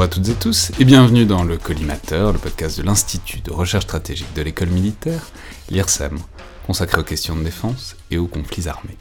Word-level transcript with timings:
Bonjour 0.00 0.12
à 0.12 0.14
toutes 0.14 0.28
et 0.30 0.34
tous 0.34 0.72
et 0.80 0.86
bienvenue 0.86 1.26
dans 1.26 1.44
le 1.44 1.58
Collimateur, 1.58 2.32
le 2.32 2.38
podcast 2.38 2.78
de 2.78 2.82
l'Institut 2.82 3.40
de 3.40 3.50
recherche 3.50 3.84
stratégique 3.84 4.32
de 4.34 4.40
l'école 4.40 4.70
militaire, 4.70 5.28
l'IRSEM, 5.68 6.18
consacré 6.66 7.02
aux 7.02 7.04
questions 7.04 7.36
de 7.36 7.42
défense 7.42 7.98
et 8.10 8.16
aux 8.16 8.26
conflits 8.26 8.66
armés. 8.66 8.96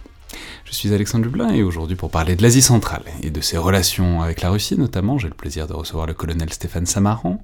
Je 0.66 0.73
suis 0.73 0.93
Alexandre 0.93 1.23
Dublin 1.23 1.54
et 1.54 1.63
aujourd'hui 1.63 1.95
pour 1.95 2.12
parler 2.12 2.35
de 2.35 2.41
l'Asie 2.41 2.62
centrale 2.62 3.05
et 3.23 3.30
de 3.30 3.39
ses 3.39 3.58
relations 3.58 4.22
avec 4.22 4.41
la 4.41 4.49
Russie 4.49 4.77
notamment, 4.77 5.17
j'ai 5.17 5.30
le 5.30 5.35
plaisir 5.35 5.67
de 5.67 5.73
recevoir 5.73 6.05
le 6.05 6.13
colonel 6.13 6.52
Stéphane 6.52 6.85
Samaran, 6.85 7.41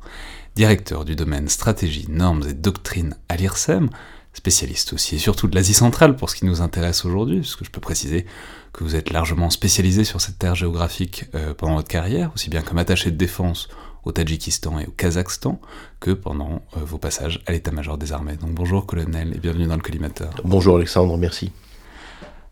directeur 0.57 1.05
du 1.05 1.15
domaine 1.15 1.47
stratégie, 1.47 2.07
normes 2.09 2.45
et 2.49 2.53
doctrine 2.53 3.15
à 3.29 3.37
l'IRSEM, 3.37 3.89
spécialiste 4.35 4.93
aussi 4.93 5.15
et 5.15 5.19
surtout 5.19 5.47
de 5.47 5.55
l'Asie 5.55 5.73
centrale 5.73 6.15
pour 6.15 6.29
ce 6.29 6.35
qui 6.35 6.45
nous 6.45 6.61
intéresse 6.61 7.05
aujourd'hui, 7.05 7.39
puisque 7.39 7.63
je 7.63 7.71
peux 7.71 7.81
préciser 7.81 8.25
que 8.73 8.83
vous 8.83 8.95
êtes 8.95 9.11
largement 9.11 9.49
spécialisé 9.49 10.03
sur 10.03 10.19
cette 10.21 10.37
terre 10.37 10.55
géographique 10.55 11.25
euh, 11.33 11.53
pendant 11.53 11.75
votre 11.75 11.87
carrière, 11.87 12.31
aussi 12.35 12.49
bien 12.49 12.61
comme 12.61 12.77
attaché 12.77 13.11
de 13.11 13.15
défense 13.15 13.69
au 14.03 14.11
Tadjikistan 14.11 14.79
et 14.79 14.85
au 14.85 14.91
Kazakhstan, 14.91 15.59
que 15.99 16.11
pendant 16.11 16.61
euh, 16.77 16.81
vos 16.85 16.97
passages 16.97 17.41
à 17.47 17.53
l'état-major 17.53 17.97
des 17.97 18.11
armées. 18.11 18.35
Donc 18.35 18.51
bonjour 18.51 18.85
colonel 18.85 19.33
et 19.35 19.39
bienvenue 19.39 19.67
dans 19.67 19.75
le 19.75 19.81
collimateur. 19.81 20.29
Bonjour 20.43 20.75
Alexandre, 20.75 21.17
merci. 21.17 21.51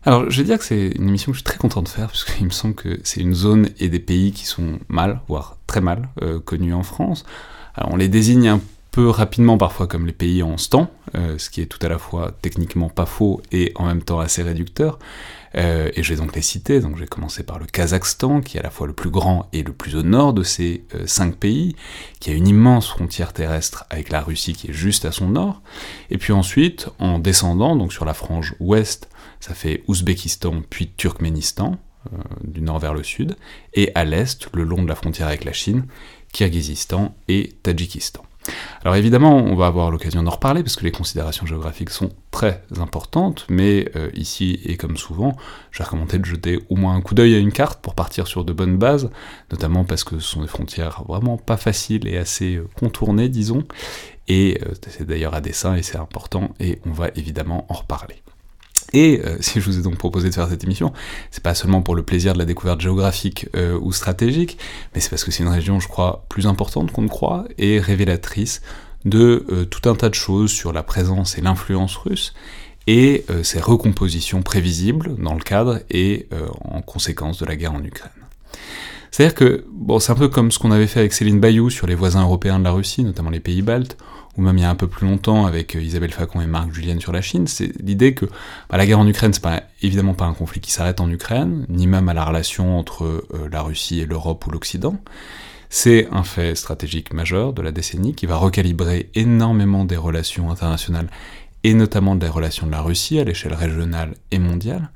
Alors 0.06 0.30
je 0.30 0.38
vais 0.38 0.44
dire 0.44 0.58
que 0.58 0.64
c'est 0.64 0.88
une 0.88 1.08
émission 1.08 1.32
que 1.32 1.36
je 1.36 1.40
suis 1.40 1.44
très 1.44 1.58
content 1.58 1.82
de 1.82 1.88
faire, 1.88 2.06
parce 2.06 2.24
qu'il 2.24 2.44
me 2.46 2.50
semble 2.50 2.74
que 2.74 2.98
c'est 3.04 3.20
une 3.20 3.34
zone 3.34 3.68
et 3.78 3.88
des 3.88 4.00
pays 4.00 4.32
qui 4.32 4.46
sont 4.46 4.78
mal, 4.88 5.20
voire 5.28 5.58
très 5.66 5.80
mal, 5.80 6.08
euh, 6.22 6.40
connus 6.40 6.74
en 6.74 6.82
France. 6.82 7.24
Alors 7.74 7.92
on 7.92 7.96
les 7.96 8.08
désigne 8.08 8.48
un 8.48 8.60
rapidement 8.96 9.58
parfois 9.58 9.86
comme 9.86 10.06
les 10.06 10.12
pays 10.12 10.42
en 10.42 10.56
stan, 10.56 10.90
ce 11.14 11.50
qui 11.50 11.60
est 11.60 11.66
tout 11.66 11.78
à 11.84 11.88
la 11.88 11.98
fois 11.98 12.32
techniquement 12.42 12.88
pas 12.88 13.06
faux 13.06 13.40
et 13.52 13.72
en 13.76 13.86
même 13.86 14.02
temps 14.02 14.20
assez 14.20 14.42
réducteur. 14.42 14.98
Euh, 15.56 15.90
et 15.94 16.02
je 16.02 16.12
vais 16.12 16.20
donc 16.20 16.34
les 16.34 16.42
citer. 16.42 16.80
Donc, 16.80 16.96
je 16.96 17.00
vais 17.00 17.06
commencer 17.06 17.42
par 17.42 17.58
le 17.58 17.66
Kazakhstan, 17.66 18.40
qui 18.40 18.56
est 18.56 18.60
à 18.60 18.62
la 18.62 18.70
fois 18.70 18.86
le 18.86 18.92
plus 18.92 19.10
grand 19.10 19.48
et 19.52 19.62
le 19.62 19.72
plus 19.72 19.96
au 19.96 20.02
nord 20.02 20.32
de 20.32 20.42
ces 20.42 20.84
euh, 20.94 21.06
cinq 21.06 21.36
pays, 21.36 21.76
qui 22.20 22.30
a 22.30 22.34
une 22.34 22.48
immense 22.48 22.88
frontière 22.88 23.32
terrestre 23.32 23.84
avec 23.90 24.10
la 24.10 24.20
Russie 24.20 24.54
qui 24.54 24.70
est 24.70 24.72
juste 24.72 25.04
à 25.04 25.12
son 25.12 25.28
nord. 25.28 25.62
Et 26.10 26.18
puis 26.18 26.32
ensuite, 26.32 26.88
en 26.98 27.18
descendant, 27.18 27.76
donc 27.76 27.92
sur 27.92 28.04
la 28.04 28.14
frange 28.14 28.54
ouest, 28.60 29.08
ça 29.40 29.54
fait 29.54 29.82
Ouzbékistan 29.86 30.62
puis 30.68 30.90
Turkménistan, 30.96 31.76
euh, 32.12 32.16
du 32.42 32.60
nord 32.60 32.78
vers 32.78 32.94
le 32.94 33.02
sud, 33.02 33.36
et 33.74 33.92
à 33.94 34.04
l'est, 34.04 34.48
le 34.52 34.64
long 34.64 34.82
de 34.82 34.88
la 34.88 34.94
frontière 34.94 35.28
avec 35.28 35.44
la 35.44 35.52
Chine, 35.52 35.86
Kirghizistan 36.32 37.14
et 37.28 37.54
Tadjikistan. 37.62 38.24
Alors 38.82 38.96
évidemment, 38.96 39.36
on 39.36 39.54
va 39.54 39.66
avoir 39.66 39.90
l'occasion 39.90 40.22
d'en 40.22 40.30
reparler 40.30 40.62
parce 40.62 40.76
que 40.76 40.84
les 40.84 40.92
considérations 40.92 41.46
géographiques 41.46 41.90
sont 41.90 42.10
très 42.30 42.62
importantes, 42.78 43.46
mais 43.48 43.90
euh, 43.96 44.10
ici 44.14 44.60
et 44.64 44.76
comme 44.76 44.96
souvent, 44.96 45.36
je 45.70 45.82
vais 45.82 46.18
de 46.18 46.24
jeter 46.24 46.60
au 46.68 46.76
moins 46.76 46.94
un 46.94 47.00
coup 47.00 47.14
d'œil 47.14 47.34
à 47.34 47.38
une 47.38 47.52
carte 47.52 47.80
pour 47.80 47.94
partir 47.94 48.26
sur 48.26 48.44
de 48.44 48.52
bonnes 48.52 48.76
bases, 48.76 49.10
notamment 49.50 49.84
parce 49.84 50.04
que 50.04 50.18
ce 50.18 50.28
sont 50.28 50.42
des 50.42 50.48
frontières 50.48 51.02
vraiment 51.08 51.36
pas 51.36 51.56
faciles 51.56 52.06
et 52.06 52.18
assez 52.18 52.56
euh, 52.56 52.68
contournées, 52.78 53.28
disons, 53.28 53.64
et 54.28 54.58
euh, 54.62 54.74
c'est 54.88 55.06
d'ailleurs 55.06 55.34
à 55.34 55.40
dessein 55.40 55.76
et 55.76 55.82
c'est 55.82 55.98
important, 55.98 56.50
et 56.60 56.80
on 56.86 56.92
va 56.92 57.08
évidemment 57.16 57.66
en 57.68 57.74
reparler. 57.74 58.23
Et 58.92 59.20
euh, 59.24 59.36
si 59.40 59.60
je 59.60 59.66
vous 59.66 59.78
ai 59.78 59.82
donc 59.82 59.96
proposé 59.96 60.30
de 60.30 60.34
faire 60.34 60.48
cette 60.48 60.64
émission, 60.64 60.92
c'est 61.30 61.42
pas 61.42 61.54
seulement 61.54 61.82
pour 61.82 61.94
le 61.94 62.02
plaisir 62.02 62.32
de 62.34 62.38
la 62.38 62.44
découverte 62.44 62.80
géographique 62.80 63.48
euh, 63.56 63.78
ou 63.80 63.92
stratégique, 63.92 64.58
mais 64.94 65.00
c'est 65.00 65.10
parce 65.10 65.24
que 65.24 65.30
c'est 65.30 65.42
une 65.42 65.48
région, 65.48 65.80
je 65.80 65.88
crois, 65.88 66.24
plus 66.28 66.46
importante 66.46 66.92
qu'on 66.92 67.02
ne 67.02 67.08
croit 67.08 67.44
et 67.58 67.78
révélatrice 67.80 68.62
de 69.04 69.46
euh, 69.50 69.64
tout 69.64 69.88
un 69.88 69.94
tas 69.94 70.08
de 70.08 70.14
choses 70.14 70.50
sur 70.50 70.72
la 70.72 70.82
présence 70.82 71.36
et 71.38 71.40
l'influence 71.40 71.96
russe 71.96 72.34
et 72.86 73.24
ses 73.44 73.60
recompositions 73.60 74.42
prévisibles 74.42 75.16
dans 75.16 75.32
le 75.32 75.40
cadre 75.40 75.80
et 75.88 76.28
en 76.60 76.82
conséquence 76.82 77.38
de 77.38 77.46
la 77.46 77.56
guerre 77.56 77.72
en 77.72 77.82
Ukraine. 77.82 78.12
C'est-à-dire 79.14 79.36
que, 79.36 79.64
c'est 80.00 80.10
un 80.10 80.16
peu 80.16 80.26
comme 80.26 80.50
ce 80.50 80.58
qu'on 80.58 80.72
avait 80.72 80.88
fait 80.88 80.98
avec 80.98 81.12
Céline 81.12 81.38
Bayou 81.38 81.70
sur 81.70 81.86
les 81.86 81.94
voisins 81.94 82.22
européens 82.22 82.58
de 82.58 82.64
la 82.64 82.72
Russie, 82.72 83.04
notamment 83.04 83.30
les 83.30 83.38
pays 83.38 83.62
baltes, 83.62 83.96
ou 84.36 84.42
même 84.42 84.58
il 84.58 84.62
y 84.62 84.64
a 84.64 84.70
un 84.70 84.74
peu 84.74 84.88
plus 84.88 85.06
longtemps 85.06 85.46
avec 85.46 85.76
euh, 85.76 85.80
Isabelle 85.80 86.10
Facon 86.10 86.40
et 86.40 86.48
Marc 86.48 86.72
Julien 86.72 86.98
sur 86.98 87.12
la 87.12 87.22
Chine, 87.22 87.46
c'est 87.46 87.80
l'idée 87.80 88.14
que 88.14 88.26
bah, 88.68 88.76
la 88.76 88.84
guerre 88.84 88.98
en 88.98 89.06
Ukraine, 89.06 89.32
c'est 89.32 89.40
pas, 89.40 89.62
évidemment 89.82 90.14
pas 90.14 90.24
un 90.24 90.34
conflit 90.34 90.58
qui 90.58 90.72
s'arrête 90.72 91.00
en 91.00 91.08
Ukraine, 91.08 91.64
ni 91.68 91.86
même 91.86 92.08
à 92.08 92.12
la 92.12 92.24
relation 92.24 92.76
entre 92.76 93.04
euh, 93.04 93.48
la 93.52 93.62
Russie 93.62 94.00
et 94.00 94.04
l'Europe 94.04 94.44
ou 94.48 94.50
l'Occident. 94.50 94.96
C'est 95.70 96.08
un 96.10 96.24
fait 96.24 96.56
stratégique 96.56 97.12
majeur 97.12 97.52
de 97.52 97.62
la 97.62 97.70
décennie 97.70 98.16
qui 98.16 98.26
va 98.26 98.34
recalibrer 98.36 99.10
énormément 99.14 99.84
des 99.84 99.96
relations 99.96 100.50
internationales 100.50 101.08
et 101.64 101.72
notamment 101.72 102.14
des 102.14 102.28
relations 102.28 102.66
de 102.66 102.72
la 102.72 102.82
Russie 102.82 103.18
à 103.18 103.24
l'échelle 103.24 103.54
régionale 103.54 104.14
et 104.30 104.38
mondiale. 104.38 104.90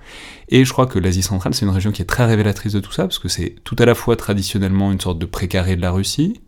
Et 0.50 0.66
je 0.66 0.72
crois 0.72 0.86
que 0.86 0.98
l'Asie 0.98 1.22
centrale, 1.22 1.54
c'est 1.54 1.64
une 1.64 1.72
région 1.72 1.92
qui 1.92 2.02
est 2.02 2.04
très 2.04 2.26
révélatrice 2.26 2.74
de 2.74 2.80
tout 2.80 2.92
ça, 2.92 3.04
parce 3.04 3.18
que 3.18 3.28
c'est 3.28 3.56
tout 3.64 3.76
à 3.78 3.86
la 3.86 3.94
fois 3.94 4.16
traditionnellement 4.16 4.92
une 4.92 5.00
sorte 5.00 5.18
de 5.18 5.24
précaré 5.26 5.76
de 5.76 5.80
la 5.80 5.90
Russie, 5.90 6.42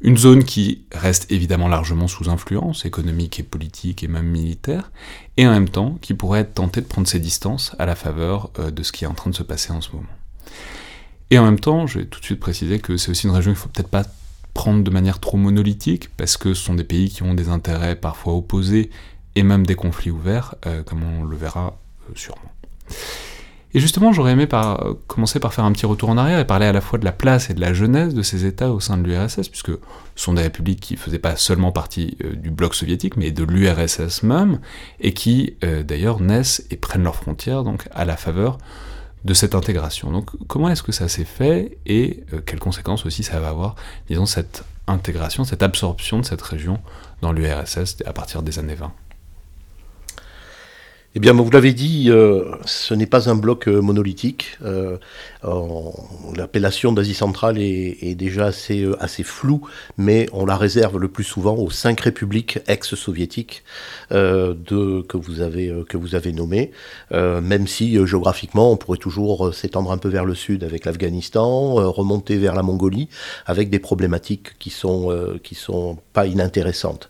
une 0.00 0.16
zone 0.16 0.42
qui 0.42 0.84
reste 0.90 1.30
évidemment 1.30 1.68
largement 1.68 2.08
sous 2.08 2.30
influence 2.30 2.86
économique 2.86 3.38
et 3.38 3.42
politique 3.42 4.02
et 4.02 4.08
même 4.08 4.26
militaire, 4.26 4.90
et 5.36 5.46
en 5.46 5.52
même 5.52 5.68
temps 5.68 5.98
qui 6.00 6.14
pourrait 6.14 6.40
être 6.40 6.54
tentée 6.54 6.80
de 6.80 6.86
prendre 6.86 7.06
ses 7.06 7.20
distances 7.20 7.76
à 7.78 7.84
la 7.84 7.94
faveur 7.94 8.50
euh, 8.58 8.70
de 8.70 8.82
ce 8.82 8.90
qui 8.90 9.04
est 9.04 9.06
en 9.06 9.14
train 9.14 9.30
de 9.30 9.36
se 9.36 9.42
passer 9.42 9.70
en 9.70 9.82
ce 9.82 9.92
moment. 9.92 10.08
Et 11.30 11.38
en 11.38 11.44
même 11.44 11.60
temps, 11.60 11.86
je 11.86 12.00
vais 12.00 12.06
tout 12.06 12.20
de 12.20 12.24
suite 12.24 12.40
préciser 12.40 12.78
que 12.78 12.96
c'est 12.96 13.10
aussi 13.10 13.26
une 13.26 13.32
région 13.34 13.52
qu'il 13.52 13.58
ne 13.58 13.62
faut 13.62 13.68
peut-être 13.68 13.88
pas 13.88 14.04
prendre 14.54 14.82
de 14.82 14.90
manière 14.90 15.20
trop 15.20 15.36
monolithique, 15.36 16.08
parce 16.16 16.38
que 16.38 16.54
ce 16.54 16.64
sont 16.64 16.74
des 16.74 16.84
pays 16.84 17.10
qui 17.10 17.22
ont 17.22 17.34
des 17.34 17.48
intérêts 17.48 17.96
parfois 17.96 18.34
opposés 18.34 18.90
et 19.34 19.42
même 19.42 19.66
des 19.66 19.74
conflits 19.74 20.10
ouverts, 20.10 20.54
euh, 20.66 20.82
comme 20.82 21.02
on 21.02 21.24
le 21.24 21.36
verra 21.36 21.76
euh, 22.08 22.12
sûrement. 22.14 22.52
Et 23.74 23.80
justement, 23.80 24.12
j'aurais 24.12 24.32
aimé 24.32 24.46
par, 24.46 24.84
commencer 25.06 25.40
par 25.40 25.54
faire 25.54 25.64
un 25.64 25.72
petit 25.72 25.86
retour 25.86 26.10
en 26.10 26.18
arrière 26.18 26.38
et 26.38 26.46
parler 26.46 26.66
à 26.66 26.72
la 26.72 26.82
fois 26.82 26.98
de 26.98 27.06
la 27.06 27.12
place 27.12 27.48
et 27.48 27.54
de 27.54 27.60
la 27.60 27.72
jeunesse 27.72 28.12
de 28.12 28.22
ces 28.22 28.44
États 28.44 28.70
au 28.70 28.80
sein 28.80 28.98
de 28.98 29.08
l'URSS, 29.08 29.48
puisque 29.48 29.70
ce 29.70 30.24
sont 30.24 30.34
des 30.34 30.42
républiques 30.42 30.80
qui 30.80 30.94
ne 30.94 30.98
faisaient 30.98 31.18
pas 31.18 31.36
seulement 31.36 31.72
partie 31.72 32.18
euh, 32.22 32.34
du 32.34 32.50
bloc 32.50 32.74
soviétique, 32.74 33.16
mais 33.16 33.30
de 33.30 33.44
l'URSS 33.44 34.24
même, 34.24 34.60
et 35.00 35.14
qui 35.14 35.56
euh, 35.64 35.82
d'ailleurs 35.82 36.20
naissent 36.20 36.66
et 36.70 36.76
prennent 36.76 37.04
leurs 37.04 37.16
frontières 37.16 37.64
donc 37.64 37.88
à 37.92 38.04
la 38.04 38.18
faveur 38.18 38.58
de 39.24 39.34
cette 39.34 39.54
intégration. 39.54 40.10
Donc 40.10 40.30
comment 40.48 40.68
est-ce 40.68 40.82
que 40.82 40.92
ça 40.92 41.08
s'est 41.08 41.24
fait 41.24 41.78
et 41.86 42.24
euh, 42.34 42.40
quelles 42.44 42.60
conséquences 42.60 43.06
aussi 43.06 43.22
ça 43.22 43.40
va 43.40 43.48
avoir, 43.48 43.76
disons, 44.08 44.26
cette 44.26 44.64
intégration, 44.86 45.44
cette 45.44 45.62
absorption 45.62 46.18
de 46.18 46.24
cette 46.26 46.42
région 46.42 46.78
dans 47.22 47.32
l'URSS 47.32 47.96
à 48.04 48.12
partir 48.12 48.42
des 48.42 48.58
années 48.58 48.74
20 48.74 48.92
eh 51.14 51.20
bien, 51.20 51.34
vous 51.34 51.50
l'avez 51.50 51.74
dit, 51.74 52.06
euh, 52.08 52.44
ce 52.64 52.94
n'est 52.94 53.06
pas 53.06 53.28
un 53.28 53.34
bloc 53.34 53.68
euh, 53.68 53.82
monolithique. 53.82 54.56
Euh, 54.64 54.96
l'appellation 56.34 56.90
d'Asie 56.92 57.12
centrale 57.12 57.58
est, 57.58 58.14
déjà 58.14 58.46
assez, 58.46 59.22
floue, 59.22 59.60
mais 59.98 60.28
on 60.32 60.46
la 60.46 60.56
réserve 60.56 60.98
le 60.98 61.08
plus 61.08 61.24
souvent 61.24 61.56
aux 61.56 61.68
cinq 61.68 62.00
républiques 62.00 62.60
ex-soviétiques 62.66 63.62
que, 64.10 65.16
vous 65.16 65.40
avez, 65.40 66.32
nommées, 66.32 66.70
même 67.10 67.66
si 67.66 67.94
géographiquement 68.06 68.70
on 68.70 68.76
pourrait 68.76 68.98
toujours 68.98 69.52
s'étendre 69.52 69.90
un 69.90 69.98
peu 69.98 70.08
vers 70.08 70.24
le 70.24 70.36
sud 70.36 70.62
avec 70.62 70.84
l'Afghanistan, 70.84 71.74
remonter 71.90 72.38
vers 72.38 72.54
la 72.54 72.62
Mongolie, 72.62 73.08
avec 73.46 73.68
des 73.68 73.80
problématiques 73.80 74.56
qui 74.60 74.70
sont, 74.70 75.10
sont 75.54 75.98
pas 76.12 76.26
inintéressantes. 76.26 77.08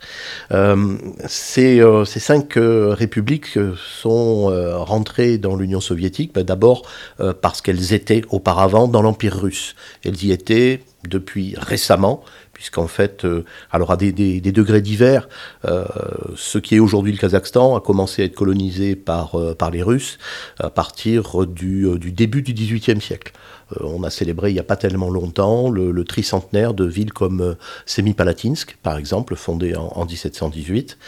ces 1.29 1.81
cinq 2.07 2.55
républiques 2.57 3.59
sont 4.01 4.51
euh, 4.51 4.79
rentrées 4.79 5.39
dans 5.39 5.57
l'Union 5.57 5.81
soviétique, 5.81 6.33
ben, 6.35 6.45
d'abord 6.45 6.83
euh, 7.21 7.33
parce 7.39 7.61
qu'elles 7.61 7.93
étaient 7.93 8.23
auparavant 8.31 8.89
dans 8.89 9.03
l'Empire 9.03 9.37
russe. 9.37 9.75
Elles 10.05 10.23
y 10.25 10.33
étaient 10.33 10.83
depuis 11.09 11.55
récemment, 11.57 12.23
puisqu'en 12.63 12.87
fait, 12.87 13.25
euh, 13.25 13.45
alors 13.73 13.91
à 13.91 13.97
des, 13.97 14.41
degrés 14.41 14.83
divers, 14.83 15.29
ce 15.65 16.59
qui 16.59 16.77
est 16.77 16.79
aujourd'hui 16.79 17.11
le 17.11 17.19
Kazakhstan 17.19 17.75
a 17.75 17.81
commencé 17.81 18.23
à 18.23 18.25
être 18.27 18.37
colonisé 18.37 18.95
par, 18.95 19.35
par 19.59 19.73
les 19.73 19.83
Russes 19.83 20.19
à 20.61 20.71
partir 20.71 21.45
du, 21.47 21.99
début 22.13 22.43
du 22.43 22.53
XVIIIe 22.53 23.01
siècle. 23.01 23.33
Euh, 23.81 23.85
on 23.85 24.03
a 24.03 24.11
célébré 24.11 24.51
il 24.51 24.55
n'y 24.55 24.61
a 24.61 24.65
pas 24.65 24.77
tellement 24.77 25.11
longtemps 25.11 25.71
le, 25.71 26.03
tricentenaire 26.05 26.75
de 26.75 26.85
villes 26.85 27.13
comme 27.13 27.41
euh, 27.41 27.55
Semipalatinsk, 27.87 28.77
par 28.83 28.99
exemple, 28.99 29.37
fondée 29.37 29.75
en, 29.77 30.05
1718. 30.05 30.99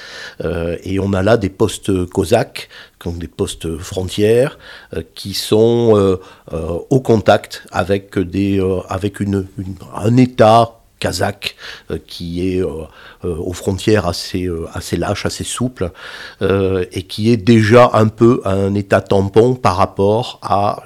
Euh, 0.43 0.77
et 0.85 1.01
on 1.01 1.13
a 1.13 1.23
là 1.23 1.37
des 1.37 1.49
postes 1.49 2.07
cosaques, 2.07 2.69
donc 3.05 3.19
des 3.19 3.29
postes 3.29 3.77
frontières, 3.79 4.59
qui 5.15 5.35
sont 5.35 6.19
au 6.91 7.01
contact 7.01 7.67
avec, 7.71 8.17
un 8.17 10.17
État 10.17 10.81
kazakh 11.05 11.55
euh, 11.91 11.99
qui 12.07 12.49
est 12.49 12.63
euh, 12.63 12.85
euh, 13.25 13.37
aux 13.37 13.53
frontières 13.53 14.07
assez, 14.07 14.49
assez 14.73 14.97
lâches, 14.97 15.27
assez 15.27 15.45
souples, 15.45 15.91
et 16.41 17.03
qui 17.03 17.31
est 17.31 17.37
déjà 17.37 17.91
un 17.93 18.09
peu 18.09 18.41
un 18.45 18.75
état 18.75 19.01
tampon 19.01 19.55
par 19.55 19.77
rapport 19.77 20.41
à 20.43 20.83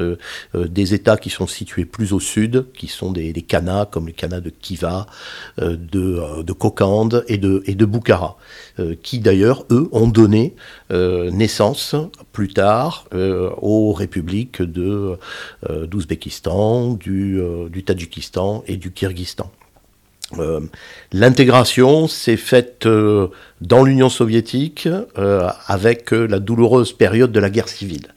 des 0.54 0.94
états 0.94 1.16
qui 1.16 1.30
sont 1.30 1.46
situés 1.46 1.84
plus 1.84 2.12
au 2.12 2.20
sud, 2.20 2.66
qui 2.72 2.86
sont 2.86 3.12
des, 3.12 3.32
des 3.32 3.46
comme 3.90 4.06
les 4.06 4.12
Kanas 4.12 4.40
de 4.40 4.50
Kiva, 4.50 5.06
de, 5.58 6.42
de 6.42 6.52
Kokand 6.52 7.08
et 7.26 7.38
de, 7.38 7.62
et 7.66 7.74
de 7.74 7.84
Bukhara, 7.84 8.36
qui 9.02 9.18
d'ailleurs, 9.20 9.64
eux, 9.70 9.88
ont 9.92 10.08
donné 10.08 10.54
naissance 10.90 11.94
plus 12.32 12.48
tard 12.48 13.04
aux 13.12 13.92
républiques 13.92 14.62
d'Ouzbékistan, 14.62 16.94
du, 16.94 17.40
du 17.70 17.84
Tadjikistan 17.84 18.64
et 18.66 18.76
du 18.76 18.90
Kyrgyzstan. 18.92 19.50
L'intégration 21.12 22.06
s'est 22.06 22.36
faite 22.36 22.86
dans 23.60 23.82
l'Union 23.82 24.10
soviétique 24.10 24.86
avec 25.66 26.10
la 26.10 26.38
douloureuse 26.38 26.92
période 26.92 27.32
de 27.32 27.40
la 27.40 27.48
guerre 27.48 27.68
civile 27.68 28.08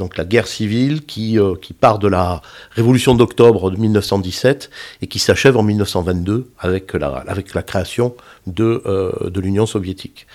donc 0.00 0.16
la 0.16 0.24
guerre 0.24 0.48
civile 0.48 1.04
qui, 1.04 1.38
euh, 1.38 1.54
part 1.78 1.98
de 1.98 2.08
la 2.08 2.40
révolution 2.72 3.14
d'octobre 3.14 3.70
de 3.70 3.76
1917 3.76 4.70
et 5.02 5.06
qui 5.06 5.18
s'achève 5.18 5.56
en 5.56 5.62
1922 5.62 6.50
avec 6.58 6.94
la, 6.94 7.62
création 7.62 8.16
de, 8.46 8.82
euh, 8.86 9.30
l'Union 9.36 9.66
soviétique. 9.66 10.26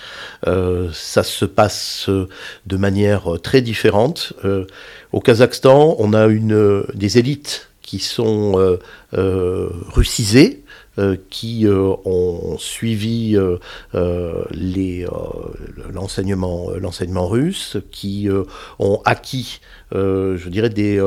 Euh, 0.48 0.89
ça 0.94 1.24
se 1.24 1.45
passe 1.45 2.10
de 2.10 2.77
manière 2.77 3.24
très 3.42 3.62
différente. 3.62 4.33
au 5.12 5.19
Kazakhstan, 5.19 5.95
on 6.00 6.13
a 6.13 6.27
des 6.94 7.18
élites 7.18 7.69
qui 7.81 8.00
sont 8.00 8.77
russisées, 9.12 10.63
euh, 10.63 10.65
qui 11.30 11.68
euh, 11.68 11.94
ont 12.06 12.58
suivi 12.58 13.36
euh, 13.36 13.58
l'enseignement 15.94 16.70
l'enseignement 16.80 17.28
russe, 17.28 17.78
qui 17.92 18.30
ont 18.80 19.02
acquis, 19.06 19.60
je 19.92 20.50
dirais, 20.50 20.70
des, 20.70 21.00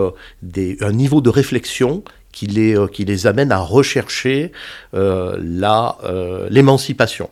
des, 0.42 0.76
un 0.80 0.92
niveau 0.92 1.20
de 1.20 1.30
réflexion 1.30 2.02
qui 2.32 2.46
les, 2.46 2.76
qui 2.92 3.04
les 3.04 3.26
amène 3.26 3.50
à 3.52 3.58
rechercher 3.58 4.52
l'émancipation. 4.92 7.28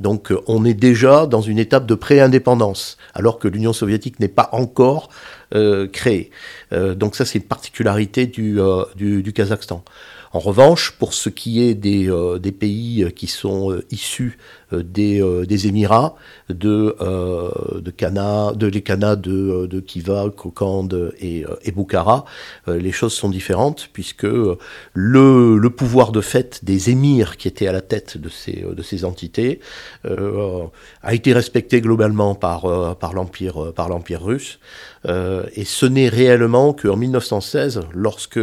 Donc 0.00 0.32
on 0.46 0.64
est 0.64 0.74
déjà 0.74 1.26
dans 1.26 1.42
une 1.42 1.58
étape 1.58 1.86
de 1.86 1.94
pré-indépendance, 1.94 2.98
alors 3.14 3.38
que 3.38 3.48
l'Union 3.48 3.72
soviétique 3.72 4.20
n'est 4.20 4.28
pas 4.28 4.50
encore 4.52 5.08
créée. 5.92 6.30
donc 6.72 7.16
ça 7.16 7.24
c'est 7.24 7.38
une 7.38 7.44
particularité 7.44 8.26
du, 8.26 8.58
du, 8.96 9.22
du 9.22 9.32
Kazakhstan. 9.32 9.82
En 10.32 10.40
revanche, 10.40 10.92
pour 10.98 11.14
ce 11.14 11.28
qui 11.30 11.62
est 11.62 11.74
des, 11.74 12.10
euh, 12.10 12.38
pays 12.58 13.12
qui 13.14 13.26
sont 13.26 13.70
euh, 13.70 13.84
issus 13.90 14.38
des, 14.72 15.22
des, 15.46 15.66
Émirats, 15.66 16.14
de, 16.48 16.96
de, 17.80 17.90
Cana, 17.90 18.52
de 18.54 18.66
les 18.66 18.82
Canas 18.82 19.16
de, 19.16 19.66
de 19.66 19.80
Kiva, 19.80 20.30
Kokand 20.34 20.88
et, 21.20 21.44
et 21.62 21.72
Bukhara, 21.72 22.24
les 22.66 22.92
choses 22.92 23.12
sont 23.12 23.28
différentes 23.28 23.88
puisque 23.92 24.24
le, 24.24 24.56
le, 25.58 25.70
pouvoir 25.70 26.12
de 26.12 26.20
fait 26.20 26.64
des 26.64 26.90
émirs 26.90 27.36
qui 27.36 27.48
étaient 27.48 27.66
à 27.66 27.72
la 27.72 27.80
tête 27.80 28.18
de 28.18 28.28
ces, 28.28 28.64
de 28.70 28.82
ces 28.82 29.04
entités 29.04 29.60
a 30.04 31.14
été 31.14 31.32
respecté 31.32 31.80
globalement 31.80 32.34
par, 32.34 32.96
par 32.98 33.12
l'Empire 33.14 34.22
russe. 34.22 34.58
et 35.06 35.64
ce 35.64 35.86
n'est 35.86 36.08
réellement 36.08 36.72
qu'en 36.72 36.96
1916, 36.96 37.80
lorsque 37.94 38.38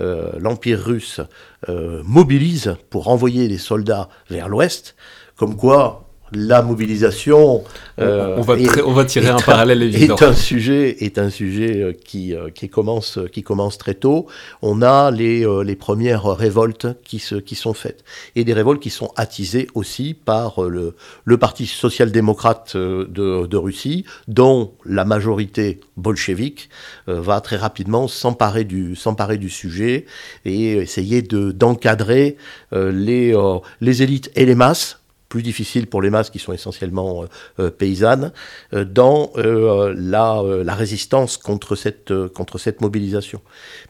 euh, 0.00 0.30
l'Empire 0.38 0.80
russe 0.80 1.20
euh, 1.68 2.02
mobilise 2.04 2.76
pour 2.90 3.08
envoyer 3.08 3.48
des 3.48 3.58
soldats 3.58 4.08
vers 4.30 4.48
l'ouest, 4.48 4.94
comme 5.38 5.56
quoi 5.56 6.08
la 6.32 6.62
mobilisation. 6.62 7.64
Euh, 7.98 8.36
on, 8.38 8.42
va 8.42 8.54
on, 8.84 8.92
va 8.92 9.04
tirer 9.04 9.28
un, 9.28 9.38
parallèle 9.38 9.82
évident. 9.82 10.16
Est 10.16 10.22
un 10.22 10.34
sujet, 10.34 11.04
est 11.04 11.18
un 11.18 11.30
sujet 11.30 11.82
euh, 11.82 11.92
qui, 11.92 12.34
euh, 12.34 12.50
qui, 12.50 12.68
commence, 12.68 13.18
qui 13.32 13.42
commence 13.42 13.78
très 13.78 13.94
tôt. 13.94 14.26
On 14.62 14.82
a 14.82 15.10
les, 15.10 15.46
les 15.64 15.76
premières 15.76 16.24
révoltes 16.24 16.86
qui, 17.04 17.18
se, 17.18 17.36
qui 17.36 17.54
sont 17.54 17.74
faites. 17.74 18.04
Et 18.36 18.44
des 18.44 18.52
révoltes 18.52 18.80
qui 18.80 18.90
sont 18.90 19.10
attisées 19.16 19.68
aussi 19.74 20.14
par 20.14 20.62
le, 20.62 20.94
le 21.24 21.38
Parti 21.38 21.66
social-démocrate 21.66 22.76
de, 22.76 23.46
de, 23.46 23.56
Russie, 23.56 24.04
dont 24.28 24.72
la 24.84 25.04
majorité 25.04 25.80
bolchevique 25.96 26.68
va 27.06 27.40
très 27.40 27.56
rapidement 27.56 28.06
s'emparer 28.06 28.64
du, 28.64 28.94
s'emparer 28.94 29.38
du 29.38 29.50
sujet 29.50 30.06
et 30.44 30.72
essayer 30.72 31.22
de, 31.22 31.52
d'encadrer 31.52 32.36
les, 32.72 33.34
les 33.80 34.02
élites 34.02 34.30
et 34.34 34.46
les 34.46 34.54
masses 34.54 34.97
plus 35.28 35.42
difficile 35.42 35.86
pour 35.86 36.02
les 36.02 36.10
masses 36.10 36.30
qui 36.30 36.38
sont 36.38 36.52
essentiellement 36.52 37.22
euh, 37.22 37.26
euh, 37.60 37.70
paysannes, 37.70 38.32
euh, 38.72 38.84
dans 38.84 39.32
la, 39.36 40.42
la, 40.64 40.74
résistance 40.74 41.36
contre 41.36 41.76
cette, 41.76 42.12
contre 42.28 42.58
cette 42.58 42.80
mobilisation. 42.80 43.40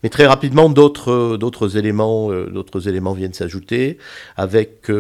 Mais 0.03 0.09
très 0.09 0.27
rapidement, 0.27 0.69
d'autres, 0.69 1.77
éléments, 1.77 2.31
d'autres 2.31 2.89
éléments 2.89 3.13
viennent 3.13 3.33
s'ajouter, 3.33 3.99
avec 4.37 4.91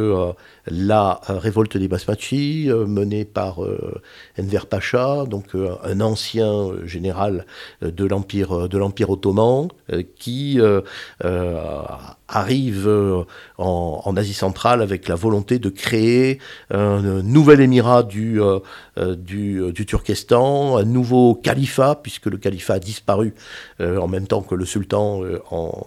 la 0.70 1.20
révolte 1.28 1.76
des 1.76 1.88
Basmachi, 1.88 2.70
menée 2.86 3.24
par 3.24 3.60
Enver 4.38 4.66
Pacha, 4.68 5.24
donc 5.26 5.46
un 5.54 6.00
ancien 6.00 6.70
général 6.84 7.46
de 7.82 8.04
l'Empire, 8.04 9.10
ottoman, 9.10 9.68
qui 10.16 10.60
arrive 12.28 13.24
en, 13.56 14.16
Asie 14.16 14.34
centrale 14.34 14.82
avec 14.82 15.08
la 15.08 15.14
volonté 15.14 15.58
de 15.58 15.68
créer 15.70 16.40
un 16.70 17.22
nouvel 17.22 17.60
émirat 17.60 18.02
du, 18.02 18.42
euh, 18.42 18.58
euh, 18.98 19.72
Turkestan, 19.72 20.76
un 20.76 20.84
nouveau 20.84 21.34
califat, 21.34 22.00
puisque 22.02 22.26
le 22.26 22.36
califat 22.36 22.74
a 22.74 22.78
disparu 22.78 23.34
euh, 23.80 23.98
en 23.98 24.08
même 24.08 24.26
temps 24.26 24.42
que 24.42 24.54
le 24.54 24.64
sultan 24.64 25.22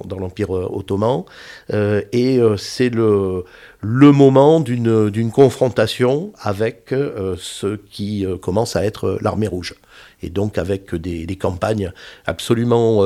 dans 0.06 0.20
l'Empire 0.20 0.52
ottoman. 0.52 1.24
et 1.70 2.40
c'est 2.58 2.90
le, 2.90 3.44
le 3.82 4.12
moment 4.12 4.60
d'une 4.60 5.32
confrontation 5.32 6.32
avec 6.40 6.94
ce 7.38 7.76
qui 7.76 8.26
commence 8.42 8.76
à 8.76 8.86
être 8.86 9.18
l'armée 9.22 9.48
rouge. 9.48 9.74
Et 10.22 10.30
donc 10.30 10.58
avec 10.60 10.94
des, 10.94 11.36
campagnes 11.36 11.92
absolument 12.26 13.04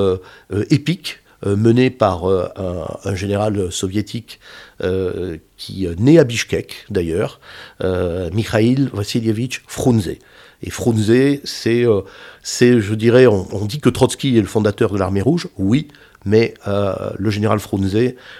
épiques 0.70 1.20
euh, 1.46 1.56
mené 1.56 1.90
par 1.90 2.30
euh, 2.30 2.48
un, 3.04 3.14
général 3.14 3.72
soviétique 3.72 4.40
euh, 4.82 5.38
qui 5.58 5.88
né 6.00 6.18
à 6.18 6.24
Bishkek 6.24 6.86
d'ailleurs, 6.90 7.40
Mikhail 7.82 8.90
Vassilievich 8.94 9.62
Frunze. 9.68 10.16
Et 10.64 10.70
Frunze, 10.70 11.42
c'est, 11.44 11.84
je 11.84 12.94
dirais, 12.94 13.28
on, 13.28 13.66
dit 13.66 13.80
que 13.80 13.90
Trotsky 13.90 14.38
est 14.38 14.42
le 14.42 14.48
fondateur 14.48 14.92
de 14.92 14.98
l'armée 14.98 15.22
rouge, 15.22 15.48
oui, 15.58 15.90
mais 16.26 16.56
euh, 16.68 17.12
le 17.18 17.30
général 17.30 17.60
Frunze 17.60 17.98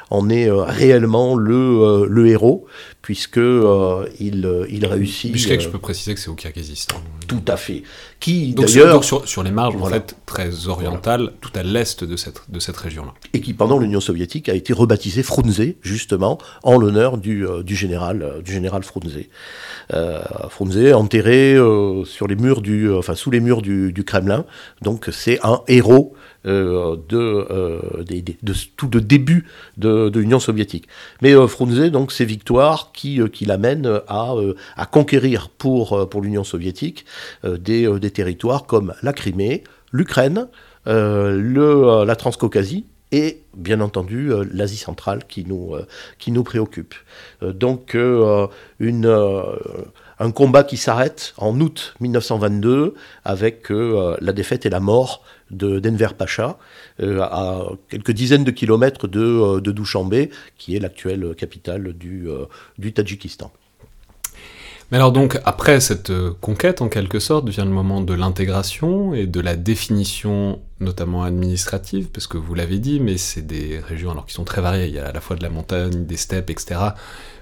en 0.10 0.30
est 0.30 0.50
euh, 0.50 0.64
réellement 0.64 1.36
le, 1.36 1.56
euh, 1.56 2.08
le, 2.10 2.28
héros, 2.28 2.66
puisque 3.06 3.38
il, 3.38 4.66
il 4.68 4.86
réussit. 4.88 5.32
Bishkek, 5.32 5.62
je 5.62 5.70
peux 5.70 5.78
préciser 5.78 6.16
que 6.16 6.20
c'est 6.20 6.30
au 6.30 6.34
Kyrgyzstan. 6.34 6.96
Tout 7.28 7.44
à 7.48 7.56
fait. 7.56 7.84
Qui 8.20 8.56
donc, 8.56 8.68
sur, 8.68 9.04
sur, 9.04 9.28
sur, 9.28 9.44
les 9.44 9.52
marges 9.52 9.76
en 9.76 9.86
fait 9.86 10.16
très 10.26 10.68
orientales, 10.68 11.34
tout 11.40 11.52
à 11.54 11.62
l'est 11.62 12.04
de 12.04 12.16
cette, 12.16 12.42
de 12.50 12.60
cette 12.60 12.78
région-là. 12.78 13.14
Et 13.34 13.42
qui 13.42 13.54
pendant 13.54 13.78
l'Union 13.78 14.00
soviétique 14.00 14.50
a 14.50 14.56
été 14.56 14.74
rebaptisé 14.74 15.22
Frunze 15.22 15.76
justement 15.84 16.40
en 16.64 16.80
l'honneur 16.80 17.20
du, 17.20 17.46
du 17.64 17.76
général 17.76 18.42
du 18.44 18.52
général 18.52 18.82
Frunze. 18.82 19.20
Frunze 20.50 20.94
enterré 20.94 21.58
sur 22.06 22.26
les 22.26 22.36
murs 22.36 22.64
du, 22.64 22.92
enfin 22.92 23.14
sous 23.14 23.30
les 23.30 23.40
murs 23.40 23.62
du, 23.62 23.94
du 23.94 24.04
Kremlin. 24.04 24.46
Donc 24.82 25.10
c'est 25.12 25.40
un 25.46 25.62
héros 25.68 26.16
euh, 26.48 26.98
de, 27.10 27.18
euh, 27.18 28.04
de, 28.04 28.54
tout 28.78 28.88
de 28.88 29.00
début 29.00 29.48
de, 29.78 30.12
l'Union 30.14 30.40
soviétique. 30.40 30.88
Mais 31.24 31.34
euh, 31.34 31.48
Frunze, 31.48 31.90
donc, 31.90 32.12
ses 32.12 32.26
victoires 32.26 32.92
qui, 32.96 33.20
qui 33.32 33.46
l'amènent 33.46 34.02
à, 34.08 34.34
à 34.76 34.86
conquérir 34.86 35.50
pour, 35.50 36.08
l'Union 36.22 36.44
soviétique 36.44 37.06
des, 37.44 38.12
territoires 38.12 38.66
comme 38.66 38.94
la 39.04 39.14
Crimée, 39.14 39.64
l'Ukraine, 39.92 40.48
la 40.86 42.16
Transcaucasie 42.16 42.86
et 43.12 43.44
bien 43.56 43.82
entendu 43.82 44.32
l'Asie 44.52 44.78
centrale 44.78 45.26
qui 45.28 45.46
nous, 45.46 46.44
préoccupe. 46.44 46.96
donc 47.42 47.96
un 50.20 50.32
combat 50.32 50.64
qui 50.64 50.78
s'arrête 50.78 51.34
en 51.38 51.60
août 51.60 51.94
1922 52.00 52.94
avec 53.24 53.70
la 53.70 54.34
défaite 54.34 54.66
et 54.66 54.70
la 54.70 54.80
mort 54.80 55.24
d'Enver 55.52 56.10
Pacha, 56.18 56.58
euh, 57.02 57.22
à 57.22 57.68
quelques 57.90 58.12
dizaines 58.12 58.44
de 58.44 58.52
kilomètres 58.52 59.08
de, 59.08 59.22
euh, 59.22 59.62
de 59.62 59.72
Douchambé, 59.72 60.30
qui 60.58 60.76
est 60.76 60.80
l'actuelle 60.80 61.36
capitale 61.36 61.94
du, 61.94 62.28
euh, 62.30 62.46
du 62.78 62.94
Tadjikistan. 62.94 63.52
Mais 64.92 64.98
alors 64.98 65.12
donc, 65.12 65.40
après 65.46 65.80
cette 65.80 66.12
conquête, 66.42 66.82
en 66.84 66.90
quelque 66.90 67.18
sorte, 67.20 67.50
vient 67.50 67.66
le 67.66 67.72
moment 67.72 68.02
de 68.02 68.14
l'intégration 68.14 69.16
et 69.16 69.26
de 69.26 69.40
la 69.40 69.56
définition, 69.56 70.60
notamment 70.80 71.24
administrative, 71.24 72.10
parce 72.10 72.28
que 72.28 72.38
vous 72.38 72.54
l'avez 72.54 72.78
dit, 72.78 73.00
mais 73.00 73.18
c'est 73.18 73.42
des 73.42 73.80
régions 73.80 74.12
alors 74.12 74.28
qui 74.28 74.36
sont 74.36 74.44
très 74.44 74.62
variées, 74.62 74.86
il 74.86 74.94
y 74.94 75.00
a 75.00 75.08
à 75.08 75.12
la 75.12 75.22
fois 75.22 75.36
de 75.36 75.42
la 75.42 75.50
montagne, 75.50 76.06
des 76.06 76.18
steppes, 76.18 76.52
etc. 76.52 76.80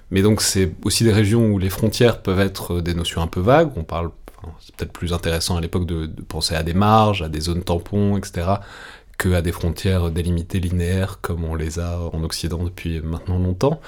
Mais 0.10 0.22
donc 0.22 0.42
c'est 0.42 0.72
aussi 0.86 1.04
des 1.04 1.12
régions 1.12 1.48
où 1.48 1.60
les 1.60 1.70
frontières 1.70 2.22
peuvent 2.22 2.40
être 2.40 2.80
des 2.80 2.94
notions 2.94 3.22
un 3.22 3.28
peu 3.28 3.42
vagues, 3.42 3.72
on 3.76 3.84
parle 3.84 4.12
c'est 4.60 4.76
peut-être 4.76 4.94
plus 4.94 5.14
intéressant 5.14 5.58
à 5.58 5.62
l'époque 5.62 5.86
de, 5.86 6.08
penser 6.28 6.56
à 6.56 6.64
des 6.64 6.74
marges, 6.74 7.22
à 7.22 7.30
des 7.30 7.42
zones 7.42 7.64
tampons, 7.64 8.18
etc., 8.18 8.48
que 9.18 9.34
à 9.34 9.42
des 9.42 9.52
frontières 9.52 10.12
délimitées 10.12 10.60
linéaires 10.60 11.20
comme 11.22 11.44
on 11.46 11.56
les 11.56 11.80
a 11.80 12.00
en 12.00 12.24
Occident 12.24 12.64
depuis 12.64 13.02
maintenant 13.02 13.40
longtemps. 13.40 13.80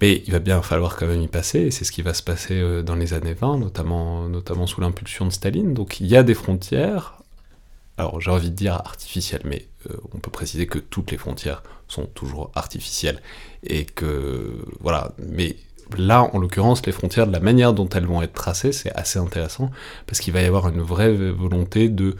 Mais 0.00 0.22
il 0.26 0.32
va 0.32 0.40
bien 0.40 0.60
falloir 0.60 0.96
quand 0.96 1.06
même 1.06 1.22
y 1.22 1.28
passer, 1.28 1.60
et 1.60 1.70
c'est 1.70 1.84
ce 1.84 1.92
qui 1.92 2.02
va 2.02 2.14
se 2.14 2.22
passer 2.22 2.60
euh, 2.60 2.82
dans 2.82 2.96
les 2.96 3.14
années 3.14 3.34
20, 3.34 3.58
notamment, 3.58 4.28
notamment 4.28 4.66
sous 4.66 4.80
l'impulsion 4.80 5.24
de 5.24 5.30
Staline. 5.30 5.72
Donc 5.72 6.00
il 6.00 6.06
y 6.06 6.16
a 6.16 6.22
des 6.22 6.34
frontières, 6.34 7.22
alors 7.96 8.20
j'ai 8.20 8.30
envie 8.30 8.50
de 8.50 8.56
dire 8.56 8.74
artificielle, 8.74 9.42
mais 9.44 9.66
on 10.12 10.18
peut 10.18 10.30
préciser 10.30 10.66
que 10.66 10.78
toutes 10.78 11.10
les 11.10 11.18
frontières 11.18 11.62
sont 11.88 12.06
toujours 12.06 12.50
artificielles 12.54 13.20
et 13.62 13.84
que 13.84 14.64
voilà, 14.80 15.12
mais 15.18 15.56
là, 15.96 16.30
en 16.32 16.38
l'occurrence, 16.38 16.84
les 16.86 16.92
frontières, 16.92 17.26
de 17.26 17.32
la 17.32 17.40
manière 17.40 17.72
dont 17.72 17.88
elles 17.88 18.06
vont 18.06 18.22
être 18.22 18.32
tracées, 18.32 18.72
c'est 18.72 18.92
assez 18.92 19.18
intéressant, 19.18 19.70
parce 20.06 20.20
qu'il 20.20 20.32
va 20.32 20.42
y 20.42 20.46
avoir 20.46 20.68
une 20.68 20.80
vraie 20.80 21.14
volonté 21.14 21.88
de 21.88 22.16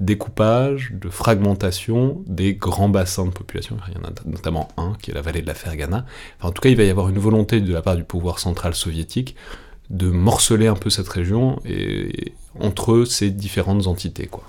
découpage, 0.00 0.92
de 0.92 1.08
fragmentation 1.08 2.22
des 2.26 2.54
grands 2.54 2.88
bassins 2.88 3.26
de 3.26 3.30
population. 3.30 3.76
Il 3.88 3.94
y 3.94 3.96
en 3.98 4.08
a 4.08 4.12
notamment 4.26 4.68
un, 4.76 4.94
qui 5.00 5.12
est 5.12 5.14
la 5.14 5.22
vallée 5.22 5.42
de 5.42 5.46
la 5.46 5.54
Fergana. 5.54 6.04
en 6.40 6.50
tout 6.50 6.60
cas, 6.60 6.70
il 6.70 6.76
va 6.76 6.82
y 6.82 6.90
avoir 6.90 7.08
une 7.08 7.18
volonté 7.18 7.60
de 7.60 7.72
la 7.72 7.82
part 7.82 7.96
du 7.96 8.04
pouvoir 8.04 8.38
central 8.38 8.74
soviétique 8.74 9.36
de 9.90 10.08
morceler 10.08 10.66
un 10.66 10.74
peu 10.74 10.90
cette 10.90 11.08
région 11.08 11.60
et, 11.64 12.32
entre 12.58 13.04
ces 13.04 13.30
différentes 13.30 13.86
entités. 13.86 14.26
Quoi. 14.26 14.44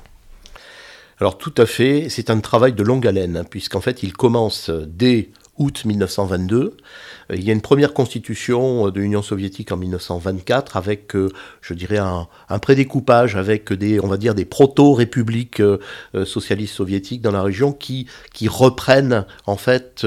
Alors 1.20 1.38
tout 1.38 1.54
à 1.58 1.66
fait, 1.66 2.08
c'est 2.10 2.30
un 2.30 2.40
travail 2.40 2.74
de 2.74 2.84
longue 2.84 3.06
haleine, 3.06 3.38
hein, 3.38 3.44
puisqu'en 3.48 3.82
fait 3.82 4.04
il 4.04 4.14
commence 4.14 4.70
dès 4.70 5.30
août 5.58 5.86
1922. 5.86 6.58
Euh, 6.60 7.36
il 7.36 7.44
y 7.44 7.50
a 7.50 7.54
une 7.54 7.62
première 7.62 7.94
constitution 7.94 8.88
euh, 8.88 8.92
de 8.92 9.00
l'Union 9.00 9.22
soviétique 9.22 9.72
en 9.72 9.78
1924 9.78 10.78
avec, 10.78 11.16
euh, 11.16 11.30
je 11.62 11.74
dirais, 11.74 11.98
un, 11.98 12.28
prédécoupage 12.60 13.36
avec 13.36 13.74
des, 13.74 14.00
on 14.00 14.08
va 14.08 14.18
dire, 14.18 14.36
des 14.36 14.46
proto-républiques 14.46 15.62
socialistes 16.24 16.76
soviétiques 16.76 17.22
dans 17.22 17.32
la 17.32 17.42
région 17.42 17.74
qui, 17.74 18.08
qui 18.32 18.48
reprennent 18.48 19.26
en 19.48 19.58
fait 19.58 20.06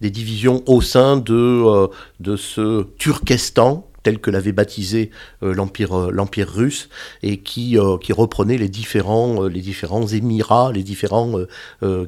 des 0.00 0.10
divisions 0.10 0.62
au 0.66 0.80
sein 0.80 1.16
de, 1.16 1.88
de 2.20 2.36
ce 2.36 2.84
Turkestan 2.96 3.86
tel 4.04 4.20
que 4.20 4.30
l'avait 4.30 4.52
baptisé 4.52 5.10
l'empire 5.42 6.10
l'empire 6.12 6.48
russe 6.48 6.88
et 7.22 7.38
qui 7.38 7.76
qui 8.00 8.12
reprenait 8.12 8.58
les 8.58 8.68
différents 8.68 9.42
les 9.42 9.60
différents 9.60 10.06
émirats 10.06 10.70
les 10.72 10.84
différents 10.84 11.38
euh, 11.82 12.06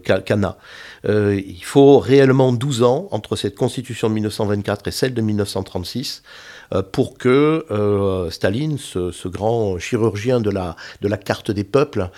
euh, 1.08 1.40
il 1.46 1.64
faut 1.64 1.98
réellement 1.98 2.52
12 2.52 2.82
ans 2.82 3.08
entre 3.10 3.36
cette 3.36 3.56
constitution 3.56 4.08
de 4.08 4.14
1924 4.14 4.88
et 4.88 4.90
celle 4.90 5.14
de 5.14 5.20
1936 5.20 6.22
euh, 6.24 6.55
pour 6.92 7.18
que 7.18 7.64
euh, 7.70 8.30
Staline, 8.30 8.78
ce, 8.78 9.28
grand 9.28 9.78
chirurgien 9.78 10.40
de 10.40 10.50
la, 10.50 10.76
carte 11.16 11.50
des 11.50 11.64
peuples, 11.64 12.10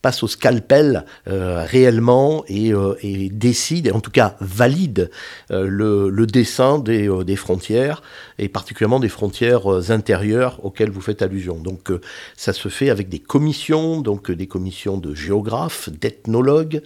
passe 0.00 0.22
au 0.22 0.28
scalpel 0.28 1.04
réellement 1.26 2.44
et, 2.46 2.72
décide, 3.32 3.88
et 3.88 3.90
en 3.90 4.00
tout 4.00 4.10
cas 4.10 4.36
valide 4.40 5.10
le, 5.50 6.26
dessin 6.26 6.78
des, 6.78 7.36
frontières, 7.36 8.02
et 8.38 8.48
particulièrement 8.48 9.00
des 9.00 9.08
frontières 9.08 9.90
intérieures 9.90 10.64
auxquelles 10.64 10.90
vous 10.90 11.00
faites 11.00 11.22
allusion. 11.22 11.56
Donc 11.56 11.90
ça 12.36 12.52
se 12.52 12.68
fait 12.68 12.90
avec 12.90 13.08
des 13.08 13.18
commissions, 13.18 14.00
donc 14.00 14.30
des 14.30 14.46
commissions 14.46 14.98
de 14.98 15.14
géographes, 15.14 15.88
d'ethnologues, 15.88 16.82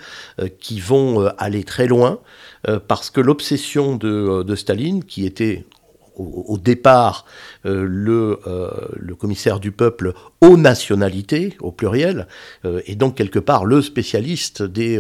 qui 0.60 0.80
vont 0.80 1.26
aller 1.38 1.64
très 1.64 1.86
loin, 1.86 2.20
parce 2.88 3.10
que 3.10 3.20
l'obsession 3.20 3.96
de 3.96 4.54
Staline, 4.54 5.04
qui 5.04 5.26
était 5.26 5.64
au, 6.16 6.58
départ 6.58 7.24
euh, 7.64 7.86
le, 7.88 8.40
euh, 8.46 8.70
le, 8.96 9.14
commissaire 9.14 9.60
du 9.60 9.72
peuple 9.72 10.14
aux 10.40 10.56
nationalités, 10.56 11.56
au 11.60 11.72
pluriel, 11.72 12.26
euh, 12.64 12.80
et 12.86 12.94
donc 12.94 13.14
quelque 13.14 13.38
part 13.38 13.64
le 13.64 13.82
spécialiste 13.82 14.62
des, 14.62 14.98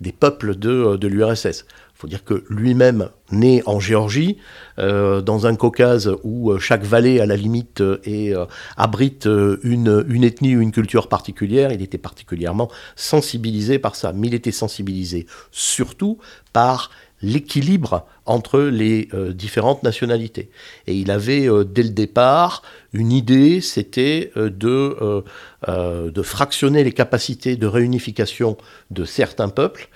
des 0.00 0.12
peuples 0.12 0.56
de, 0.56 0.96
de 0.96 1.08
l'URSS. 1.08 1.64
Il 1.94 1.98
faut 2.02 2.08
dire 2.08 2.24
que 2.24 2.44
lui-même, 2.48 3.10
né 3.30 3.62
en 3.64 3.78
Géorgie, 3.78 4.36
dans 4.76 5.46
un 5.46 5.54
Caucase 5.54 6.10
où 6.24 6.58
chaque 6.58 6.82
vallée, 6.82 7.20
à 7.20 7.26
la 7.26 7.36
limite, 7.36 7.80
et, 8.02 8.34
abrite 8.76 9.28
une, 9.62 10.04
une 10.08 10.24
ethnie 10.24 10.56
ou 10.56 10.60
une 10.62 10.72
culture 10.72 11.08
particulière, 11.08 11.70
il 11.70 11.80
était 11.80 11.98
particulièrement 11.98 12.68
sensibilisé 12.96 13.78
par 13.78 13.94
ça. 13.94 14.12
Mais 14.12 14.26
il 14.26 14.34
était 14.34 14.50
sensibilisé 14.50 15.26
surtout 15.52 16.18
par 16.52 16.90
l'équilibre 17.22 18.04
entre 18.26 18.60
les 18.60 19.08
euh, 19.14 19.32
différentes 19.32 19.82
nationalités. 19.82 20.50
Et 20.86 20.94
il 20.94 21.10
avait 21.10 21.48
euh, 21.48 21.64
dès 21.64 21.82
le 21.82 21.90
départ 21.90 22.62
une 22.92 23.10
idée, 23.10 23.62
c'était 23.62 24.32
euh, 24.36 24.50
de, 24.50 26.22
fractionner 26.22 26.84
les 26.84 26.92
capacités 26.92 27.56
de 27.56 27.66
réunification 27.66 28.58
de 28.90 29.04
certains 29.04 29.48
peuples 29.48 29.88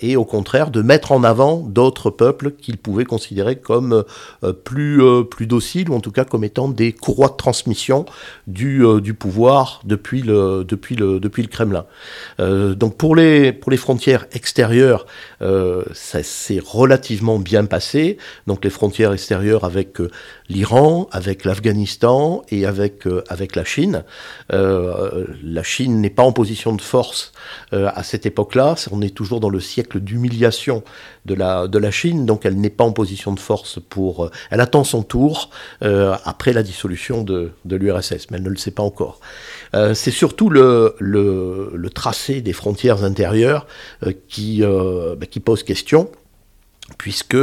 et 0.00 0.16
au 0.16 0.24
contraire 0.24 0.70
de 0.70 0.82
mettre 0.82 1.12
en 1.12 1.22
avant 1.22 1.58
d'autres 1.58 2.10
peuples 2.10 2.52
qu'il 2.52 2.76
pouvait 2.76 3.04
considérer 3.04 3.56
comme 3.56 4.04
plus, 4.64 5.00
dociles 5.40 5.90
ou 5.90 5.94
en 5.94 6.00
tout 6.00 6.10
cas 6.10 6.24
comme 6.24 6.44
étant 6.44 6.68
des 6.68 6.92
courroies 6.92 7.28
de 7.28 7.36
transmission 7.36 8.04
du, 8.46 8.82
pouvoir 9.18 9.80
depuis 9.84 10.22
le, 10.22 10.64
Kremlin. 11.50 11.86
donc 12.38 12.96
pour 12.96 13.16
les, 13.16 13.52
frontières 13.76 14.26
extérieures, 14.32 15.06
c'est 15.92 16.60
relativement 16.64 17.27
bien 17.36 17.66
passé. 17.66 18.16
Donc 18.46 18.64
les 18.64 18.70
frontières 18.70 19.12
extérieures 19.12 19.64
avec 19.64 20.00
euh, 20.00 20.10
l'Iran, 20.48 21.08
avec 21.12 21.44
l'Afghanistan 21.44 22.42
et 22.48 22.64
avec, 22.64 23.06
euh, 23.06 23.22
avec 23.28 23.54
la 23.54 23.64
Chine. 23.64 24.04
Euh, 24.52 25.26
la 25.42 25.62
Chine 25.62 26.00
n'est 26.00 26.08
pas 26.08 26.22
en 26.22 26.32
position 26.32 26.74
de 26.74 26.80
force 26.80 27.32
à 27.72 28.02
cette 28.02 28.24
époque-là. 28.24 28.76
On 28.90 29.02
est 29.02 29.14
toujours 29.14 29.40
dans 29.40 29.50
le 29.50 29.60
siècle 29.60 30.00
d'humiliation 30.00 30.82
de 31.26 31.34
la, 31.34 31.68
de 31.68 31.78
la 31.78 31.90
Chine, 31.90 32.24
donc 32.24 32.46
elle 32.46 32.56
n'est 32.56 32.70
pas 32.70 32.84
en 32.84 32.92
position 32.92 33.32
de 33.32 33.40
force 33.40 33.78
pour... 33.88 34.30
elle 34.50 34.60
attend 34.60 34.84
son 34.84 35.02
tour 35.02 35.50
après 35.80 36.52
la 36.52 36.62
dissolution 36.62 37.22
de, 37.22 37.50
de 37.64 37.76
l'URSS, 37.76 38.30
mais 38.30 38.38
elle 38.38 38.44
ne 38.44 38.48
le 38.48 38.56
sait 38.56 38.70
pas 38.70 38.82
encore. 38.82 39.20
c'est 39.72 40.10
surtout 40.10 40.48
le, 40.48 40.94
le, 40.98 41.72
le, 41.74 41.90
tracé 41.90 42.40
des 42.40 42.52
frontières 42.52 43.04
intérieures 43.04 43.66
qui, 44.28 44.62
bah, 44.62 45.26
qui 45.28 45.40
pose 45.40 45.62
question 45.62 46.10
puisque 46.96 47.36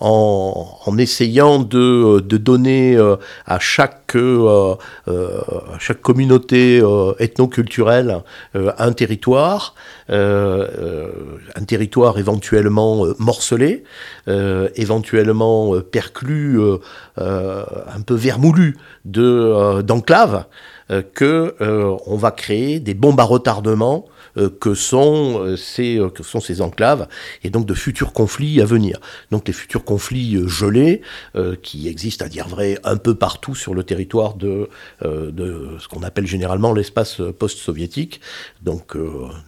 en, 0.00 0.98
essayant 0.98 1.60
de, 1.60 2.20
donner 2.20 2.96
euh, 2.96 3.16
à 3.46 3.58
chaque, 3.58 3.99
euh, 4.18 4.74
euh, 5.08 5.40
chaque 5.78 6.00
communauté 6.00 6.82
ethnoculturelle 7.18 8.22
un 8.54 8.92
territoire, 8.92 9.74
un 10.08 11.64
territoire 11.66 12.18
éventuellement 12.18 13.06
morcelé, 13.18 13.84
éventuellement 14.26 15.80
perclus, 15.80 16.60
un 17.16 18.00
peu 18.04 18.14
vermoulu 18.14 18.76
d'enclaves, 19.04 20.44
que 21.14 21.54
on 22.06 22.16
va 22.16 22.30
créer 22.30 22.80
des 22.80 22.94
bombes 22.94 23.20
à 23.20 23.24
retardement 23.24 24.06
euh, 24.36 24.48
que, 24.48 24.74
sont, 24.74 25.40
euh, 25.40 25.56
ces, 25.56 25.98
euh, 25.98 26.08
que 26.08 26.22
sont 26.22 26.38
ces 26.38 26.60
enclaves 26.60 27.08
et 27.42 27.50
donc 27.50 27.66
de 27.66 27.74
futurs 27.74 28.12
conflits 28.12 28.60
à 28.60 28.64
venir. 28.64 29.00
Donc 29.32 29.48
les 29.48 29.52
futurs 29.52 29.84
conflits 29.84 30.38
gelés 30.46 31.02
qui 31.62 31.88
existent 31.88 32.24
à 32.24 32.28
dire 32.28 32.46
vrai 32.46 32.78
un 32.84 32.96
peu 32.96 33.14
partout 33.14 33.54
sur 33.54 33.74
le 33.74 33.82
territoire 33.82 33.99
de, 34.36 34.68
de 35.02 35.76
ce 35.78 35.88
qu'on 35.88 36.02
appelle 36.02 36.26
généralement 36.26 36.72
l'espace 36.72 37.20
post-soviétique, 37.38 38.20
donc 38.62 38.96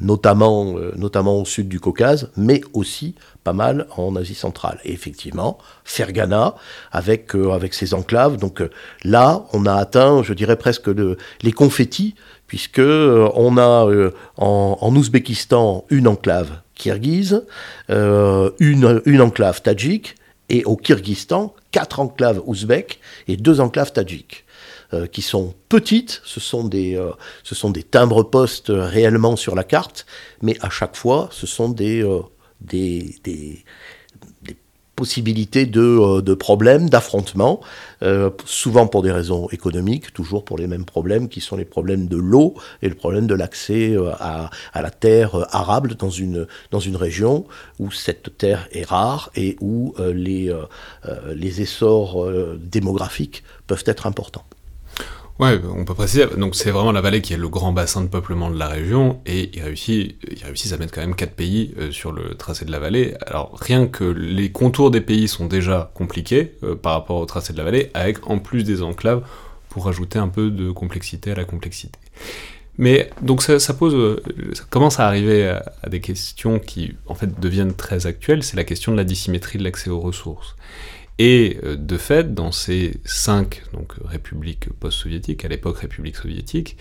notamment, 0.00 0.74
notamment 0.96 1.40
au 1.40 1.44
sud 1.44 1.68
du 1.68 1.80
Caucase, 1.80 2.30
mais 2.36 2.60
aussi 2.72 3.14
pas 3.44 3.52
mal 3.52 3.86
en 3.96 4.14
Asie 4.16 4.34
centrale. 4.34 4.78
Et 4.84 4.92
effectivement, 4.92 5.58
Fergana, 5.84 6.54
avec, 6.92 7.34
avec 7.34 7.74
ses 7.74 7.94
enclaves, 7.94 8.36
donc 8.36 8.62
là, 9.04 9.44
on 9.52 9.66
a 9.66 9.74
atteint, 9.74 10.22
je 10.22 10.34
dirais 10.34 10.56
presque 10.56 10.88
les 11.42 11.52
confettis 11.52 12.14
puisque 12.52 12.80
euh, 12.80 13.30
on 13.34 13.56
a 13.56 13.86
euh, 13.88 14.10
en, 14.36 14.94
Ouzbékistan 14.94 15.86
une 15.88 16.06
enclave 16.06 16.50
kirghize, 16.74 17.46
euh, 17.88 18.50
une, 18.58 19.00
une 19.06 19.22
enclave 19.22 19.62
tadjik, 19.62 20.16
et 20.52 20.64
au 20.64 20.76
Kyrgyzstan, 20.76 21.54
quatre 21.72 21.98
enclaves 21.98 22.40
ouzbèques 22.46 23.00
et 23.26 23.36
deux 23.36 23.58
enclaves 23.60 23.92
tadjiques. 23.92 24.44
qui 25.10 25.22
sont 25.22 25.54
petites, 25.70 26.20
ce 26.22 26.38
sont 26.38 26.64
des, 26.64 27.00
des 27.72 27.82
timbres-postes 27.82 28.70
réellement 28.70 29.36
sur 29.36 29.54
la 29.54 29.64
carte, 29.64 30.04
mais 30.42 30.54
à 30.60 30.68
chaque 30.68 30.96
fois, 30.96 31.28
ce 31.32 31.46
sont 31.46 31.70
des, 31.70 32.04
des, 32.60 33.64
possibilité 35.02 35.66
de, 35.66 35.80
euh, 35.80 36.22
de 36.22 36.32
problèmes, 36.32 36.88
d'affrontements, 36.88 37.58
euh, 38.04 38.30
souvent 38.44 38.86
pour 38.86 39.02
des 39.02 39.10
raisons 39.10 39.48
économiques, 39.50 40.12
toujours 40.12 40.44
pour 40.44 40.56
les 40.58 40.68
mêmes 40.68 40.84
problèmes 40.84 41.28
qui 41.28 41.40
sont 41.40 41.56
les 41.56 41.64
problèmes 41.64 42.06
de 42.06 42.16
l'eau 42.16 42.54
et 42.82 42.88
le 42.88 42.94
problème 42.94 43.26
de 43.26 43.34
l'accès 43.34 43.96
euh, 43.96 44.12
à, 44.20 44.48
à, 44.72 44.80
la 44.80 44.90
terre 44.90 45.44
arable 45.52 45.96
dans 45.96 46.10
une, 46.10 46.46
dans 46.70 46.78
une 46.78 46.94
région 46.94 47.46
où 47.80 47.90
cette 47.90 48.38
terre 48.38 48.68
est 48.70 48.86
rare 48.86 49.30
et 49.34 49.56
où 49.60 49.94
les, 50.14 50.54
les 51.34 51.60
essors 51.60 52.28
démographiques 52.58 53.42
peuvent 53.66 53.84
être 53.86 54.06
importants. 54.06 54.44
Ouais, 55.38 55.58
on 55.74 55.84
peut 55.84 55.94
préciser. 55.94 56.26
Donc 56.36 56.54
c'est 56.54 56.70
vraiment 56.70 56.92
la 56.92 57.00
vallée 57.00 57.22
qui 57.22 57.32
est 57.32 57.38
le 57.38 57.48
grand 57.48 57.72
bassin 57.72 58.02
de 58.02 58.08
peuplement 58.08 58.50
de 58.50 58.58
la 58.58 58.68
région, 58.68 59.20
et 59.26 59.50
ils 59.54 59.62
réussissent, 59.62 60.72
à 60.72 60.76
mettre 60.76 60.92
quand 60.92 61.00
même 61.00 61.14
quatre 61.14 61.34
pays 61.34 61.74
euh, 61.78 61.90
sur 61.90 62.12
le 62.12 62.34
tracé 62.34 62.64
de 62.64 62.70
la 62.70 62.78
vallée. 62.78 63.14
Alors 63.26 63.56
rien 63.58 63.86
que 63.86 64.04
les 64.04 64.52
contours 64.52 64.90
des 64.90 65.00
pays 65.00 65.28
sont 65.28 65.46
déjà 65.46 65.90
compliqués 65.94 66.54
euh, 66.62 66.74
par 66.74 66.92
rapport 66.92 67.16
au 67.16 67.26
tracé 67.26 67.52
de 67.52 67.58
la 67.58 67.64
vallée, 67.64 67.90
avec 67.94 68.28
en 68.30 68.38
plus 68.38 68.62
des 68.62 68.82
enclaves 68.82 69.24
pour 69.68 69.88
ajouter 69.88 70.18
un 70.18 70.28
peu 70.28 70.50
de 70.50 70.70
complexité 70.70 71.32
à 71.32 71.34
la 71.34 71.44
complexité. 71.44 71.98
Mais 72.78 73.10
donc 73.20 73.42
ça, 73.42 73.58
pose, 73.74 74.20
ça 74.54 74.64
commence 74.70 74.98
à 74.98 75.06
arriver 75.06 75.48
à, 75.48 75.88
des 75.88 76.00
questions 76.00 76.58
qui 76.58 76.94
en 77.06 77.14
fait 77.14 77.38
deviennent 77.38 77.74
très 77.74 78.06
actuelles. 78.06 78.42
C'est 78.42 78.56
la 78.56 78.64
question 78.64 78.92
de 78.92 78.96
la 78.96 79.04
dissymétrie 79.04 79.58
de 79.58 79.64
l'accès 79.64 79.90
aux 79.90 80.00
ressources. 80.00 80.56
Et 81.24 81.58
de 81.62 81.96
fait, 81.98 82.34
dans 82.34 82.50
ces 82.50 83.00
cinq 83.04 83.62
donc, 83.72 83.92
républiques 84.04 84.70
post-soviétiques, 84.80 85.44
à 85.44 85.48
l'époque 85.48 85.78
république 85.78 86.16
soviétique, 86.16 86.76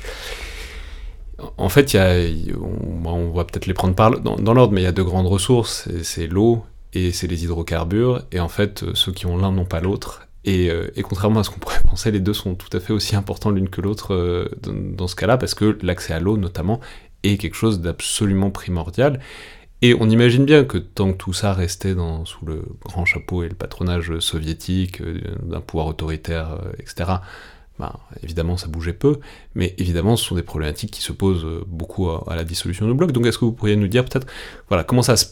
en 1.57 1.69
fait, 1.69 1.93
y 1.93 1.98
a, 1.98 2.15
on, 2.60 3.31
va 3.31 3.43
peut-être 3.43 3.67
les 3.67 3.75
prendre 3.75 3.93
par, 3.93 4.19
dans, 4.19 4.38
dans 4.38 4.53
l'ordre, 4.55 4.74
mais 4.74 4.81
il 4.81 4.86
y 4.86 4.88
a 4.88 4.91
deux 4.91 5.03
grandes 5.03 5.27
ressources, 5.27 5.88
c'est 6.01 6.25
l'eau 6.25 6.63
et 6.93 7.12
c'est 7.12 7.27
les 7.27 7.43
hydrocarbures, 7.43 8.24
et 8.31 8.39
en 8.39 8.50
fait, 8.50 8.83
ceux 8.95 9.12
qui 9.12 9.27
ont 9.27 9.38
l'un 9.38 9.51
n'ont 9.51 9.65
pas 9.65 9.79
l'autre, 9.79 10.27
euh, 10.48 10.89
et, 10.95 11.03
contrairement 11.03 11.41
à 11.41 11.43
ce 11.43 11.50
qu'on 11.50 11.60
pourrait 11.60 11.81
penser, 11.88 12.12
les 12.12 12.19
deux 12.19 12.33
sont 12.33 12.55
tout 12.55 12.75
à 12.75 12.79
fait 12.79 12.93
aussi 12.93 13.15
importants 13.15 13.51
l'une 13.51 13.69
que 13.69 13.81
l'autre 13.81 14.13
euh, 14.13 14.50
dans, 14.63 15.07
ce 15.07 15.15
cas-là, 15.15 15.38
parce 15.38 15.53
que 15.53 15.77
l'accès 15.81 16.13
à 16.13 16.19
l'eau, 16.19 16.38
notamment, 16.38 16.79
est 17.24 17.38
quelque 17.38 17.55
chose 17.55 17.81
d'absolument 17.81 18.50
primordial. 18.50 19.19
Et 19.82 19.96
on 20.00 20.10
imagine 20.10 20.46
bien 20.46 20.64
que 20.64 20.78
tant 20.78 21.12
que 21.12 21.18
tout 21.18 21.34
ça 21.34 21.54
restait 21.54 21.96
sous 22.26 22.46
le 22.46 22.64
grand 22.84 23.06
chapeau 23.06 23.44
et 23.44 23.50
le 23.50 23.56
patronage 23.56 24.20
soviétique, 24.20 25.02
euh, 25.02 25.20
d'un 25.42 25.62
pouvoir 25.62 25.88
autoritaire, 25.88 26.60
etc., 26.78 27.14
bah, 27.80 28.00
évidemment 28.22 28.58
ça 28.58 28.68
bougeait 28.68 28.94
peu, 28.94 29.20
mais 29.56 29.74
évidemment 29.80 30.16
ce 30.16 30.26
sont 30.26 30.36
des 30.36 30.44
problématiques 30.44 30.92
qui 30.92 31.02
se 31.02 31.12
posent 31.12 31.48
beaucoup 31.66 32.10
à, 32.10 32.36
la 32.36 32.44
dissolution 32.44 32.86
du 32.86 32.94
bloc. 32.94 33.12
Donc 33.12 33.26
est-ce 33.26 33.40
que 33.40 33.46
vous 33.46 33.54
pourriez 33.54 33.76
nous 33.76 33.88
dire 33.88 34.06
peut-être 34.06 34.28
voilà, 34.68 34.84
comment 34.84 35.02
ça 35.02 35.18
se 35.18 35.26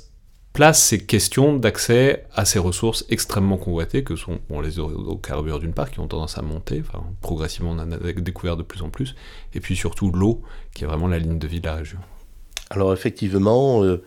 place 0.53 0.82
ces 0.84 1.06
questions 1.06 1.56
d'accès 1.56 2.25
à 2.34 2.46
ces 2.46 2.60
ressources 2.60 3.06
extrêmement 3.10 3.58
convoitées, 3.58 4.03
que 4.03 4.15
sont 4.15 4.39
les 4.62 4.77
hydrocarbures 4.77 5.60
d'une 5.60 5.74
part, 5.74 5.91
qui 5.91 6.00
ont 6.00 6.08
tendance 6.08 6.38
à 6.38 6.41
monter, 6.41 6.84
progressivement 7.22 7.72
on 7.72 7.79
en 7.79 7.91
a 7.91 7.98
découvert 7.98 8.58
de 8.58 8.63
plus 8.63 8.82
en 8.82 8.89
plus, 8.89 9.15
et 9.53 9.60
puis 9.60 9.75
surtout 9.75 10.12
l'eau, 10.12 10.41
qui 10.74 10.84
est 10.84 10.88
vraiment 10.88 11.08
la 11.08 11.20
ligne 11.20 11.39
de 11.39 11.48
vie 11.48 11.62
de 11.62 11.68
la 11.68 11.75
région. 11.75 12.00
Alors 12.72 12.94
effectivement, 12.94 13.84
euh, 13.84 14.03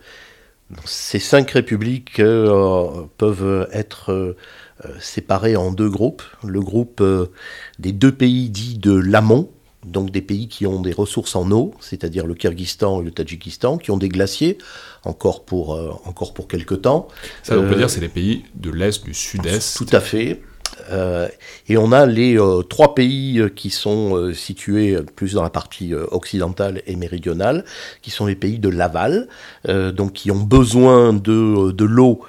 ces 0.85 1.19
cinq 1.19 1.51
républiques 1.51 2.19
euh, 2.19 3.03
peuvent 3.17 3.67
être 3.71 4.11
euh, 4.11 4.35
séparées 4.99 5.55
en 5.55 5.71
deux 5.71 5.89
groupes. 5.89 6.23
Le 6.43 6.61
groupe 6.61 7.03
des 7.79 7.91
deux 7.91 8.11
pays 8.11 8.49
dits 8.49 8.77
de 8.77 8.93
l'amont, 8.93 9.49
donc 9.85 10.11
des 10.11 10.21
pays 10.21 10.47
qui 10.47 10.65
ont 10.65 10.81
des 10.81 10.93
ressources 10.93 11.35
en 11.35 11.49
eau, 11.51 11.73
c'est-à-dire 11.79 12.25
le 12.25 12.33
Kyrgyzstan 12.33 13.01
et 13.01 13.05
le 13.05 13.11
Tadjikistan, 13.11 13.77
qui 13.77 13.91
ont 13.91 13.97
des 13.97 14.09
glaciers, 14.09 14.57
encore 15.03 15.45
pour, 15.45 15.75
euh, 15.75 15.91
encore 16.05 16.33
pour 16.33 16.47
quelques 16.47 16.81
temps. 16.81 17.07
Ça, 17.43 17.57
on 17.57 17.67
peut 17.67 17.73
euh, 17.73 17.77
dire 17.77 17.89
c'est 17.89 18.01
les 18.01 18.09
pays 18.09 18.43
de 18.55 18.71
l'Est, 18.71 19.03
du 19.03 19.13
Sud-Est. 19.13 19.77
Tout 19.77 19.87
à 19.91 19.99
fait. 19.99 20.41
Euh, 20.91 21.27
et 21.67 21.77
on 21.77 21.91
a 21.91 22.05
les 22.05 22.37
trois 22.69 22.95
pays 22.95 23.41
qui 23.55 23.69
sont 23.69 24.33
situés 24.33 24.97
plus 25.15 25.33
dans 25.33 25.43
la 25.43 25.49
partie 25.49 25.93
occidentale 25.93 26.81
et 26.85 26.95
méridionale, 26.95 27.65
qui 28.01 28.11
sont 28.11 28.25
les 28.25 28.35
pays 28.35 28.59
de 28.59 28.69
l'aval, 28.69 29.27
donc 29.67 30.13
qui 30.13 30.31
ont 30.31 30.41
besoin 30.41 31.13
de, 31.13 31.71
de 31.71 31.85
l'eau 31.85 32.21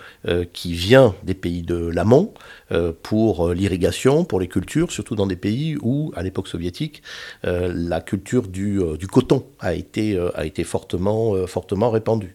qui 0.52 0.72
vient 0.72 1.14
des 1.24 1.34
pays 1.34 1.62
de 1.62 1.76
l'amont, 1.76 2.32
euh, 2.72 2.92
pour 3.02 3.48
euh, 3.48 3.54
l'irrigation, 3.54 4.24
pour 4.24 4.40
les 4.40 4.48
cultures, 4.48 4.90
surtout 4.90 5.14
dans 5.14 5.26
des 5.26 5.36
pays 5.36 5.76
où, 5.82 6.12
à 6.16 6.22
l'époque 6.22 6.48
soviétique, 6.48 7.02
euh, 7.44 7.70
la 7.74 8.00
culture 8.00 8.48
du, 8.48 8.80
du, 8.98 9.06
coton 9.06 9.44
a 9.60 9.74
été, 9.74 10.18
a 10.34 10.46
été 10.46 10.64
fortement, 10.64 11.46
fortement 11.46 11.90
répandue. 11.90 12.34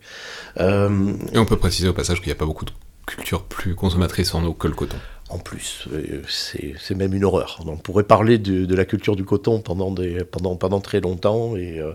Et 0.59 1.37
on 1.37 1.45
peut 1.45 1.57
préciser 1.57 1.87
au 1.87 1.93
passage 1.93 2.19
qu'il 2.19 2.27
n'y 2.27 2.33
a 2.33 2.35
pas 2.35 2.45
beaucoup 2.45 2.65
de 2.65 2.71
cultures 3.07 3.43
plus 3.43 3.73
consommatrices 3.73 4.35
en 4.35 4.43
eau 4.45 4.53
que 4.53 4.67
le 4.67 4.75
coton 4.75 4.97
en 5.29 5.37
plus. 5.37 5.87
Euh, 5.93 6.21
c'est 6.27 6.95
même 6.95 7.13
une 7.13 7.23
horreur. 7.23 7.59
On 7.65 7.77
pourrait 7.77 8.03
parler 8.03 8.37
de, 8.37 8.75
la 8.75 8.85
culture 8.85 9.15
du 9.15 9.23
coton 9.23 9.59
pendant, 9.59 9.91
des, 9.91 10.23
pendant, 10.23 10.55
pendant 10.55 10.79
très 10.79 11.01
longtemps. 11.01 11.55
Et, 11.55 11.79
euh, 11.79 11.91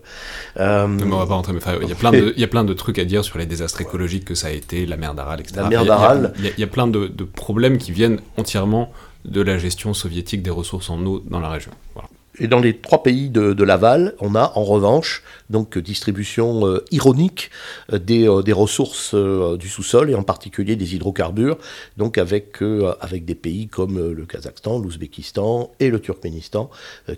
euh 0.59 0.87
on 0.87 1.18
va 1.18 1.27
pas 1.27 1.35
rentrer, 1.35 1.53
mais 1.53 1.61
il, 1.83 1.88
y 1.88 1.92
a 1.92 1.97
plein 1.97 2.12
de, 2.12 2.33
il 2.37 2.40
y 2.40 2.44
a 2.44 2.49
plein 2.49 2.64
de 2.64 2.73
trucs 2.73 2.99
à 2.99 3.05
dire 3.05 3.25
sur 3.25 3.38
les 3.38 3.47
désastres 3.47 3.81
écologiques 3.81 4.25
que 4.25 4.35
ça 4.35 4.49
a 4.49 4.51
été, 4.51 4.87
la 4.87 4.97
mer 4.97 5.14
d'Aral, 5.14 5.40
etc. 5.40 5.57
La 5.57 5.68
mer 5.68 5.85
d'Aral. 5.85 6.33
Il, 6.38 6.53
il, 6.57 6.61
y 6.61 6.64
a 6.64 6.68
plein 6.68 6.87
de, 6.87 7.07
de, 7.07 7.25
problèmes 7.25 7.79
qui 7.79 7.92
viennent 7.92 8.20
entièrement 8.37 8.92
de 9.25 9.40
la 9.40 9.59
gestion 9.59 9.94
soviétique 9.94 10.42
des 10.42 10.51
ressources 10.51 10.90
en 10.90 11.05
eau 11.05 11.23
dans 11.27 11.40
la 11.40 11.49
région. 11.49 11.73
Voilà. 11.94 12.09
Et 12.40 12.49
dans 12.49 12.59
les 12.59 12.77
trois 12.77 13.03
pays 13.05 13.31
de, 13.31 13.62
l'aval, 13.62 14.14
on 14.18 14.35
a 14.35 14.53
en 14.57 14.64
revanche 14.64 15.23
donc 15.51 15.79
distribution 15.79 16.66
euh, 16.66 16.85
ironique 16.90 17.51
euh, 17.92 17.99
des, 17.99 18.29
euh, 18.29 18.42
des, 18.42 18.53
ressources 18.53 19.14
du 19.14 19.68
sous-sol 19.68 20.11
et 20.11 20.14
en 20.14 20.23
particulier 20.23 20.75
des 20.75 20.94
hydrocarbures, 20.97 21.59
donc 21.97 22.18
avec, 22.18 22.62
avec 23.01 23.25
des 23.25 23.35
pays 23.35 23.68
comme 23.68 24.12
le 24.12 24.27
Kazakhstan, 24.27 24.79
l'Ouzbékistan 24.79 25.70
et 25.81 25.90
le 25.90 26.01
Turkménistan, 26.01 26.70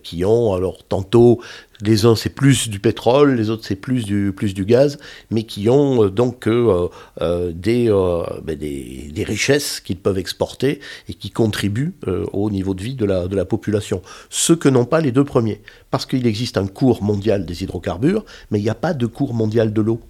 qui 0.02 0.24
ont 0.24 0.54
alors 0.54 0.84
tantôt 0.86 1.40
les 1.82 2.06
uns 2.06 2.16
c'est 2.16 2.30
plus 2.30 2.68
du 2.68 2.80
pétrole, 2.80 3.34
les 3.34 3.50
autres 3.50 3.64
c'est 3.66 3.76
plus 3.76 4.04
du, 4.04 4.32
plus 4.34 4.54
du 4.54 4.64
gaz, 4.64 4.98
mais 5.30 5.44
qui 5.44 5.68
ont 5.68 6.06
donc 6.06 6.48
des, 6.48 7.88
ben 7.90 8.58
des, 8.58 9.10
des, 9.12 9.24
richesses 9.24 9.80
qu'ils 9.80 9.98
peuvent 9.98 10.18
exporter 10.18 10.80
et 11.08 11.14
qui 11.14 11.30
contribuent 11.30 11.94
au 12.32 12.50
niveau 12.50 12.74
de 12.74 12.82
vie 12.82 12.94
de 12.94 13.04
la, 13.04 13.28
de 13.28 13.36
la 13.36 13.44
population. 13.44 14.00
Ce 14.30 14.52
que 14.52 14.68
n'ont 14.68 14.86
pas 14.86 15.00
les 15.06 15.12
deux 15.12 15.24
premiers, 15.24 15.62
parce 15.90 16.04
qu'il 16.04 16.26
existe 16.26 16.58
un 16.58 16.66
cours 16.66 17.02
mondial 17.02 17.46
des 17.46 17.62
hydrocarbures, 17.62 18.24
mais 18.50 18.58
il 18.58 18.62
n'y 18.62 18.68
a 18.68 18.74
pas 18.74 18.92
de 18.92 19.06
cours 19.06 19.34
mondial 19.34 19.72
de 19.72 19.80
l'eau. 19.80 20.00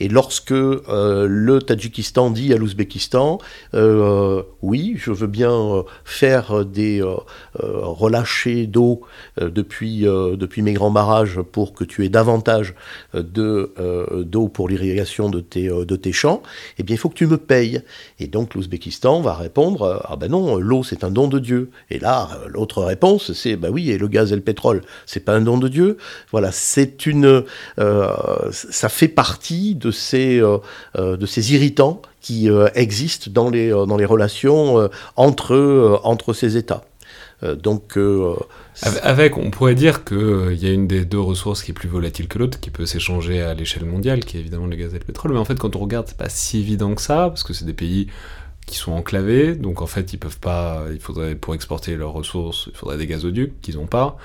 Et 0.00 0.08
lorsque 0.08 0.52
euh, 0.52 1.26
le 1.28 1.60
Tadjikistan 1.60 2.30
dit 2.30 2.52
à 2.52 2.56
l'Ouzbékistan, 2.56 3.38
euh, 3.74 4.42
oui, 4.62 4.94
je 4.96 5.10
veux 5.10 5.26
bien 5.26 5.84
faire 6.04 6.64
des 6.64 7.02
euh, 7.02 7.16
relâchés 7.54 8.66
d'eau 8.66 9.02
depuis, 9.40 10.02
depuis 10.02 10.62
mes 10.62 10.72
grands 10.72 10.90
barrages 10.90 11.40
pour 11.40 11.72
que 11.72 11.84
tu 11.84 12.04
aies 12.04 12.08
davantage 12.08 12.74
d'eau 13.14 14.48
pour 14.48 14.68
l'irrigation 14.68 15.28
de 15.28 15.40
tes, 15.40 15.68
de 15.68 15.96
tes 15.96 16.12
champs, 16.12 16.42
eh 16.78 16.82
bien 16.82 16.96
il 16.96 16.98
faut 16.98 17.08
que 17.08 17.14
tu 17.14 17.26
me 17.26 17.38
payes. 17.38 17.80
Et 18.18 18.26
donc 18.26 18.54
l'Ouzbékistan 18.54 19.20
va 19.20 19.34
répondre, 19.34 20.02
ah 20.04 20.16
ben 20.16 20.30
non, 20.30 20.56
l'eau 20.56 20.82
c'est 20.82 21.04
un 21.04 21.10
don 21.10 21.28
de 21.28 21.38
Dieu. 21.38 21.70
Et 21.90 21.98
là, 21.98 22.28
l'autre 22.48 22.82
réponse, 22.82 23.32
c'est, 23.32 23.56
bah 23.56 23.68
oui, 23.70 23.90
et 23.90 23.98
le 23.98 24.08
gaz 24.08 24.32
et 24.32 24.36
le 24.36 24.42
pétrole, 24.42 24.82
c'est 25.06 25.24
pas 25.24 25.34
un 25.34 25.40
don 25.40 25.58
de 25.58 25.68
Dieu. 25.68 25.96
Voilà, 26.30 26.52
c'est 26.52 27.06
une, 27.06 27.44
ça 28.50 28.88
fait 28.88 29.08
partie 29.08 29.74
de 29.74 29.87
euh, 30.14 30.58
euh, 30.96 31.16
de 31.16 31.26
ces 31.26 31.54
irritants 31.54 32.02
qui 32.20 32.50
euh, 32.50 32.68
existent 32.74 33.30
dans 33.32 33.50
les, 33.50 33.70
dans 33.70 33.96
les 33.96 34.04
relations 34.04 34.88
entre, 35.16 36.00
entre 36.04 36.32
ces 36.32 36.56
États. 36.56 36.82
donc, 37.42 37.98
avec, 38.82 39.38
on 39.38 39.50
pourrait 39.50 39.74
dire 39.74 40.04
qu'il 40.04 40.58
y 40.58 40.66
a 40.66 40.72
une 40.72 40.86
des 40.86 41.04
deux 41.04 41.20
ressources 41.20 41.62
qui 41.62 41.70
est 41.70 41.74
plus 41.74 41.88
volatile 41.88 42.28
que 42.28 42.38
l'autre, 42.38 42.60
qui 42.60 42.70
peut 42.70 42.86
s'échanger 42.86 43.40
à 43.42 43.54
l'échelle 43.54 43.84
mondiale, 43.84 44.20
qui 44.20 44.36
est 44.36 44.40
évidemment 44.40 44.66
le 44.66 44.76
gaz 44.76 44.94
et 44.94 44.98
le 44.98 45.04
pétrole. 45.04 45.32
Mais 45.32 45.38
en 45.38 45.44
fait, 45.44 45.58
quand 45.58 45.76
on 45.76 45.78
regarde, 45.78 46.06
c'est 46.08 46.16
pas 46.16 46.28
si 46.28 46.58
évident 46.58 46.94
que 46.94 47.02
ça, 47.02 47.28
parce 47.28 47.44
que 47.44 47.52
c'est 47.52 47.64
des 47.64 47.72
pays 47.72 48.08
qui 48.66 48.76
sont 48.76 48.92
enclavés, 48.92 49.54
donc 49.54 49.80
en 49.80 49.86
fait, 49.86 50.12
ils 50.12 50.18
peuvent 50.18 50.38
pas, 50.38 50.84
il 50.92 51.00
faudrait, 51.00 51.34
pour 51.34 51.54
exporter 51.54 51.96
leurs 51.96 52.12
ressources, 52.12 52.68
il 52.70 52.76
faudrait 52.76 52.98
des 52.98 53.06
gazoducs 53.06 53.60
qu'ils 53.62 53.76
n'ont 53.76 53.86
pas. 53.86 54.18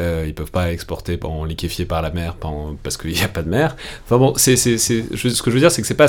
Euh, 0.00 0.24
ils 0.26 0.34
peuvent 0.34 0.50
pas 0.50 0.72
exporter 0.72 1.18
en 1.24 1.44
liquéfié 1.44 1.84
par 1.84 2.02
la 2.02 2.10
mer 2.10 2.36
parce 2.82 2.96
qu'il 2.96 3.12
n'y 3.12 3.22
a 3.22 3.28
pas 3.28 3.42
de 3.42 3.48
mer. 3.48 3.76
Enfin 4.04 4.18
bon, 4.18 4.34
ce 4.36 5.42
que 5.42 5.50
je 5.50 5.54
veux 5.54 5.60
dire, 5.60 5.72
c'est 5.72 5.82
que 5.82 5.88
c'est 5.88 5.94
pas 5.94 6.08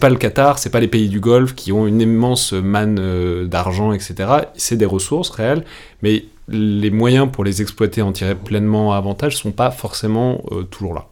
pas 0.00 0.08
le 0.10 0.16
Qatar, 0.16 0.58
c'est 0.58 0.70
pas 0.70 0.80
les 0.80 0.88
pays 0.88 1.08
du 1.08 1.20
Golfe 1.20 1.54
qui 1.54 1.72
ont 1.72 1.86
une 1.86 2.00
immense 2.00 2.52
manne 2.52 2.98
euh, 3.00 3.46
d'argent, 3.46 3.92
etc. 3.92 4.14
C'est 4.56 4.76
des 4.76 4.86
ressources 4.86 5.30
réelles, 5.30 5.64
mais 6.02 6.24
les 6.48 6.90
moyens 6.90 7.28
pour 7.30 7.44
les 7.44 7.62
exploiter, 7.62 8.02
en 8.02 8.12
tirer 8.12 8.34
pleinement 8.34 8.92
avantage, 8.92 9.36
sont 9.36 9.52
pas 9.52 9.70
forcément 9.70 10.42
euh, 10.52 10.62
toujours 10.62 10.94
là. 10.94 11.06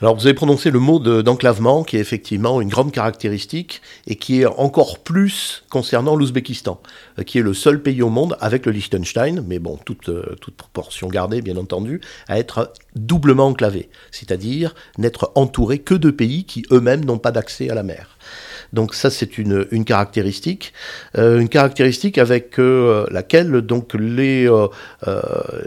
Alors 0.00 0.14
vous 0.14 0.26
avez 0.26 0.34
prononcé 0.34 0.70
le 0.70 0.78
mot 0.78 1.00
d'enclavement 1.00 1.82
qui 1.82 1.96
est 1.96 2.00
effectivement 2.00 2.60
une 2.60 2.68
grande 2.68 2.92
caractéristique 2.92 3.82
et 4.06 4.14
qui 4.14 4.42
est 4.42 4.46
encore 4.46 5.00
plus 5.00 5.64
concernant 5.70 6.14
l'Ouzbékistan, 6.14 6.80
euh, 7.18 7.24
qui 7.24 7.38
est 7.38 7.42
le 7.42 7.52
seul 7.52 7.82
pays 7.82 8.00
au 8.00 8.08
monde 8.08 8.36
avec 8.40 8.66
le 8.66 8.70
Liechtenstein, 8.70 9.42
mais 9.44 9.58
bon, 9.58 9.76
toute, 9.84 10.08
euh, 10.08 10.36
toute 10.40 10.54
proportion 10.54 11.08
gardée 11.08 11.42
bien 11.42 11.56
entendu, 11.56 12.00
à 12.28 12.38
être 12.38 12.72
doublement 12.94 13.48
enclavé, 13.48 13.88
c'est-à-dire 14.12 14.76
n'être 14.98 15.32
entouré 15.34 15.80
que 15.80 15.94
de 15.94 16.12
pays 16.12 16.44
qui 16.44 16.64
eux-mêmes 16.70 17.04
n'ont 17.04 17.18
pas 17.18 17.32
d'accès 17.32 17.68
à 17.68 17.74
la 17.74 17.82
mer. 17.82 18.18
Donc 18.72 18.94
ça, 18.94 19.10
c'est 19.10 19.38
une, 19.38 19.66
caractéristique, 19.84 20.72
euh, 21.16 21.40
une 21.40 21.48
caractéristique 21.48 22.18
avec 22.18 22.58
euh, 22.58 23.06
laquelle 23.10 23.50
donc 23.62 23.94
les, 23.94 24.48
euh, 24.48 24.68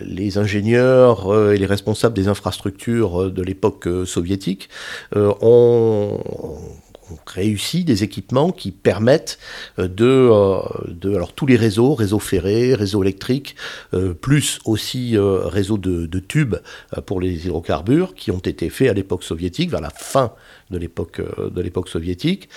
les 0.01 0.37
ingénieurs 0.37 1.51
et 1.51 1.57
les 1.57 1.65
responsables 1.65 2.15
des 2.15 2.27
infrastructures 2.27 3.31
de 3.31 3.43
l'époque 3.43 3.87
soviétique 4.05 4.69
ont 5.15 6.19
réussi 7.25 7.83
des 7.83 8.03
équipements 8.03 8.51
qui 8.51 8.71
permettent 8.71 9.39
de, 9.77 10.31
de 10.87 11.15
alors 11.15 11.33
tous 11.33 11.45
les 11.45 11.55
réseaux, 11.55 11.93
réseaux 11.93 12.19
ferrés, 12.19 12.73
réseaux 12.73 13.03
électriques, 13.03 13.55
plus 14.21 14.59
aussi 14.65 15.17
réseaux 15.17 15.77
de, 15.77 16.19
tubes 16.19 16.55
pour 17.05 17.21
les 17.21 17.45
hydrocarbures 17.45 18.13
qui 18.15 18.31
ont 18.31 18.39
été 18.39 18.69
faits 18.69 18.89
à 18.89 18.93
l'époque 18.93 19.23
soviétique 19.23 19.69
vers 19.69 19.81
la 19.81 19.89
fin 19.89 20.33
de 20.71 20.77
l'époque 20.77 21.19
euh, 21.19 21.87
soviétique 21.87 22.49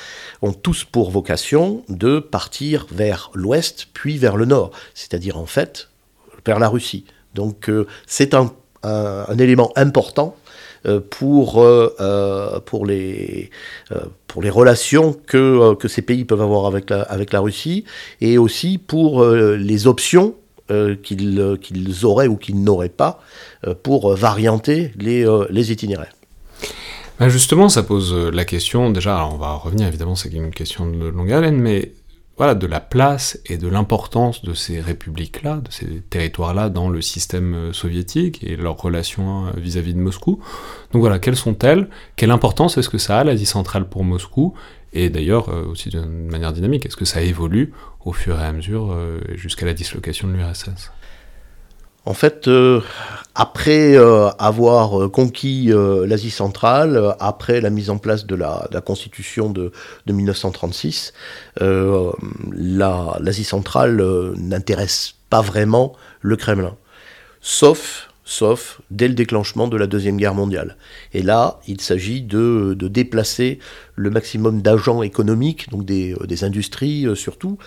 ont 0.42 0.52
tous 0.52 0.84
pour 0.84 1.10
vocation 1.10 1.82
de 1.88 2.18
partir 2.18 2.86
vers 2.90 3.30
l'ouest 3.34 3.88
puis 3.92 4.18
vers 4.18 4.36
le 4.36 4.44
nord, 4.44 4.70
c'est-à-dire 4.94 5.36
en 5.36 5.46
fait 5.46 5.90
vers 6.46 6.58
la 6.58 6.68
Russie. 6.68 7.04
Donc 7.34 7.68
euh, 7.68 7.86
c'est 8.06 8.34
un, 8.34 8.52
un, 8.82 9.38
élément 9.38 9.72
important 9.76 10.36
pour, 11.10 11.66
pour, 12.66 12.86
les, 12.86 13.50
pour 14.26 14.42
les 14.42 14.50
relations 14.50 15.14
que, 15.26 15.74
que 15.74 15.88
ces 15.88 16.02
pays 16.02 16.24
peuvent 16.24 16.42
avoir 16.42 16.66
avec 16.66 16.90
la, 16.90 17.02
avec 17.02 17.32
la 17.32 17.40
Russie 17.40 17.84
et 18.20 18.38
aussi 18.38 18.78
pour 18.78 19.24
les 19.24 19.86
options 19.86 20.34
qu'ils 21.02 21.58
qu'ils 21.60 22.04
auraient 22.06 22.26
ou 22.26 22.36
qu'ils 22.36 22.62
n'auraient 22.62 22.88
pas 22.88 23.20
pour 23.82 24.14
varianter 24.14 24.92
les, 24.98 25.26
les 25.50 25.72
itinéraires. 25.72 26.14
Ben 27.20 27.28
justement, 27.28 27.68
ça 27.68 27.82
pose 27.82 28.12
la 28.12 28.44
question, 28.44 28.90
déjà, 28.90 29.26
on 29.26 29.36
va 29.36 29.54
revenir 29.54 29.86
évidemment, 29.86 30.16
c'est 30.16 30.32
une 30.32 30.50
question 30.50 30.90
de 30.90 31.08
longue 31.08 31.32
haleine, 31.32 31.56
mais 31.56 31.92
voilà, 32.36 32.54
de 32.54 32.66
la 32.66 32.80
place 32.80 33.38
et 33.46 33.58
de 33.58 33.68
l'importance 33.68 34.42
de 34.42 34.54
ces 34.54 34.80
républiques-là, 34.80 35.56
de 35.56 35.70
ces 35.70 35.86
territoires-là 36.10 36.68
dans 36.68 36.88
le 36.88 37.00
système 37.00 37.54
euh, 37.54 37.72
soviétique 37.72 38.42
et 38.42 38.56
leurs 38.56 38.76
relations 38.76 39.46
euh, 39.46 39.50
vis-à-vis 39.56 39.94
de 39.94 40.00
Moscou. 40.00 40.40
Donc 40.92 41.00
voilà, 41.00 41.18
quelles 41.18 41.36
sont-elles? 41.36 41.88
Quelle 42.16 42.32
importance 42.32 42.76
est-ce 42.76 42.88
que 42.88 42.98
ça 42.98 43.18
a, 43.18 43.24
l'Asie 43.24 43.46
centrale, 43.46 43.88
pour 43.88 44.02
Moscou? 44.02 44.54
Et 44.92 45.10
d'ailleurs, 45.10 45.48
euh, 45.48 45.64
aussi 45.66 45.90
d'une 45.90 46.28
manière 46.28 46.52
dynamique, 46.52 46.86
est-ce 46.86 46.96
que 46.96 47.04
ça 47.04 47.22
évolue 47.22 47.72
au 48.04 48.12
fur 48.12 48.40
et 48.40 48.44
à 48.44 48.52
mesure 48.52 48.94
jusqu'à 49.34 49.64
la 49.64 49.72
dislocation 49.72 50.28
de 50.28 50.34
l'URSS? 50.34 50.92
En 52.06 52.14
fait, 52.14 52.48
euh, 52.48 52.80
après 53.34 53.96
euh, 53.96 54.28
avoir 54.38 55.02
euh, 55.02 55.08
conquis 55.08 55.72
l'Asie 56.06 56.30
centrale, 56.30 57.14
après 57.18 57.60
la 57.60 57.70
mise 57.70 57.90
en 57.90 57.98
place 57.98 58.26
de 58.26 58.34
la, 58.34 58.68
Constitution 58.84 59.50
de, 59.50 59.72
1936, 60.06 61.12
l'Asie 61.60 63.44
centrale 63.44 64.02
n'intéresse 64.36 65.14
pas 65.30 65.40
vraiment 65.40 65.94
le 66.20 66.36
Kremlin. 66.36 66.76
Sauf 67.40 68.10
sauf 68.24 68.80
dès 68.90 69.06
le 69.06 69.14
déclenchement 69.14 69.68
de 69.68 69.76
la 69.76 69.86
Deuxième 69.86 70.16
Guerre 70.16 70.34
mondiale. 70.34 70.76
Et 71.12 71.22
là, 71.22 71.60
il 71.68 71.80
s'agit 71.80 72.22
de, 72.22 72.74
déplacer 72.74 73.58
le 73.96 74.10
maximum 74.10 74.62
d'agents 74.62 75.02
économiques, 75.02 75.70
donc 75.70 75.84
des, 75.84 76.14
euh, 76.14 76.44
industries 76.44 77.06
euh, 77.06 77.14
surtout, 77.14 77.58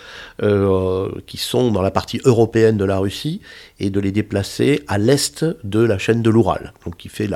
euh, 0.42 1.08
qui 1.26 1.36
sont 1.36 1.70
dans 1.70 1.82
la 1.82 1.90
partie 1.90 2.20
européenne 2.24 2.76
de 2.76 2.84
la 2.84 2.98
Russie, 2.98 3.40
et 3.78 3.90
de 3.90 4.00
les 4.00 4.12
déplacer 4.12 4.82
à 4.88 4.98
l'est 4.98 5.44
de 5.64 5.80
la 5.80 5.98
chaîne 5.98 6.22
de 6.22 6.30
l'Oural, 6.30 6.72
qui 6.98 7.08
fait 7.08 7.30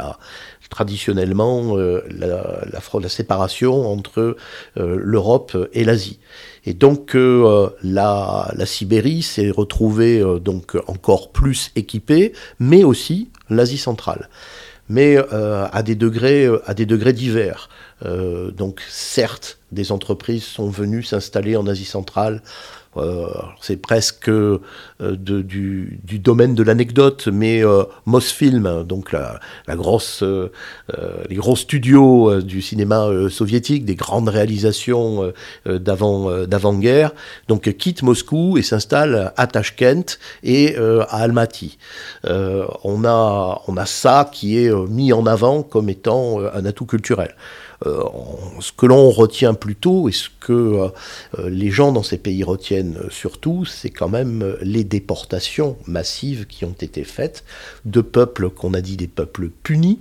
traditionnellement 0.70 1.76
la, 1.76 2.64
la, 2.72 3.08
séparation 3.08 3.86
entre 3.86 4.36
l'Europe 4.76 5.56
et 5.72 5.84
l'Asie. 5.84 6.18
Et 6.64 6.74
donc 6.74 7.14
euh, 7.14 7.70
la, 7.82 8.52
Sibérie 8.64 9.22
s'est 9.22 9.50
retrouvée 9.50 10.20
euh, 10.20 10.38
donc 10.38 10.76
encore 10.86 11.32
plus 11.32 11.70
équipée, 11.74 12.32
mais 12.58 12.84
aussi 12.84 13.30
l'Asie 13.50 13.78
centrale, 13.78 14.28
mais 14.88 15.16
euh, 15.16 15.66
à 15.72 15.82
des 15.82 15.96
degrés 15.96 16.48
à 16.66 16.74
des 16.74 16.86
degrés 16.86 17.12
divers. 17.12 17.68
donc 18.56 18.80
certes, 18.88 19.58
des 19.70 19.90
entreprises 19.92 20.44
sont 20.44 20.68
venues 20.68 21.02
s'installer 21.02 21.56
en 21.56 21.66
Asie 21.66 21.84
centrale 21.84 22.36
euh, 22.36 22.81
c'est 23.60 23.76
presque 23.76 24.28
euh, 24.28 24.58
du, 24.98 25.98
domaine 26.18 26.54
de 26.54 26.62
l'anecdote, 26.62 27.28
mais 27.32 27.64
euh, 27.64 27.84
Mosfilm, 28.04 28.84
donc 28.84 29.12
la, 29.12 29.40
grosse, 29.68 30.22
les 31.28 31.36
gros 31.36 31.56
studios 31.56 32.42
du 32.42 32.60
cinéma 32.60 33.08
soviétique, 33.30 33.84
des 33.84 33.94
grandes 33.94 34.28
réalisations 34.28 35.32
d'avant, 35.66 36.46
d'avant-guerre, 36.46 37.12
donc 37.48 37.72
quitte 37.76 38.02
Moscou 38.02 38.58
et 38.58 38.62
s'installe 38.62 39.32
à 39.36 39.46
Tashkent 39.46 40.18
et 40.42 40.76
à 40.76 41.22
Almaty. 41.22 41.78
on, 42.24 43.04
a, 43.04 43.62
on 43.66 43.76
a 43.76 43.86
ça 43.86 44.28
qui 44.32 44.58
est 44.58 44.72
mis 44.88 45.12
en 45.12 45.26
avant 45.26 45.62
comme 45.62 45.88
étant 45.88 46.40
un 46.40 46.64
atout 46.64 46.86
culturel. 46.86 47.34
Euh, 47.86 48.04
ce 48.60 48.70
que 48.72 48.86
l'on 48.86 49.10
retient 49.10 49.54
plutôt 49.54 50.08
et 50.08 50.12
ce 50.12 50.28
que 50.40 50.52
euh, 50.52 50.88
les 51.48 51.70
gens 51.70 51.90
dans 51.90 52.02
ces 52.02 52.18
pays 52.18 52.44
retiennent 52.44 52.81
surtout, 53.10 53.64
c'est 53.64 53.90
quand 53.90 54.08
même 54.08 54.56
les 54.62 54.84
déportations 54.84 55.76
massives 55.86 56.46
qui 56.46 56.64
ont 56.64 56.76
été 56.80 57.04
faites 57.04 57.44
de 57.84 58.00
peuples 58.00 58.50
qu'on 58.50 58.74
a 58.74 58.80
dit 58.80 58.96
des 58.96 59.08
peuples 59.08 59.50
punis, 59.62 60.00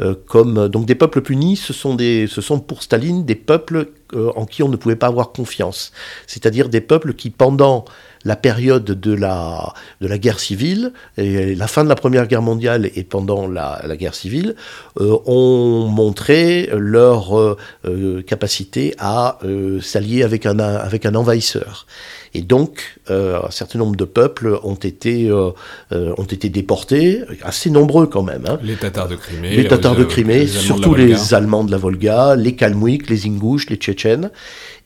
euh, 0.00 0.14
comme 0.26 0.68
donc 0.68 0.86
des 0.86 0.94
peuples 0.94 1.20
punis, 1.20 1.56
ce 1.56 1.72
sont 1.72 1.96
ce 1.98 2.40
sont 2.40 2.60
pour 2.60 2.82
Staline 2.82 3.24
des 3.24 3.34
peuples 3.34 3.88
en 4.14 4.46
qui 4.46 4.62
on 4.62 4.68
ne 4.68 4.76
pouvait 4.76 4.96
pas 4.96 5.06
avoir 5.06 5.32
confiance, 5.32 5.92
c'est-à-dire 6.26 6.68
des 6.68 6.80
peuples 6.80 7.14
qui 7.14 7.30
pendant 7.30 7.84
la 8.24 8.36
période 8.36 8.84
de 8.84 9.12
la, 9.14 9.72
de 10.00 10.06
la 10.06 10.18
guerre 10.18 10.40
civile, 10.40 10.92
et 11.16 11.54
la 11.54 11.66
fin 11.66 11.84
de 11.84 11.88
la 11.88 11.94
Première 11.94 12.26
Guerre 12.26 12.42
mondiale 12.42 12.90
et 12.94 13.02
pendant 13.02 13.46
la, 13.46 13.80
guerre 13.96 14.14
civile, 14.14 14.54
euh, 15.00 15.16
ont 15.26 15.86
montré 15.88 16.68
leur 16.72 17.38
euh, 17.38 17.56
euh, 17.86 18.22
capacité 18.22 18.94
à 18.98 19.38
s'allier 19.80 20.22
avec 20.22 20.46
un, 20.46 20.58
avec 20.58 21.06
un 21.06 21.14
envahisseur. 21.14 21.86
Et 22.32 22.42
donc, 22.42 23.00
un 23.08 23.50
certain 23.50 23.80
nombre 23.80 23.96
de 23.96 24.04
peuples 24.04 24.56
ont 24.62 24.76
été, 24.76 25.32
ont 25.32 26.24
été 26.24 26.48
déportés, 26.48 27.22
assez 27.42 27.70
nombreux 27.70 28.06
quand 28.06 28.22
même. 28.22 28.44
Hein. 28.46 28.58
Les 28.62 28.76
Tatars 28.76 29.08
de 29.08 29.16
Crimée. 29.16 29.56
Les 29.56 29.66
Tatars 29.66 29.96
de 29.96 30.04
Crimée, 30.04 30.46
surtout 30.46 30.94
les 30.94 31.34
Allemands 31.34 31.64
de 31.64 31.72
la 31.72 31.78
Volga, 31.78 32.36
les 32.36 32.54
Kalmouiks, 32.54 33.08
les 33.08 33.26
Ingouches, 33.26 33.68
les 33.68 33.76
Tchétchènes. 33.76 33.99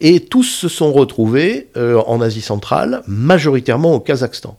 Et 0.01 0.21
tous 0.21 0.45
se 0.45 0.69
sont 0.69 0.93
retrouvés 0.93 1.69
euh, 1.77 2.01
en 2.07 2.21
Asie 2.21 2.41
centrale, 2.41 3.03
majoritairement 3.07 3.95
au 3.95 4.01
Kazakhstan. 4.01 4.59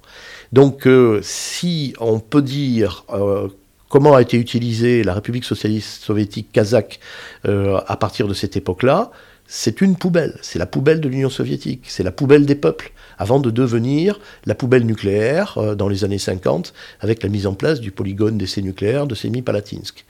Donc 0.53 0.87
euh, 0.87 1.19
si 1.23 1.93
on 1.99 2.19
peut 2.19 2.41
dire 2.41 3.05
euh, 3.13 3.47
comment 3.89 4.15
a 4.15 4.21
été 4.21 4.37
utilisée 4.37 5.03
la 5.03 5.13
République 5.13 5.43
socialiste 5.43 6.03
soviétique 6.03 6.51
kazakh 6.51 6.99
à 7.43 7.97
partir 7.97 8.27
de 8.27 8.33
cette 8.33 8.57
époque-là, 8.57 9.11
c'est 9.47 9.81
une 9.81 9.95
poubelle, 9.95 10.37
c'est 10.41 10.57
la 10.57 10.65
poubelle 10.65 10.99
de 10.99 11.07
l'Union 11.07 11.29
soviétique, 11.29 11.83
c'est 11.87 12.01
la 12.01 12.11
poubelle 12.11 12.47
des 12.47 12.55
peuples, 12.55 12.91
avant 13.19 13.39
de 13.39 13.51
devenir 13.51 14.19
la 14.45 14.55
poubelle 14.55 14.85
nucléaire 14.85 15.75
dans 15.75 15.87
les 15.87 16.03
années 16.03 16.17
50, 16.17 16.73
avec 16.99 17.21
la 17.21 17.29
mise 17.29 17.45
en 17.45 17.53
place 17.53 17.79
du 17.79 17.91
polygone 17.91 18.39
d'essai 18.39 18.63
nucléaire 18.63 19.05
de 19.05 19.13
Semipalatinsk. 19.13 20.03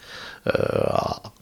Euh, 0.48 0.52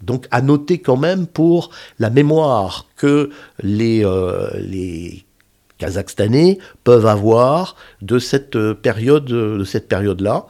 donc 0.01 0.27
à 0.31 0.41
noter 0.41 0.79
quand 0.79 0.97
même 0.97 1.27
pour 1.27 1.71
la 1.99 2.09
mémoire 2.09 2.87
que 2.95 3.29
les, 3.61 4.05
euh, 4.05 4.49
les 4.55 5.25
Kazakhstanais 5.77 6.59
peuvent 6.83 7.07
avoir 7.07 7.75
de 8.01 8.19
cette 8.19 8.57
période, 8.73 9.25
de 9.25 9.63
cette 9.63 9.87
période-là, 9.89 10.45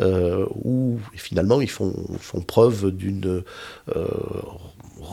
euh, 0.00 0.46
où 0.64 0.98
finalement 1.14 1.60
ils 1.60 1.68
font 1.68 1.92
preuve 2.46 2.90
d'une 2.92 3.42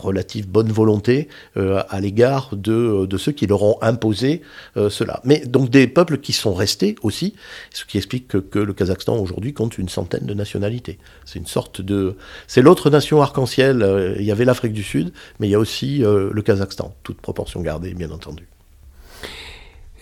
relative 0.00 0.48
bonne 0.48 0.70
volonté 0.70 1.28
euh, 1.56 1.82
à 1.88 2.00
l'égard 2.00 2.50
de, 2.52 3.06
de, 3.06 3.16
ceux 3.16 3.32
qui 3.32 3.46
leur 3.46 3.62
ont 3.62 3.78
imposé 3.82 4.42
euh, 4.76 4.90
cela. 4.90 5.20
Mais 5.24 5.40
donc 5.40 5.70
des 5.70 5.86
peuples 5.86 6.18
qui 6.18 6.32
sont 6.32 6.54
restés 6.54 6.96
aussi, 7.02 7.34
ce 7.72 7.84
qui 7.84 7.96
explique 7.96 8.28
que, 8.28 8.58
le 8.58 8.72
Kazakhstan 8.72 9.16
aujourd'hui 9.16 9.52
compte 9.52 9.78
une 9.78 9.88
centaine 9.88 10.26
de 10.26 10.34
nationalités. 10.34 10.98
C'est 11.24 11.38
une 11.38 11.46
sorte 11.46 11.80
de... 11.80 12.16
C'est 12.46 12.62
l'autre 12.62 12.90
nation 12.90 13.22
arc-en-ciel. 13.22 13.82
Euh, 13.82 14.16
il 14.18 14.24
y 14.24 14.32
avait 14.32 14.44
l'Afrique 14.44 14.72
du 14.72 14.82
Sud, 14.82 15.12
mais 15.38 15.46
il 15.46 15.50
y 15.50 15.54
a 15.54 15.58
aussi 15.58 15.98
le 15.98 16.42
Kazakhstan, 16.42 16.94
toute 17.02 17.20
proportion 17.20 17.60
gardée, 17.60 17.94
bien 17.94 18.10
entendu. 18.10 18.48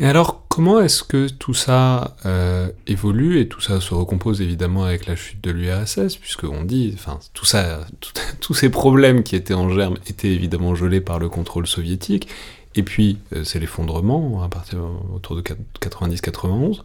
Et 0.01 0.07
alors, 0.07 0.45
comment 0.49 0.81
est-ce 0.81 1.05
que 1.05 1.29
tout 1.29 1.55
ça 1.55 2.17
euh, 2.27 2.69
évolue 2.89 3.41
et 3.41 3.47
tout 3.47 3.61
ça 3.61 3.81
se 3.81 3.95
recompose 3.95 4.41
évidemment 4.41 4.85
avec 4.85 5.07
la 5.07 5.15
chute 5.15 5.43
de 5.43 5.53
l'URSS, 5.53 6.17
puisqu'on 6.17 6.65
dit, 6.65 6.93
enfin, 6.95 7.21
tout 7.33 7.45
ça, 7.45 7.87
tous 8.41 8.55
ces 8.55 8.71
problèmes 8.71 9.23
qui 9.23 9.37
étaient 9.37 9.55
en 9.55 9.69
germe 9.71 9.97
étaient 10.09 10.33
évidemment 10.33 10.75
gelés 10.75 11.01
par 11.01 11.21
le 11.21 11.29
contrôle 11.29 11.69
soviétique, 11.69 12.29
et 12.75 12.83
puis 12.83 13.19
euh, 13.33 13.45
c'est 13.45 13.61
l'effondrement 13.61 14.43
à 14.43 14.49
partir 14.49 14.81
autour 15.15 15.37
de 15.37 15.43
90-91. 15.43 16.79
Donc 16.79 16.85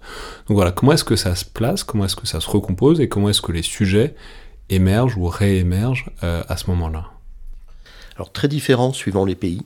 voilà, 0.49 0.71
comment 0.71 0.91
est-ce 0.91 1.03
que 1.03 1.15
ça 1.15 1.33
se 1.33 1.45
place, 1.45 1.83
comment 1.83 2.05
est-ce 2.05 2.15
que 2.15 2.27
ça 2.27 2.39
se 2.39 2.49
recompose, 2.49 3.01
et 3.01 3.09
comment 3.09 3.29
est-ce 3.29 3.41
que 3.41 3.51
les 3.51 3.63
sujets 3.63 4.13
émergent 4.69 5.17
ou 5.17 5.25
réémergent 5.25 6.11
euh, 6.23 6.43
à 6.47 6.57
ce 6.57 6.67
moment-là? 6.67 7.07
Alors 8.15 8.31
très 8.31 8.47
différents 8.47 8.93
suivant 8.93 9.25
les 9.25 9.35
pays 9.35 9.63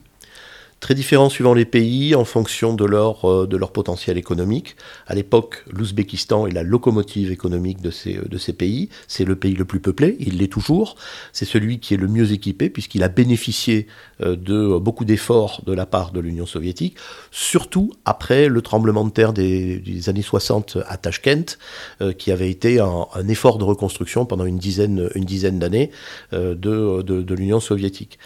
très 0.84 0.94
différents 0.94 1.30
suivant 1.30 1.54
les 1.54 1.64
pays 1.64 2.14
en 2.14 2.26
fonction 2.26 2.74
de 2.74 2.84
leur, 2.84 3.24
euh, 3.24 3.46
de 3.46 3.56
leur 3.56 3.72
potentiel 3.72 4.18
économique. 4.18 4.76
À 5.06 5.14
l'époque, 5.14 5.64
l'Ouzbékistan 5.72 6.46
est 6.46 6.52
la 6.52 6.62
locomotive 6.62 7.32
économique 7.32 7.80
de 7.80 7.90
ces, 7.90 8.18
de 8.18 8.36
ces 8.36 8.52
pays. 8.52 8.90
C'est 9.08 9.24
le 9.24 9.34
pays 9.34 9.54
le 9.54 9.64
plus 9.64 9.80
peuplé, 9.80 10.14
il 10.20 10.36
l'est 10.36 10.52
toujours. 10.52 10.96
C'est 11.32 11.46
celui 11.46 11.80
qui 11.80 11.94
est 11.94 11.96
le 11.96 12.06
mieux 12.06 12.32
équipé 12.32 12.68
puisqu'il 12.68 13.02
a 13.02 13.08
bénéficié 13.08 13.86
euh, 14.20 14.36
de 14.36 14.76
beaucoup 14.76 15.06
d'efforts 15.06 15.62
de 15.64 15.72
la 15.72 15.86
part 15.86 16.12
de 16.12 16.20
l'Union 16.20 16.44
soviétique, 16.44 16.98
surtout 17.30 17.94
après 18.04 18.48
le 18.48 18.60
tremblement 18.60 19.06
de 19.06 19.10
terre 19.10 19.32
des, 19.32 19.80
années 20.10 20.20
60 20.20 20.76
à 20.86 20.98
Tashkent, 20.98 21.56
euh, 22.02 22.12
qui 22.12 22.30
avait 22.30 22.50
été 22.50 22.78
un, 22.78 23.06
effort 23.30 23.56
de 23.56 23.64
reconstruction 23.64 24.26
pendant 24.26 24.44
une 24.44 24.58
dizaine, 24.58 25.08
une 25.14 25.24
dizaine 25.24 25.58
d'années 25.58 25.90
de, 26.32 26.52
de, 26.54 27.22
de 27.22 27.34
l'Union 27.34 27.58
soviétique. 27.58 28.18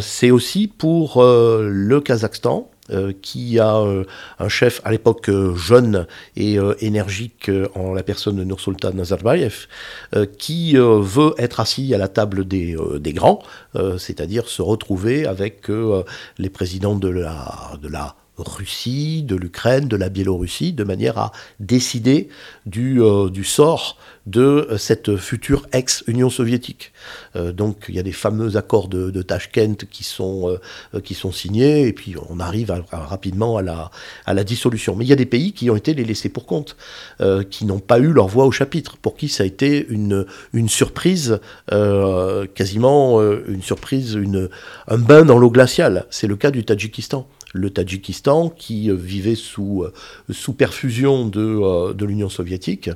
C'est 0.00 0.30
aussi 0.30 0.68
pour 0.68 1.20
le 1.80 2.00
Kazakhstan, 2.00 2.70
qui 3.22 3.60
a 3.60 3.84
un 4.40 4.48
chef 4.48 4.80
à 4.84 4.90
l'époque 4.90 5.30
jeune 5.54 6.08
et 6.34 6.58
énergique 6.80 7.48
en 7.76 7.94
la 7.94 8.02
personne 8.02 8.34
de 8.34 8.42
Nursultan 8.42 8.92
Nazarbayev, 8.94 9.68
qui 10.38 10.74
veut 10.74 11.34
être 11.38 11.60
assis 11.60 11.94
à 11.94 11.98
la 11.98 12.08
table 12.08 12.48
des, 12.48 12.76
grands, 13.14 13.44
c'est-à-dire 13.96 14.48
se 14.48 14.60
retrouver 14.60 15.24
avec 15.24 15.68
les 16.38 16.50
présidents 16.50 16.96
de 16.96 17.08
la 17.08 18.16
Russie, 18.48 19.22
de 19.22 19.36
l'Ukraine, 19.36 19.88
de 19.88 19.96
la 19.96 20.08
Biélorussie, 20.08 20.72
de 20.72 20.84
manière 20.84 21.18
à 21.18 21.32
décider 21.58 22.28
du, 22.66 23.02
euh, 23.02 23.30
sort 23.42 23.96
de 24.26 24.68
cette 24.78 25.16
future 25.16 25.66
ex-Union 25.72 26.30
soviétique. 26.30 26.92
Euh, 27.36 27.52
donc 27.52 27.86
il 27.88 27.94
y 27.94 27.98
a 27.98 28.02
des 28.02 28.12
fameux 28.12 28.56
accords 28.56 28.88
de, 28.88 29.10
de 29.10 29.22
Tashkent 29.22 29.86
qui 29.90 30.04
sont, 30.04 30.58
euh, 30.94 31.00
qui 31.00 31.14
sont 31.14 31.32
signés, 31.32 31.86
et 31.86 31.92
puis 31.92 32.14
on 32.28 32.38
arrive 32.38 32.72
rapidement 32.92 33.56
à 33.56 33.62
la, 33.62 33.90
à 34.26 34.34
la 34.34 34.44
dissolution. 34.44 34.94
Mais 34.94 35.04
il 35.04 35.08
y 35.08 35.12
a 35.12 35.16
des 35.16 35.26
pays 35.26 35.52
qui 35.52 35.70
ont 35.70 35.76
été 35.76 35.94
les 35.94 36.04
laissés 36.04 36.28
pour 36.28 36.46
compte, 36.46 36.76
qui 37.50 37.64
n'ont 37.64 37.80
pas 37.80 37.98
eu 37.98 38.12
leur 38.12 38.28
voix 38.28 38.44
au 38.44 38.52
chapitre, 38.52 38.96
pour 38.96 39.16
qui 39.16 39.28
ça 39.28 39.42
a 39.42 39.46
été 39.46 39.86
une, 39.88 40.26
une 40.52 40.68
surprise, 40.68 41.40
quasiment 42.54 43.20
une 43.22 43.62
surprise, 43.62 44.18
un 44.88 44.98
bain 44.98 45.24
dans 45.24 45.38
l'eau 45.38 45.50
glaciale. 45.50 46.06
C'est 46.10 46.26
le 46.26 46.36
cas 46.36 46.50
du 46.50 46.64
Tadjikistan 46.64 47.26
le 47.52 47.70
Tadjikistan, 47.70 48.48
qui 48.48 48.90
euh, 48.90 48.94
vivait 48.94 49.34
sous, 49.34 49.82
euh, 49.82 49.92
sous 50.32 50.52
perfusion 50.52 51.26
de, 51.26 51.40
euh, 51.40 52.06
l'Union 52.06 52.28
soviétique, 52.28 52.90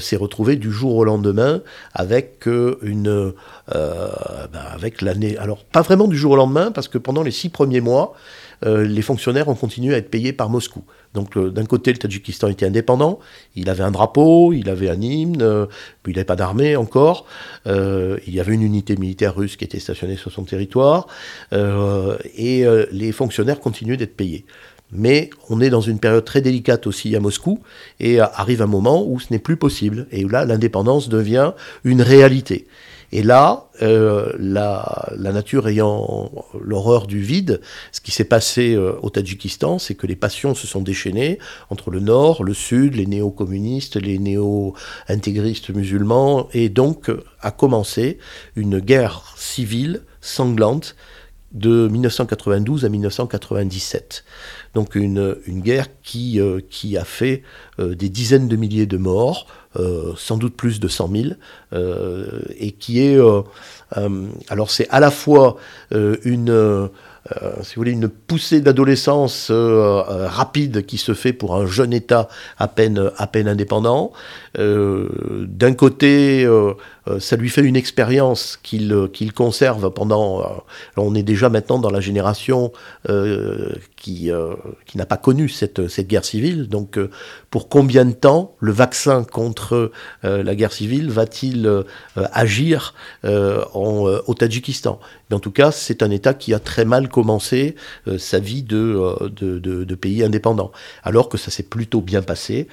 s'est 0.00 0.16
retrouvé 0.16 0.56
du 0.56 0.70
jour 0.70 0.96
au 0.96 1.04
lendemain 1.04 1.62
avec 1.94 2.46
une... 2.82 3.32
Ben, 3.68 4.60
avec 4.72 5.00
l'année... 5.00 5.36
Alors, 5.38 5.64
pas 5.64 5.82
vraiment 5.82 6.08
du 6.08 6.16
jour 6.16 6.32
au 6.32 6.36
lendemain, 6.36 6.72
parce 6.72 6.88
que 6.88 6.98
pendant 6.98 7.22
les 7.22 7.30
six 7.30 7.48
premiers 7.48 7.80
mois, 7.80 8.14
les 8.62 9.02
fonctionnaires 9.02 9.48
ont 9.48 9.54
continué 9.54 9.94
à 9.94 9.98
être 9.98 10.10
payés 10.10 10.32
par 10.32 10.50
Moscou. 10.50 10.82
Donc 11.14 11.36
d'un 11.36 11.64
côté, 11.64 11.92
le 11.92 11.98
Tadjikistan 11.98 12.48
était 12.48 12.66
indépendant, 12.66 13.18
il 13.56 13.68
avait 13.68 13.82
un 13.82 13.90
drapeau, 13.90 14.52
il 14.52 14.68
avait 14.68 14.88
un 14.88 15.00
hymne, 15.00 15.42
euh, 15.42 15.66
il 16.06 16.12
n'avait 16.12 16.24
pas 16.24 16.36
d'armée 16.36 16.76
encore, 16.76 17.26
euh, 17.66 18.18
il 18.26 18.34
y 18.34 18.40
avait 18.40 18.54
une 18.54 18.62
unité 18.62 18.96
militaire 18.96 19.34
russe 19.34 19.56
qui 19.56 19.64
était 19.64 19.80
stationnée 19.80 20.16
sur 20.16 20.30
son 20.30 20.44
territoire, 20.44 21.08
euh, 21.52 22.16
et 22.36 22.64
les 22.92 23.12
fonctionnaires 23.12 23.60
continuaient 23.60 23.96
d'être 23.96 24.16
payés. 24.16 24.44
Mais 24.92 25.30
on 25.48 25.60
est 25.60 25.70
dans 25.70 25.80
une 25.80 26.00
période 26.00 26.24
très 26.24 26.40
délicate 26.40 26.86
aussi 26.86 27.14
à 27.16 27.20
Moscou, 27.20 27.60
et 27.98 28.20
arrive 28.20 28.62
un 28.62 28.66
moment 28.66 29.04
où 29.06 29.18
ce 29.18 29.26
n'est 29.30 29.38
plus 29.38 29.56
possible, 29.56 30.06
et 30.12 30.24
là, 30.24 30.44
l'indépendance 30.44 31.08
devient 31.08 31.52
une 31.84 32.02
réalité. 32.02 32.66
Et 33.12 33.22
là, 33.22 33.68
euh, 33.82 34.32
la, 34.38 35.12
nature 35.16 35.66
ayant 35.66 36.30
l'horreur 36.60 37.06
du 37.06 37.20
vide, 37.20 37.60
ce 37.90 38.00
qui 38.00 38.12
s'est 38.12 38.24
passé 38.24 38.74
euh, 38.74 38.92
au 39.02 39.10
Tadjikistan, 39.10 39.78
c'est 39.78 39.94
que 39.94 40.06
les 40.06 40.16
passions 40.16 40.54
se 40.54 40.66
sont 40.66 40.80
déchaînées 40.80 41.38
entre 41.70 41.90
le 41.90 42.00
nord, 42.00 42.44
le 42.44 42.54
sud, 42.54 42.94
les 42.94 43.06
néo-communistes, 43.06 43.96
les 43.96 44.18
néo-intégristes 44.18 45.70
musulmans, 45.70 46.48
et 46.52 46.68
donc 46.68 47.10
a 47.40 47.50
commencé 47.50 48.18
une 48.54 48.78
guerre 48.78 49.34
civile 49.36 50.02
sanglante 50.20 50.94
de 51.52 51.88
1992 51.88 52.84
à 52.84 52.88
1997. 52.88 54.24
Donc 54.74 54.94
une, 54.94 55.34
guerre 55.48 55.86
qui, 56.02 56.40
euh, 56.40 56.60
a 56.98 57.04
fait 57.04 57.42
euh, 57.78 57.94
des 57.94 58.08
dizaines 58.08 58.48
de 58.48 58.56
milliers 58.56 58.86
de 58.86 58.96
morts, 58.96 59.46
euh, 59.78 60.12
sans 60.16 60.36
doute 60.36 60.56
plus 60.56 60.80
de 60.80 60.88
100 60.88 61.10
000, 61.12 61.24
et 62.58 62.72
qui 62.72 63.00
est... 63.00 63.18
alors 64.48 64.70
c'est 64.70 64.88
à 64.90 65.00
la 65.00 65.10
fois 65.10 65.56
une... 65.92 66.88
si 67.62 67.74
vous 67.74 67.80
voulez, 67.80 67.92
une 67.92 68.08
poussée 68.08 68.60
d'adolescence 68.60 69.50
rapide 69.50 70.86
qui 70.86 70.98
se 70.98 71.14
fait 71.14 71.32
pour 71.32 71.54
un 71.56 71.66
jeune 71.66 71.92
État 71.92 72.28
à 72.58 72.68
peine, 72.68 73.10
à 73.16 73.26
peine 73.26 73.48
indépendant. 73.48 74.12
D'un 74.56 75.74
côté, 75.74 76.44
euh, 76.44 76.74
ça 77.18 77.36
lui 77.36 77.48
fait 77.48 77.62
une 77.62 77.76
expérience 77.76 78.58
qu'il 78.62 78.92
euh, 78.92 79.08
conserve 79.34 79.90
pendant... 79.90 80.40
Euh, 80.40 80.44
on 80.96 81.14
est 81.14 81.22
déjà 81.22 81.48
maintenant 81.48 81.78
dans 81.78 81.90
la 81.90 82.00
génération 82.00 82.72
qui, 83.96 84.30
n'a 84.94 85.06
pas 85.06 85.16
connu 85.16 85.48
cette, 85.48 85.80
guerre 86.06 86.24
civile. 86.24 86.68
Donc 86.68 86.98
pour 87.50 87.68
combien 87.68 88.04
de 88.04 88.12
temps 88.12 88.54
le 88.60 88.72
vaccin 88.72 89.24
contre 89.24 89.92
la 90.22 90.54
guerre 90.54 90.72
civile 90.72 91.10
va-t-il 91.10 91.84
agir 92.16 92.94
au 93.24 94.34
Tadjikistan 94.38 95.00
Mais 95.28 95.36
en 95.36 95.40
tout 95.40 95.50
cas, 95.50 95.70
c'est 95.70 96.02
un 96.02 96.10
État 96.10 96.34
qui 96.34 96.54
a 96.54 96.58
très 96.58 96.84
mal 96.84 97.08
commencé 97.08 97.76
sa 98.18 98.38
vie 98.38 98.62
de, 98.62 99.94
pays 99.94 100.22
indépendant. 100.22 100.72
Alors 101.02 101.28
que 101.28 101.38
ça 101.38 101.50
s'est 101.50 101.62
plutôt 101.62 102.00
bien 102.00 102.22
passé 102.22 102.68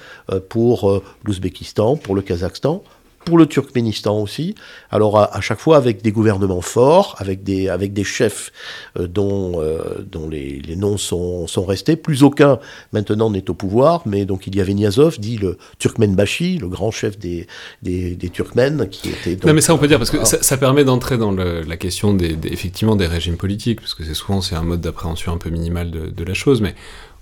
pour 0.48 1.02
l'Ouzbékistan, 1.24 1.96
pour 1.96 2.14
le 2.14 2.22
Kazakhstan, 2.22 2.82
pour 3.24 3.38
le 3.38 3.46
Turkménistan 3.46 4.20
aussi. 4.20 4.54
Alors 4.90 5.18
à, 5.18 5.40
chaque 5.40 5.60
fois 5.60 5.76
avec 5.76 6.02
des 6.02 6.12
gouvernements 6.12 6.60
forts, 6.60 7.16
avec 7.18 7.42
des, 7.42 7.68
avec 7.68 7.92
des 7.92 8.04
chefs 8.04 8.52
euh, 8.98 9.06
dont, 9.06 9.60
euh, 9.60 10.04
dont 10.10 10.28
les, 10.28 10.60
les, 10.60 10.76
noms 10.76 10.96
sont, 10.96 11.46
sont 11.46 11.64
restés. 11.64 11.96
Plus 11.96 12.22
aucun 12.22 12.58
maintenant 12.92 13.30
n'est 13.30 13.50
au 13.50 13.54
pouvoir, 13.54 14.02
mais 14.06 14.24
donc 14.24 14.46
il 14.46 14.56
y 14.56 14.60
avait 14.60 14.74
Niazov, 14.74 15.18
dit 15.18 15.36
le 15.36 15.58
Turkmenbashi, 15.78 16.58
le 16.58 16.68
grand 16.68 16.90
chef 16.90 17.18
des, 17.18 17.46
des, 17.82 18.16
des 18.16 18.30
Turkmènes, 18.30 18.88
qui 18.88 19.10
était... 19.10 19.36
Donc, 19.36 19.44
non 19.44 19.54
mais 19.54 19.60
ça 19.60 19.74
on 19.74 19.78
peut 19.78 19.88
dire, 19.88 19.98
parce 19.98 20.10
que 20.10 20.24
ça, 20.24 20.42
ça, 20.42 20.56
permet 20.56 20.84
d'entrer 20.84 21.18
dans 21.18 21.32
le, 21.32 21.62
la 21.62 21.76
question 21.76 22.14
des, 22.14 22.38
effectivement 22.44 22.96
des 22.96 23.06
régimes 23.06 23.36
politiques, 23.36 23.80
parce 23.80 23.94
que 23.94 24.04
c'est 24.04 24.14
souvent 24.14 24.40
c'est 24.40 24.54
un 24.54 24.62
mode 24.62 24.80
d'appréhension 24.80 25.32
un 25.32 25.38
peu 25.38 25.50
minimal 25.50 25.90
de, 25.90 26.06
de 26.06 26.24
la 26.24 26.34
chose, 26.34 26.60
mais 26.60 26.74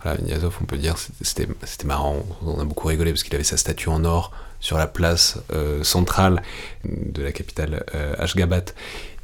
voilà, 0.02 0.18
on 0.60 0.64
peut 0.64 0.78
dire, 0.78 0.96
c'était 1.22 1.46
marrant, 1.84 2.24
on 2.44 2.60
a 2.60 2.64
beaucoup 2.64 2.88
rigolé 2.88 3.12
parce 3.12 3.22
qu'il 3.22 3.34
avait 3.34 3.44
sa 3.44 3.56
statue 3.56 3.88
en 3.88 4.04
or 4.04 4.32
sur 4.60 4.78
la 4.78 4.86
place 4.86 5.38
euh, 5.52 5.82
centrale 5.84 6.42
de 6.84 7.22
la 7.22 7.32
capitale 7.32 7.84
euh, 7.94 8.14
Ashgabat. 8.18 8.64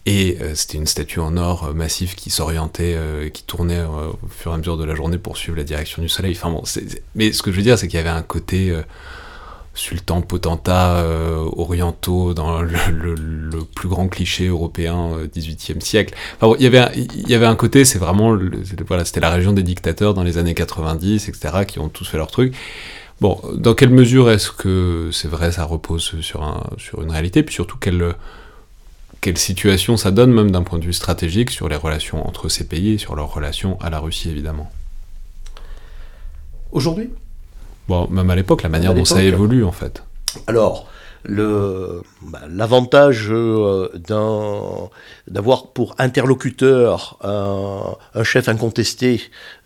Et 0.04 0.38
euh, 0.40 0.54
c'était 0.54 0.78
une 0.78 0.86
statue 0.86 1.20
en 1.20 1.36
or 1.36 1.74
massif 1.74 2.16
qui 2.16 2.30
s'orientait, 2.30 2.96
qui 3.32 3.44
tournait 3.44 3.82
au 3.82 4.18
fur 4.28 4.50
et 4.50 4.54
à 4.54 4.58
mesure 4.58 4.76
de 4.76 4.84
la 4.84 4.94
journée 4.94 5.18
pour 5.18 5.36
suivre 5.36 5.56
la 5.56 5.64
direction 5.64 6.02
du 6.02 6.08
soleil. 6.08 6.34
Enfin 6.36 6.50
bon, 6.50 6.62
mais 7.14 7.32
ce 7.32 7.42
que 7.42 7.52
je 7.52 7.56
veux 7.56 7.62
dire, 7.62 7.78
c'est 7.78 7.86
qu'il 7.86 7.98
y 7.98 8.00
avait 8.00 8.08
un 8.08 8.22
côté 8.22 8.76
sultan 9.74 10.20
potentat 10.20 11.04
orientaux 11.56 12.34
dans 12.34 12.60
le, 12.60 13.64
plus 13.74 13.88
grand 13.88 14.08
cliché 14.08 14.48
européen 14.48 15.12
18e 15.34 15.80
siècle. 15.80 16.14
Il, 16.58 16.62
y 16.62 17.34
avait 17.34 17.46
un, 17.46 17.56
côté, 17.56 17.84
c'est 17.84 17.98
vraiment, 17.98 18.36
voilà, 18.86 19.04
c'était 19.04 19.20
la 19.20 19.30
région 19.30 19.52
des 19.52 19.62
dictateurs 19.62 20.14
dans 20.14 20.22
les 20.22 20.36
années 20.38 20.54
90, 20.54 21.28
etc., 21.28 21.64
qui 21.66 21.78
ont 21.78 21.88
tous 21.88 22.06
fait 22.06 22.18
leur 22.18 22.30
truc. 22.30 22.54
Bon, 23.22 23.40
dans 23.54 23.74
quelle 23.74 23.90
mesure 23.90 24.30
est-ce 24.30 24.50
que 24.50 25.10
c'est 25.12 25.28
vrai, 25.28 25.52
ça 25.52 25.64
repose 25.64 26.20
sur, 26.22 26.42
un, 26.42 26.60
sur 26.76 27.02
une 27.02 27.10
réalité, 27.12 27.44
puis 27.44 27.54
surtout 27.54 27.78
quelle, 27.78 28.16
quelle 29.20 29.38
situation 29.38 29.96
ça 29.96 30.10
donne, 30.10 30.32
même 30.32 30.50
d'un 30.50 30.64
point 30.64 30.80
de 30.80 30.84
vue 30.84 30.92
stratégique, 30.92 31.52
sur 31.52 31.68
les 31.68 31.76
relations 31.76 32.26
entre 32.26 32.48
ces 32.48 32.66
pays 32.66 32.94
et 32.94 32.98
sur 32.98 33.14
leur 33.14 33.32
relation 33.32 33.80
à 33.80 33.90
la 33.90 34.00
Russie, 34.00 34.28
évidemment? 34.28 34.70
Aujourd'hui? 36.72 37.10
Bon, 37.92 38.08
même 38.08 38.30
à 38.30 38.34
l'époque, 38.34 38.62
la 38.62 38.70
manière 38.70 38.94
dont 38.94 39.04
ça 39.04 39.22
évolue, 39.22 39.64
en 39.64 39.70
fait. 39.70 40.02
Alors, 40.46 40.86
l'avantage 41.24 43.28
euh, 43.30 43.88
d'avoir 45.28 45.68
pour 45.68 45.94
interlocuteur 45.98 47.18
un, 47.22 47.96
chef 48.24 48.48
incontesté 48.48 49.22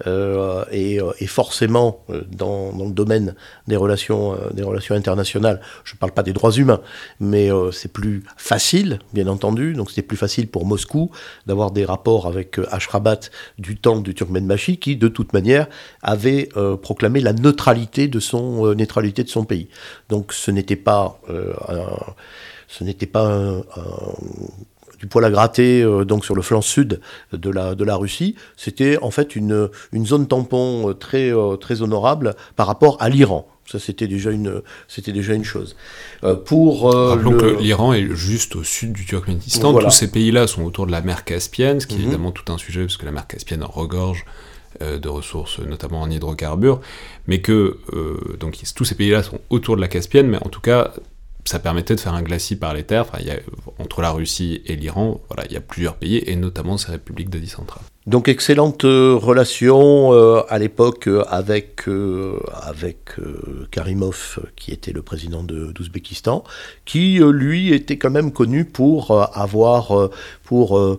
euh, 0.07 0.65
et, 0.71 1.01
euh, 1.01 1.13
forcément 1.27 2.05
dans, 2.31 2.73
dans, 2.73 2.87
le 2.87 2.93
domaine 2.93 3.35
des 3.67 3.77
relations, 3.77 4.37
des 4.53 4.63
relations 4.63 4.95
internationales, 4.95 5.61
je 5.85 5.95
ne 5.95 5.99
parle 5.99 6.13
pas 6.13 6.23
des 6.23 6.33
droits 6.33 6.53
humains, 6.53 6.81
mais 7.21 7.51
c'est 7.73 7.93
plus 7.93 8.23
facile, 8.37 9.01
bien 9.13 9.27
entendu, 9.27 9.75
donc 9.75 9.91
c'était 9.91 10.03
plus 10.03 10.17
facile 10.17 10.49
pour 10.49 10.67
Moscou 10.67 11.11
d'avoir 11.47 11.73
des 11.73 11.85
rapports 11.85 12.27
avec 12.27 12.59
Ashrabat 12.71 13.21
du 13.59 13.77
temps 13.77 13.99
du 13.99 14.15
Turkmenbashi 14.15 14.79
qui, 14.79 14.97
de 14.97 15.09
toute 15.09 15.33
manière, 15.33 15.67
avait 16.03 16.49
proclamé 16.83 17.21
la 17.21 17.33
neutralité 17.33 18.09
de 18.09 18.21
son, 18.21 18.75
neutralité 18.75 19.25
de 19.25 19.29
son 19.29 19.45
pays. 19.45 19.69
Donc 20.09 20.33
ce 20.33 20.51
n'était 20.51 20.77
pas 20.77 21.21
ce 22.69 22.85
n'était 22.85 23.07
pas 23.07 23.63
du 24.99 25.07
poil 25.07 25.25
à 25.25 25.31
gratter 25.31 25.83
euh, 25.83 26.05
donc 26.05 26.25
sur 26.25 26.35
le 26.35 26.43
flanc 26.43 26.61
sud 26.63 27.01
de 27.33 27.51
la, 27.51 27.75
de 27.75 27.85
la 27.85 27.97
Russie, 27.97 28.35
c'était 28.57 28.99
en 29.03 29.11
fait 29.11 29.37
une, 29.37 29.69
une 29.93 30.07
zone 30.07 30.27
tampon 30.27 30.91
euh, 30.91 30.95
très, 30.95 31.33
euh, 31.33 31.57
très 31.57 31.83
honorable 31.83 32.35
par 32.57 32.67
rapport 32.67 32.97
à 33.01 33.09
l'Iran. 33.09 33.49
Ça, 33.71 33.81
c'était 33.81 34.07
déjà 34.07 34.31
une, 34.31 34.63
c'était 34.87 35.11
déjà 35.11 35.35
une 35.35 35.43
chose. 35.43 35.75
pour 36.45 36.93
Rappelons 36.93 37.37
que 37.37 37.61
l'Iran 37.61 37.95
est 37.95 38.15
juste 38.15 38.55
au 38.55 38.63
sud 38.63 38.93
du 38.93 39.05
Turkménistan. 39.05 39.77
Tous 39.77 39.91
ces 39.91 40.09
pays-là 40.09 40.47
sont 40.47 40.63
autour 40.63 40.87
de 40.87 40.93
la 40.93 41.01
mer 41.01 41.25
Caspienne, 41.25 41.81
ce 41.81 41.89
qui 41.89 41.95
est 41.95 41.99
mhm. 41.99 42.05
évidemment 42.05 42.31
tout 42.31 42.53
un 42.53 42.59
sujet 42.59 42.83
parce 42.83 42.97
que 42.97 43.07
la 43.07 43.11
mer 43.11 43.27
Caspienne 43.27 43.65
regorge 43.65 44.25
de 44.81 45.09
ressources, 45.09 45.59
notamment 45.59 46.03
en 46.03 46.09
hydrocarbures, 46.09 46.81
mais 47.27 47.41
que 47.41 47.81
donc 48.39 48.57
tous 48.77 48.85
ces 48.85 48.95
pays-là 48.95 49.25
sont 49.25 49.41
autour 49.51 49.75
de 49.75 49.81
la 49.81 49.89
Caspienne, 49.89 50.29
mais 50.29 50.39
en 50.45 50.49
tout 50.49 50.61
cas 50.61 50.93
ça 51.49 51.59
permettait 51.59 51.95
de 51.95 52.01
faire 52.01 52.15
un 52.15 52.23
glacis 52.23 52.57
par 52.57 52.75
les 52.75 52.85
terres. 52.85 53.03
Enfin, 53.03 53.19
il 53.21 53.27
y 53.27 53.31
a, 53.31 53.39
entre 53.79 54.03
la 54.03 54.11
Russie 54.11 54.63
et 54.67 54.77
l'Iran, 54.77 55.21
voilà, 55.29 55.45
il 55.47 55.53
y 55.53 55.57
a 55.57 55.61
plusieurs 55.61 55.97
pays, 55.97 56.23
et 56.27 56.37
notamment 56.37 56.77
ces 56.77 56.93
républiques 56.93 57.31
d'Asie 57.31 57.49
centrale. 57.49 57.85
Donc 58.07 58.29
excellente 58.29 58.85
euh, 58.85 59.17
relation 59.21 60.13
euh, 60.13 60.41
à 60.49 60.61
l'époque 60.61 61.09
euh, 61.09 61.25
avec, 61.29 61.89
avec 62.63 62.99
Karimov, 63.73 64.39
qui 64.55 64.71
était 64.71 64.93
le 64.93 65.03
président 65.03 65.43
d'Ouzbékistan, 65.43 66.45
qui 66.85 67.19
lui 67.19 67.73
était 67.73 67.97
quand 67.97 68.11
même 68.11 68.31
connu 68.31 68.65
pour 68.65 69.29
avoir 69.37 70.11
pour 70.45 70.99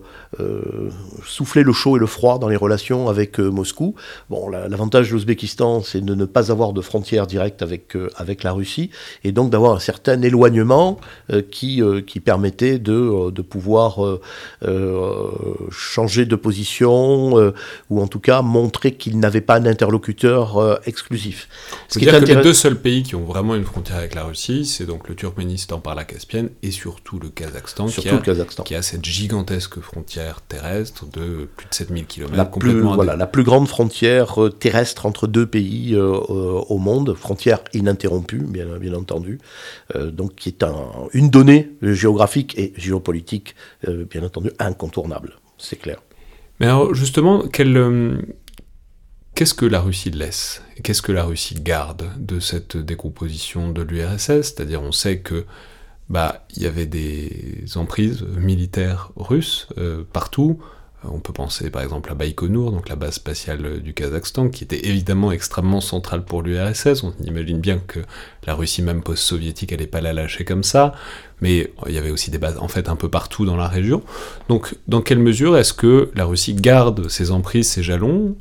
souffler 1.24 1.62
le 1.62 1.72
chaud 1.72 1.96
et 1.96 2.00
le 2.00 2.06
froid 2.06 2.38
dans 2.38 2.48
les 2.48 2.56
relations 2.56 3.08
avec 3.08 3.38
Moscou. 3.38 3.94
Bon, 4.30 4.48
l'avantage 4.48 5.08
de 5.08 5.14
l'Ouzbékistan, 5.14 5.82
c'est 5.82 6.00
de 6.00 6.14
ne 6.14 6.24
pas 6.24 6.50
avoir 6.50 6.72
de 6.72 6.80
frontières 6.80 7.26
directes 7.26 7.62
avec, 7.62 7.96
avec 8.16 8.42
la 8.42 8.52
Russie, 8.52 8.90
et 9.24 9.32
donc 9.32 9.50
d'avoir 9.50 9.74
un 9.74 9.78
certain 9.78 10.20
éloignement 10.22 10.98
qui, 11.50 11.82
qui 12.06 12.20
permettait 12.20 12.78
de, 12.78 13.30
de 13.30 13.42
pouvoir 13.42 14.00
changer 15.70 16.26
de 16.26 16.36
position 16.36 16.97
euh, 16.98 17.54
ou 17.90 18.00
en 18.00 18.06
tout 18.06 18.20
cas 18.20 18.42
montrer 18.42 18.92
qu'il 18.92 19.18
n'avait 19.18 19.40
pas 19.40 19.56
un 19.56 19.66
interlocuteur 19.66 20.58
euh, 20.58 20.76
exclusif. 20.86 21.48
Ce 21.88 21.98
qui 21.98 22.04
dire 22.04 22.20
que 22.20 22.24
les 22.24 22.36
deux 22.36 22.52
seuls 22.52 22.78
pays 22.78 23.02
qui 23.02 23.14
ont 23.14 23.24
vraiment 23.24 23.54
une 23.54 23.64
frontière 23.64 23.98
avec 23.98 24.14
la 24.14 24.24
Russie, 24.24 24.64
c'est 24.64 24.86
donc 24.86 25.08
le 25.08 25.14
Turkménistan 25.14 25.80
par 25.80 25.94
la 25.94 26.04
Caspienne 26.04 26.50
et 26.62 26.70
surtout 26.70 27.18
le 27.18 27.28
Kazakhstan, 27.28 27.86
qui, 27.86 28.08
a, 28.08 28.62
qui 28.64 28.74
a 28.74 28.82
cette 28.82 29.04
gigantesque 29.04 29.80
frontière 29.80 30.40
terrestre 30.40 31.06
de 31.06 31.48
plus 31.56 31.68
de 31.68 31.74
7000 31.74 32.06
km. 32.06 32.34
La, 32.34 32.44
plus, 32.44 32.80
voilà, 32.80 33.16
la 33.16 33.26
plus 33.26 33.44
grande 33.44 33.68
frontière 33.68 34.42
euh, 34.42 34.50
terrestre 34.50 35.06
entre 35.06 35.26
deux 35.26 35.46
pays 35.46 35.96
au 35.96 36.78
monde, 36.78 37.14
frontière 37.14 37.60
ininterrompue, 37.74 38.42
bien, 38.46 38.66
bien 38.78 38.94
entendu, 38.94 39.38
donc 39.94 40.34
qui 40.34 40.48
est 40.50 40.62
un, 40.62 40.74
une 41.12 41.30
donnée 41.30 41.70
géographique 41.82 42.58
et 42.58 42.72
géopolitique, 42.76 43.54
bien 43.86 44.22
entendu, 44.22 44.50
incontournable, 44.58 45.38
c'est 45.58 45.76
clair. 45.76 45.98
Mais 46.60 46.66
alors 46.66 46.94
justement, 46.94 47.44
euh, 47.60 48.22
qu'est-ce 49.34 49.54
que 49.54 49.66
la 49.66 49.80
Russie 49.80 50.10
laisse 50.10 50.62
Qu'est-ce 50.82 51.02
que 51.02 51.12
la 51.12 51.24
Russie 51.24 51.60
garde 51.60 52.10
de 52.18 52.40
cette 52.40 52.76
décomposition 52.76 53.70
de 53.70 53.82
l'URSS 53.82 54.54
C'est-à-dire 54.54 54.82
on 54.82 54.92
sait 54.92 55.20
que 55.20 55.44
bah 56.08 56.46
il 56.56 56.62
y 56.62 56.66
avait 56.66 56.86
des 56.86 57.64
emprises 57.76 58.22
militaires 58.22 59.12
russes 59.16 59.68
euh, 59.78 60.04
partout. 60.12 60.60
Euh, 61.04 61.08
on 61.12 61.20
peut 61.20 61.32
penser 61.32 61.70
par 61.70 61.82
exemple 61.82 62.10
à 62.10 62.14
Baïkonour, 62.14 62.72
donc 62.72 62.88
la 62.88 62.96
base 62.96 63.14
spatiale 63.14 63.80
du 63.80 63.94
Kazakhstan, 63.94 64.48
qui 64.48 64.64
était 64.64 64.86
évidemment 64.86 65.32
extrêmement 65.32 65.80
centrale 65.80 66.24
pour 66.24 66.42
l'URSS. 66.42 67.02
On 67.04 67.14
imagine 67.24 67.60
bien 67.60 67.78
que 67.78 68.00
la 68.46 68.54
Russie 68.54 68.82
même 68.82 69.02
post-soviétique 69.02 69.70
n'allait 69.70 69.86
pas 69.86 70.00
la 70.00 70.12
lâcher 70.12 70.44
comme 70.44 70.62
ça, 70.62 70.94
mais 71.40 71.72
il 71.86 71.92
y 71.92 71.98
avait 71.98 72.10
aussi 72.10 72.30
des 72.30 72.38
bases 72.38 72.58
en 72.58 72.68
fait 72.68 72.88
un 72.88 72.96
peu 72.96 73.08
partout 73.08 73.44
dans 73.44 73.56
la 73.56 73.68
région. 73.68 74.02
Donc 74.48 74.76
dans 74.86 75.02
quelle 75.02 75.20
mesure 75.20 75.56
est-ce 75.56 75.72
que 75.72 76.10
la 76.14 76.24
Russie 76.24 76.54
garde 76.54 77.08
ses 77.08 77.30
emprises, 77.30 77.68
ses 77.68 77.82
jalons, 77.82 78.36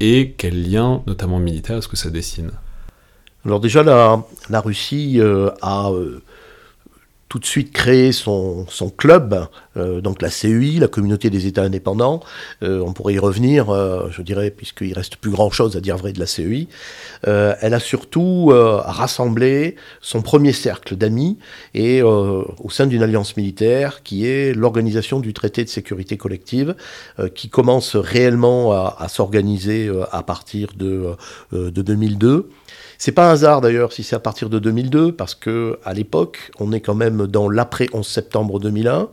et 0.00 0.34
quel 0.36 0.68
lien, 0.68 1.02
notamment 1.06 1.38
militaire, 1.38 1.78
est-ce 1.78 1.86
que 1.86 1.96
ça 1.96 2.10
dessine? 2.10 2.50
Alors 3.44 3.60
déjà, 3.60 3.82
la, 3.82 4.60
Russie 4.60 5.20
euh, 5.20 5.50
a... 5.62 5.90
Euh, 5.90 6.22
tout 7.32 7.38
de 7.38 7.46
suite 7.46 7.72
créé 7.72 8.12
son, 8.12 8.66
club, 8.94 9.48
euh, 9.78 10.02
donc 10.02 10.20
la 10.20 10.28
CEI, 10.28 10.78
la 10.78 10.86
communauté 10.86 11.30
des 11.30 11.46
États 11.46 11.62
indépendants. 11.62 12.20
Euh, 12.62 12.84
on 12.86 12.92
pourrait 12.92 13.14
y 13.14 13.18
revenir, 13.18 13.70
euh, 13.70 14.08
je 14.10 14.20
dirais, 14.20 14.50
puisqu'il 14.50 14.92
reste 14.92 15.16
plus 15.16 15.30
grand-chose 15.30 15.74
à 15.74 15.80
dire 15.80 15.96
vrai 15.96 16.12
de 16.12 16.20
la 16.20 16.26
CEI. 16.26 16.68
elle 17.22 17.72
a 17.72 17.80
surtout 17.80 18.52
rassemblé 18.52 19.76
son 20.02 20.20
premier 20.20 20.52
cercle 20.52 20.94
d'amis 20.94 21.38
et 21.72 22.02
au 22.02 22.68
sein 22.68 22.86
d'une 22.86 23.02
alliance 23.02 23.34
militaire 23.38 24.02
qui 24.02 24.26
est 24.26 24.52
l'organisation 24.52 25.18
du 25.18 25.32
traité 25.32 25.64
de 25.64 25.70
sécurité 25.70 26.18
collective, 26.18 26.74
qui 27.34 27.48
commence 27.48 27.96
réellement 27.96 28.72
à, 28.72 28.96
à 28.98 29.08
s'organiser 29.08 29.90
à 30.10 30.22
partir 30.22 30.68
de, 30.76 31.14
de 31.52 31.82
2002. 31.82 32.50
C'est 33.04 33.10
pas 33.10 33.30
un 33.30 33.32
hasard 33.32 33.60
d'ailleurs 33.60 33.92
si 33.92 34.04
c'est 34.04 34.14
à 34.14 34.20
partir 34.20 34.48
de 34.48 34.60
2002, 34.60 35.10
parce 35.10 35.34
que 35.34 35.76
à 35.84 35.92
l'époque, 35.92 36.52
on 36.60 36.70
est 36.70 36.78
quand 36.78 36.94
même 36.94 37.26
dans 37.26 37.48
l'après 37.48 37.88
11 37.92 38.06
septembre 38.06 38.60
2001. 38.60 39.08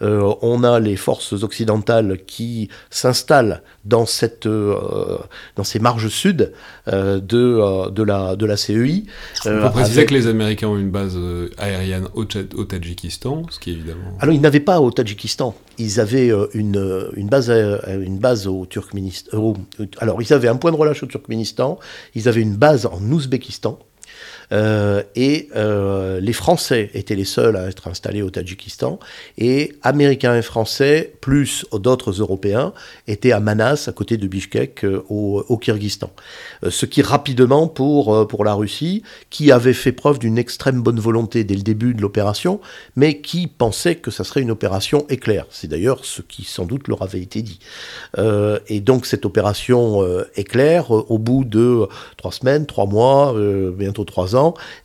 Euh, 0.00 0.34
on 0.40 0.64
a 0.64 0.80
les 0.80 0.96
forces 0.96 1.34
occidentales 1.34 2.24
qui 2.24 2.70
s'installent 2.88 3.62
dans, 3.84 4.06
cette, 4.06 4.46
euh, 4.46 5.18
dans 5.56 5.64
ces 5.64 5.78
marges 5.78 6.08
sud 6.08 6.52
euh, 6.88 7.20
de, 7.20 7.90
de, 7.90 8.02
la, 8.02 8.36
de 8.36 8.46
la 8.46 8.56
CEI. 8.56 9.04
On 9.44 9.48
peut 9.48 9.70
préciser 9.70 10.06
que 10.06 10.14
les 10.14 10.26
Américains 10.26 10.68
ont 10.68 10.78
une 10.78 10.90
base 10.90 11.18
aérienne 11.58 12.08
au, 12.14 12.22
au, 12.22 12.64
Tadjikistan, 12.64 13.42
ce 13.50 13.58
qui 13.58 13.70
est 13.70 13.74
évidemment... 13.74 14.16
Alors 14.20 14.34
ils 14.34 14.40
n'avaient 14.40 14.60
pas 14.60 14.80
au 14.80 14.90
Tadjikistan, 14.90 15.54
ils 15.78 16.00
avaient 16.00 16.32
une, 16.54 17.10
une, 17.14 17.28
base, 17.28 17.50
une 17.50 18.18
base 18.18 18.46
au 18.46 18.66
Turkménistan. 18.66 19.54
alors 19.98 20.22
ils 20.22 20.32
avaient 20.32 20.48
un 20.48 20.56
point 20.56 20.72
de 20.72 20.76
relâche 20.76 21.02
au 21.02 21.06
Turkménistan, 21.06 21.78
ils 22.14 22.28
avaient 22.28 22.42
une 22.42 22.56
base 22.56 22.86
en 22.86 23.00
Ouzbékistan, 23.00 23.78
euh, 24.52 25.02
et 25.16 25.48
euh, 25.56 26.20
les 26.20 26.32
Français 26.32 26.90
étaient 26.94 27.14
les 27.14 27.24
seuls 27.24 27.56
à 27.56 27.68
être 27.68 27.88
installés 27.88 28.22
au 28.22 28.30
Tadjikistan. 28.30 28.98
Et 29.38 29.72
Américains 29.82 30.36
et 30.36 30.42
Français, 30.42 31.14
plus 31.20 31.66
d'autres 31.72 32.20
Européens, 32.20 32.72
étaient 33.06 33.32
à 33.32 33.40
Manas, 33.40 33.86
à 33.88 33.92
côté 33.92 34.16
de 34.16 34.26
Bishkek, 34.26 34.84
euh, 34.84 35.04
au, 35.08 35.44
au, 35.48 35.56
Kyrgyzstan. 35.56 36.10
ce 36.68 36.86
qui 36.86 37.02
rapidement, 37.02 37.68
pour, 37.68 38.26
pour 38.28 38.44
la 38.44 38.54
Russie, 38.54 39.02
qui 39.30 39.52
avait 39.52 39.72
fait 39.72 39.92
preuve 39.92 40.18
d'une 40.18 40.38
extrême 40.38 40.82
bonne 40.82 41.00
volonté 41.00 41.44
dès 41.44 41.54
le 41.54 41.62
début 41.62 41.94
de 41.94 42.02
l'opération, 42.02 42.60
mais 42.96 43.20
qui 43.20 43.46
pensait 43.46 43.96
que 43.96 44.10
ça 44.10 44.24
serait 44.24 44.42
une 44.42 44.50
opération 44.50 45.06
éclair. 45.08 45.46
C'est 45.50 45.68
d'ailleurs 45.68 46.04
ce 46.04 46.22
qui 46.22 46.44
sans 46.44 46.64
doute 46.66 46.88
leur 46.88 47.02
avait 47.02 47.20
été 47.20 47.42
dit. 47.42 47.58
et 48.68 48.80
donc 48.80 49.06
cette 49.06 49.24
opération 49.24 50.04
éclair, 50.36 50.90
au 50.90 51.18
bout 51.18 51.44
de 51.44 51.86
trois 52.16 52.32
semaines, 52.32 52.66
trois 52.66 52.86
mois, 52.86 53.34
bientôt 53.76 54.04
trois 54.04 54.33
ans, 54.33 54.33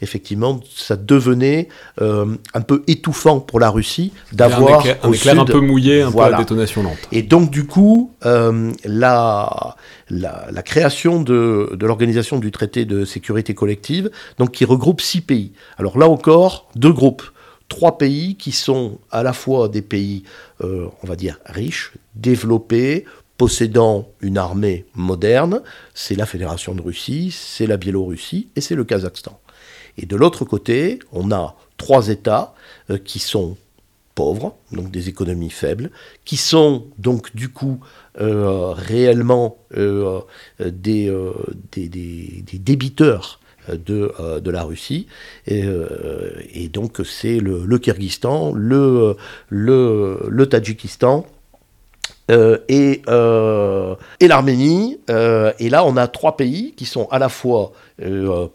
effectivement, 0.02 0.60
ça 0.76 0.96
devenait 0.96 1.68
euh, 2.02 2.36
un 2.54 2.62
peu 2.62 2.84
étouffant 2.88 3.40
pour 3.40 3.60
la 3.60 3.70
Russie 3.70 4.12
d'avoir 4.32 4.86
un, 5.04 5.12
éclair, 5.12 5.40
un 5.40 5.46
peu 5.46 5.60
mouillé, 5.60 6.02
un 6.02 6.12
peu 6.12 6.20
à 6.22 6.34
détonation 6.34 6.84
lente. 6.84 6.98
Et 7.12 7.22
donc, 7.22 7.50
du 7.50 7.66
coup, 7.66 8.14
euh, 8.26 8.72
la, 8.86 9.76
la, 10.10 10.64
création 10.64 11.22
de, 11.22 11.72
de 11.74 11.86
l'organisation 11.86 12.40
du 12.40 12.52
traité 12.52 12.86
de 12.86 13.06
sécurité 13.06 13.54
collective, 13.54 14.10
donc 14.38 14.52
qui 14.52 14.66
regroupe 14.66 15.02
six 15.02 15.22
pays. 15.22 15.54
Alors 15.78 15.98
là 15.98 16.08
encore, 16.08 16.70
deux 16.76 16.94
groupes 16.94 17.24
trois 17.70 17.98
pays 17.98 18.36
qui 18.36 18.52
sont 18.52 19.00
à 19.12 19.24
la 19.24 19.32
fois 19.32 19.70
des 19.70 19.84
pays, 19.84 20.24
euh, 20.62 20.88
on 21.04 21.08
va 21.08 21.16
dire, 21.16 21.38
riches, 21.46 21.94
développés, 22.16 23.06
possédant 23.40 24.10
une 24.20 24.38
armée 24.38 24.86
moderne, 24.96 25.62
c'est 25.94 26.16
la 26.16 26.26
Fédération 26.26 26.76
de 26.76 26.82
Russie, 26.82 27.32
c'est 27.32 27.68
la 27.68 27.78
Biélorussie 27.78 28.50
et 28.58 28.62
c'est 28.62 28.76
le 28.76 28.84
Kazakhstan. 28.84 29.40
Et 29.98 30.06
de 30.06 30.18
l'autre 30.18 30.44
côté, 30.44 31.00
on 31.14 31.32
a 31.32 31.56
trois 31.78 32.10
États 32.10 32.54
euh, 32.90 32.98
qui 32.98 33.18
sont 33.20 33.56
pauvres, 34.14 34.58
donc 34.74 34.92
des 34.92 35.08
économies 35.08 35.52
faibles, 35.52 35.90
qui 36.26 36.36
sont 36.36 36.88
donc 36.98 37.34
du 37.34 37.48
coup 37.48 37.80
euh, 38.20 38.74
réellement 38.74 39.58
euh, 39.78 40.20
des, 40.60 41.10
débiteurs 42.52 43.40
de, 43.70 44.50
la 44.52 44.64
Russie. 44.64 45.08
Et, 45.48 45.64
donc 46.74 47.00
c'est 47.06 47.40
le, 47.40 47.78
Kyrgyzstan, 47.78 48.52
le 48.54 49.16
Tadjikistan 50.50 51.26
euh, 52.30 52.60
et, 52.68 53.02
euh, 53.08 53.96
et 54.20 54.28
l'Arménie. 54.28 55.00
Euh, 55.10 55.52
et 55.60 55.70
là, 55.70 55.86
on 55.86 55.98
a 55.98 56.08
trois 56.08 56.38
pays 56.38 56.74
qui 56.76 56.86
sont 56.86 57.08
à 57.12 57.20
la 57.20 57.30
fois 57.30 57.72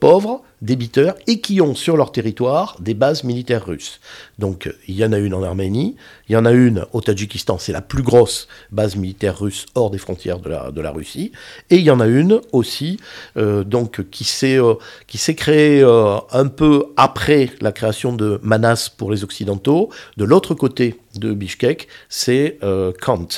pauvres, 0.00 0.40
débiteurs, 0.62 1.16
et 1.26 1.38
qui 1.42 1.60
ont 1.60 1.75
sur 1.75 1.98
leur 1.98 2.12
territoire 2.12 2.79
des 2.81 2.94
bases 2.94 3.25
militaires 3.25 3.66
russes. 3.66 4.00
Donc 4.38 4.72
il 4.88 4.94
y 4.94 5.04
en 5.04 5.12
a 5.12 5.18
une 5.18 5.35
en 5.35 5.42
Arménie, 5.42 5.96
il 6.31 6.33
y 6.33 6.37
en 6.37 6.46
a 6.46 6.52
une 6.52 6.87
au 6.94 7.02
Tadjikistan, 7.02 7.58
c'est 7.58 7.72
la 7.72 7.83
plus 7.83 8.02
grosse 8.02 8.48
base 8.72 8.96
militaire 8.96 9.38
russe 9.38 9.66
hors 9.75 9.90
des 9.90 9.98
frontières 9.98 10.38
de 10.38 10.48
la, 10.48 10.70
de 10.70 10.81
la 10.81 10.90
Russie, 10.90 11.31
et 11.68 11.77
il 11.77 11.83
y 11.83 11.90
en 11.90 12.00
a 12.00 12.06
une 12.06 12.40
aussi 12.52 12.98
donc, 13.37 14.08
qui 14.08 14.25
s'est 14.25 15.35
créée 15.37 15.83
un 15.83 16.46
peu 16.46 16.87
après 16.96 17.50
la 17.60 17.72
création 17.72 18.14
de 18.14 18.40
Manas 18.42 18.90
pour 18.96 19.12
les 19.12 19.25
Occidentaux, 19.25 19.90
de 20.16 20.25
l'autre 20.25 20.54
côté 20.54 20.98
de 21.19 21.33
Bishkek, 21.33 21.88
c'est 22.08 22.58
euh, 22.62 22.92
Kant, 23.00 23.29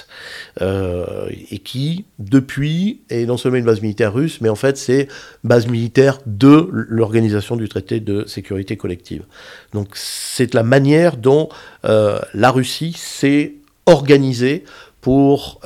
euh, 0.61 1.29
et 1.51 1.59
qui, 1.59 2.05
depuis, 2.19 3.01
est 3.11 3.27
non 3.27 3.37
seulement 3.37 3.59
une 3.59 3.65
base 3.65 3.81
militaire 3.81 4.13
russe, 4.13 4.41
mais 4.41 4.49
en 4.49 4.55
fait 4.55 4.77
c'est 4.77 5.09
base 5.45 5.67
militaire 5.67 6.19
de 6.27 6.69
l'organisation 6.71 7.57
du 7.57 7.69
traité 7.69 8.01
de 8.01 8.25
sécurité 8.27 8.77
collective. 8.77 9.25
Donc 9.73 9.89
c'est 9.95 10.55
la 10.55 10.63
manière 10.63 11.17
dont 11.17 11.49
euh, 11.85 12.19
la 12.35 12.51
Russie 12.51 12.95
s'est 12.97 13.55
organisée 13.87 14.65
pour 15.01 15.61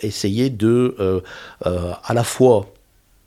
essayer 0.00 0.48
de, 0.48 1.22
à 1.62 2.14
la 2.14 2.24
fois 2.24 2.72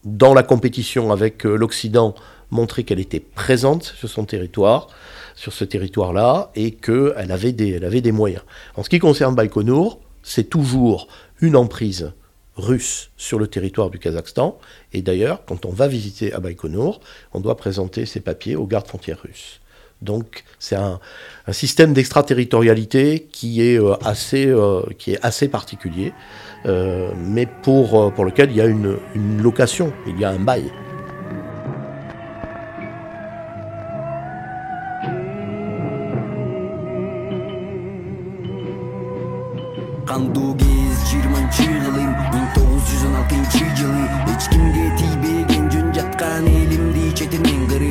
dans 0.04 0.34
la 0.34 0.42
compétition 0.42 1.12
avec 1.12 1.44
l'Occident, 1.44 2.16
montrer 2.50 2.84
qu'elle 2.84 3.00
était 3.00 3.20
présente 3.20 3.84
sur 3.84 4.10
son 4.10 4.26
territoire, 4.26 4.88
sur 5.40 5.54
ce 5.54 5.64
territoire-là 5.64 6.52
et 6.56 6.72
qu'elle 6.72 7.32
avait, 7.32 7.54
des, 7.54 7.70
elle 7.70 7.86
avait 7.86 8.02
des 8.02 8.12
moyens. 8.12 8.44
En 8.76 8.84
ce 8.84 8.90
qui 8.90 9.00
concerne 9.00 9.36
Baïkonour, 9.36 10.02
c'est 10.22 10.50
toujours 10.50 11.08
une 11.40 11.56
emprise 11.56 12.12
russes 12.58 13.12
sur 13.16 13.40
le 13.40 13.48
territoire 13.48 13.90
du 13.90 14.00
Kazakhstan. 14.00 14.58
Et 14.92 15.02
d'ailleurs, 15.02 15.46
quand 15.46 15.66
on 15.66 15.72
va 15.72 15.88
visiter 15.88 16.34
à 16.34 16.42
Baïkonour, 16.42 17.00
on 17.32 17.40
doit 17.40 17.56
présenter 17.56 18.06
ses 18.06 18.20
papiers 18.20 18.58
aux 18.58 18.68
gardes 18.68 18.88
frontières 18.88 19.22
russes. 19.22 19.62
Donc 20.02 20.44
c'est 20.60 20.76
un, 20.76 21.00
système 21.52 21.94
d'extraterritorialité 21.94 23.30
qui, 23.32 23.62
est 23.62 23.80
euh, 23.80 23.96
assez, 24.04 24.46
euh, 24.46 24.82
qui 24.98 25.14
est 25.14 25.20
assez 25.26 25.48
particulier, 25.48 26.12
euh, 26.66 27.12
mais 27.16 27.46
pour, 27.46 28.14
pour 28.14 28.26
lequel 28.26 28.52
il 28.52 28.58
y 28.58 28.62
a 28.62 28.66
une, 28.66 28.98
une 29.16 29.42
location, 29.42 29.94
il 30.06 30.20
y 30.20 30.26
a 30.26 30.32
un 30.32 30.40
bail. 30.40 30.70
кандуу 40.10 40.56
кез 40.58 41.02
жыйырманчы 41.12 41.66
қылым 41.84 42.08
миң 42.34 42.46
тогуз 42.56 42.88
жүз 42.90 43.04
он 43.10 43.18
алтыншы 43.20 43.68
жылы 43.78 44.38
кимге 44.54 44.86
тийбеген 44.98 45.68
жөн 45.76 45.92
жаткан 45.98 46.48
элимди 46.50 47.12
шетінен 47.20 47.68
кіріп 47.70 47.89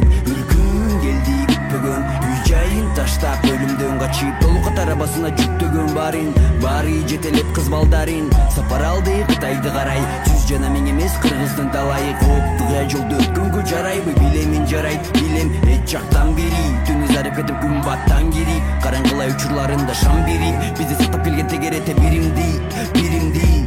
өлүмдөн 4.08 4.14
качып 4.14 4.40
толука 4.40 4.70
тарабасына 4.76 5.30
жүктөгөн 5.36 5.92
барын 5.94 6.32
баары 6.62 7.02
жетелеп 7.08 7.48
кыз 7.54 7.68
балдарын 7.68 8.30
сапар 8.54 8.82
алды 8.82 9.24
кытайды 9.28 9.70
карай 9.70 10.00
жүз 10.26 10.46
жана 10.48 10.70
миң 10.70 10.88
эмес 10.92 11.12
кыргыздын 11.22 11.70
талайы. 11.72 12.14
Кооптуга 12.20 12.84
жолду 12.88 13.16
өткөнгө 13.16 13.64
жарайбы 13.68 14.14
билемин 14.18 14.66
жарайт 14.66 15.12
билем. 15.14 15.52
Эч 15.68 15.92
жактан 15.92 16.34
бери. 16.34 16.64
Түнү 16.88 17.12
зарып 17.12 17.36
кетип 17.36 17.60
күн 17.62 17.82
баттан 17.84 18.32
кирип 18.32 18.72
караңгылай 18.84 19.34
учурларында 19.34 19.94
шам 19.94 20.24
берип 20.26 20.78
бизди 20.78 20.94
сактап 21.02 21.24
келген 21.24 21.48
тегерете 21.48 21.94
биримди 22.00 22.48
биримди 22.96 23.66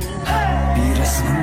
бир 0.75 1.01
асмандын 1.05 1.40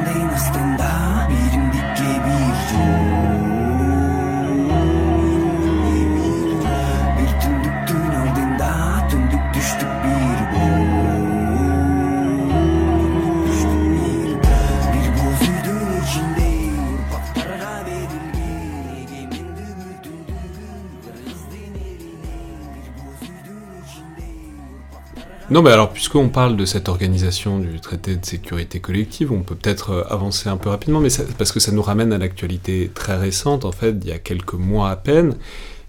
Non, 25.51 25.62
mais 25.62 25.70
alors, 25.70 25.88
puisqu'on 25.90 26.28
parle 26.28 26.59
de 26.59 26.66
cette 26.66 26.90
organisation 26.90 27.59
du 27.59 27.80
traité 27.80 28.16
de 28.16 28.24
sécurité 28.24 28.80
collective, 28.80 29.32
on 29.32 29.40
peut 29.40 29.55
peut-être 29.55 29.90
euh, 29.92 30.05
avancer 30.11 30.51
un 30.51 30.59
peu 30.59 30.68
rapidement, 30.68 31.01
mais 31.01 31.09
parce 31.38 31.53
que 31.53 31.61
ça 31.61 31.72
nous 31.72 31.80
ramène 31.80 32.12
à 32.12 32.18
l'actualité 32.18 32.90
très 32.94 33.16
récente, 33.16 33.64
en 33.64 33.72
fait, 33.72 33.96
il 34.03 34.09
y 34.09 34.12
a 34.12 34.18
quelques 34.18 34.53
mois 34.53 34.90
à 34.90 34.96
peine, 34.96 35.36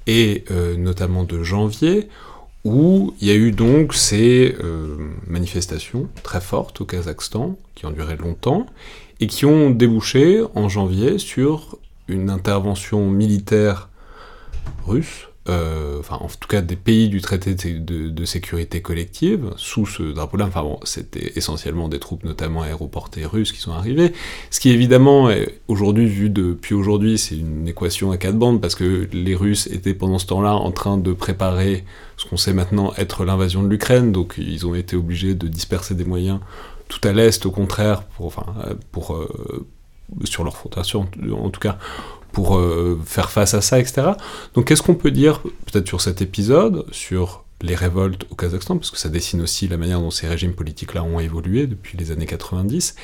et 0.07 0.45
euh, 0.49 0.77
notamment 0.77 1.25
de 1.25 1.43
janvier, 1.43 2.07
où 2.63 3.13
il 3.19 3.27
y 3.27 3.31
a 3.31 3.35
eu 3.35 3.51
donc 3.51 3.93
ces 3.93 4.55
euh, 4.63 4.95
manifestations 5.27 6.07
très 6.23 6.39
fortes 6.39 6.79
au 6.79 6.85
Kazakhstan, 6.85 7.57
qui 7.75 7.85
ont 7.85 7.91
duré 7.91 8.15
longtemps, 8.15 8.65
et 9.19 9.27
qui 9.27 9.45
ont 9.45 9.71
débouché 9.71 10.41
en 10.55 10.69
janvier 10.69 11.17
sur 11.17 11.77
une 12.07 12.29
intervention 12.29 13.09
militaire 13.09 13.89
russe, 14.87 15.28
euh, 15.49 15.99
enfin 15.99 16.17
en 16.21 16.27
tout 16.27 16.47
cas 16.47 16.61
des 16.61 16.75
pays 16.75 17.09
du 17.09 17.21
traité 17.21 17.55
de, 17.55 18.25
sécurité 18.25 18.81
collective, 18.81 19.51
sous 19.57 19.85
ce 19.85 20.03
drapeau-là, 20.03 20.45
enfin 20.45 20.61
bon, 20.61 20.79
c'était 20.83 21.33
essentiellement 21.35 21.87
des 21.87 21.99
troupes 21.99 22.23
notamment 22.23 22.61
aéroportées 22.61 23.25
russes 23.25 23.51
qui 23.51 23.59
sont 23.59 23.71
arrivées, 23.71 24.13
ce 24.51 24.59
qui 24.59 24.69
évidemment, 24.69 25.29
aujourd'hui, 25.67 26.05
vu 26.05 26.29
depuis 26.29 26.75
aujourd'hui, 26.75 27.17
c'est 27.17 27.37
une 27.37 27.67
équation 27.67 28.11
à 28.11 28.17
quatre 28.17 28.37
bandes, 28.37 28.61
parce 28.61 28.75
que 28.75 29.07
les 29.11 29.35
Russes 29.35 29.67
étaient 29.67 29.95
pendant 29.95 30.19
ce 30.19 30.27
temps-là 30.27 30.53
en 30.53 30.71
train 30.71 30.97
de 30.97 31.11
préparer 31.13 31.83
ce 32.17 32.25
qu'on 32.25 32.37
sait 32.37 32.53
maintenant 32.53 32.93
être 32.97 33.25
l'invasion 33.25 33.63
de 33.63 33.67
l'Ukraine, 33.67 34.11
donc 34.11 34.35
ils 34.37 34.67
ont 34.67 34.75
été 34.75 34.95
obligés 34.95 35.33
de 35.33 35.47
disperser 35.47 35.95
des 35.95 36.05
moyens 36.05 36.39
tout 36.87 37.07
à 37.07 37.13
l'est, 37.13 37.45
au 37.45 37.51
contraire, 37.51 38.03
pour, 38.03 38.25
enfin, 38.25 38.45
pour, 38.91 39.15
euh, 39.15 39.67
sur 40.25 40.43
leur 40.43 40.57
fondation, 40.57 41.07
en 41.31 41.49
tout 41.49 41.59
cas, 41.59 41.77
pour 42.31 42.57
euh, 42.57 42.99
faire 43.05 43.31
face 43.31 43.53
à 43.53 43.61
ça, 43.61 43.79
etc. 43.79 44.11
Donc 44.53 44.67
qu'est-ce 44.67 44.81
qu'on 44.81 44.95
peut 44.95 45.11
dire 45.11 45.41
peut-être 45.41 45.87
sur 45.87 46.01
cet 46.01 46.21
épisode, 46.21 46.85
sur 46.91 47.43
les 47.61 47.75
révoltes 47.75 48.25
au 48.29 48.35
Kazakhstan, 48.35 48.77
parce 48.77 48.91
que 48.91 48.97
ça 48.97 49.09
dessine 49.09 49.41
aussi 49.41 49.67
la 49.67 49.77
manière 49.77 49.99
dont 49.99 50.11
ces 50.11 50.27
régimes 50.27 50.53
politiques-là 50.53 51.03
ont 51.03 51.19
évolué 51.19 51.67
depuis 51.67 51.97
les 51.97 52.11
années 52.11 52.25
90, 52.25 52.95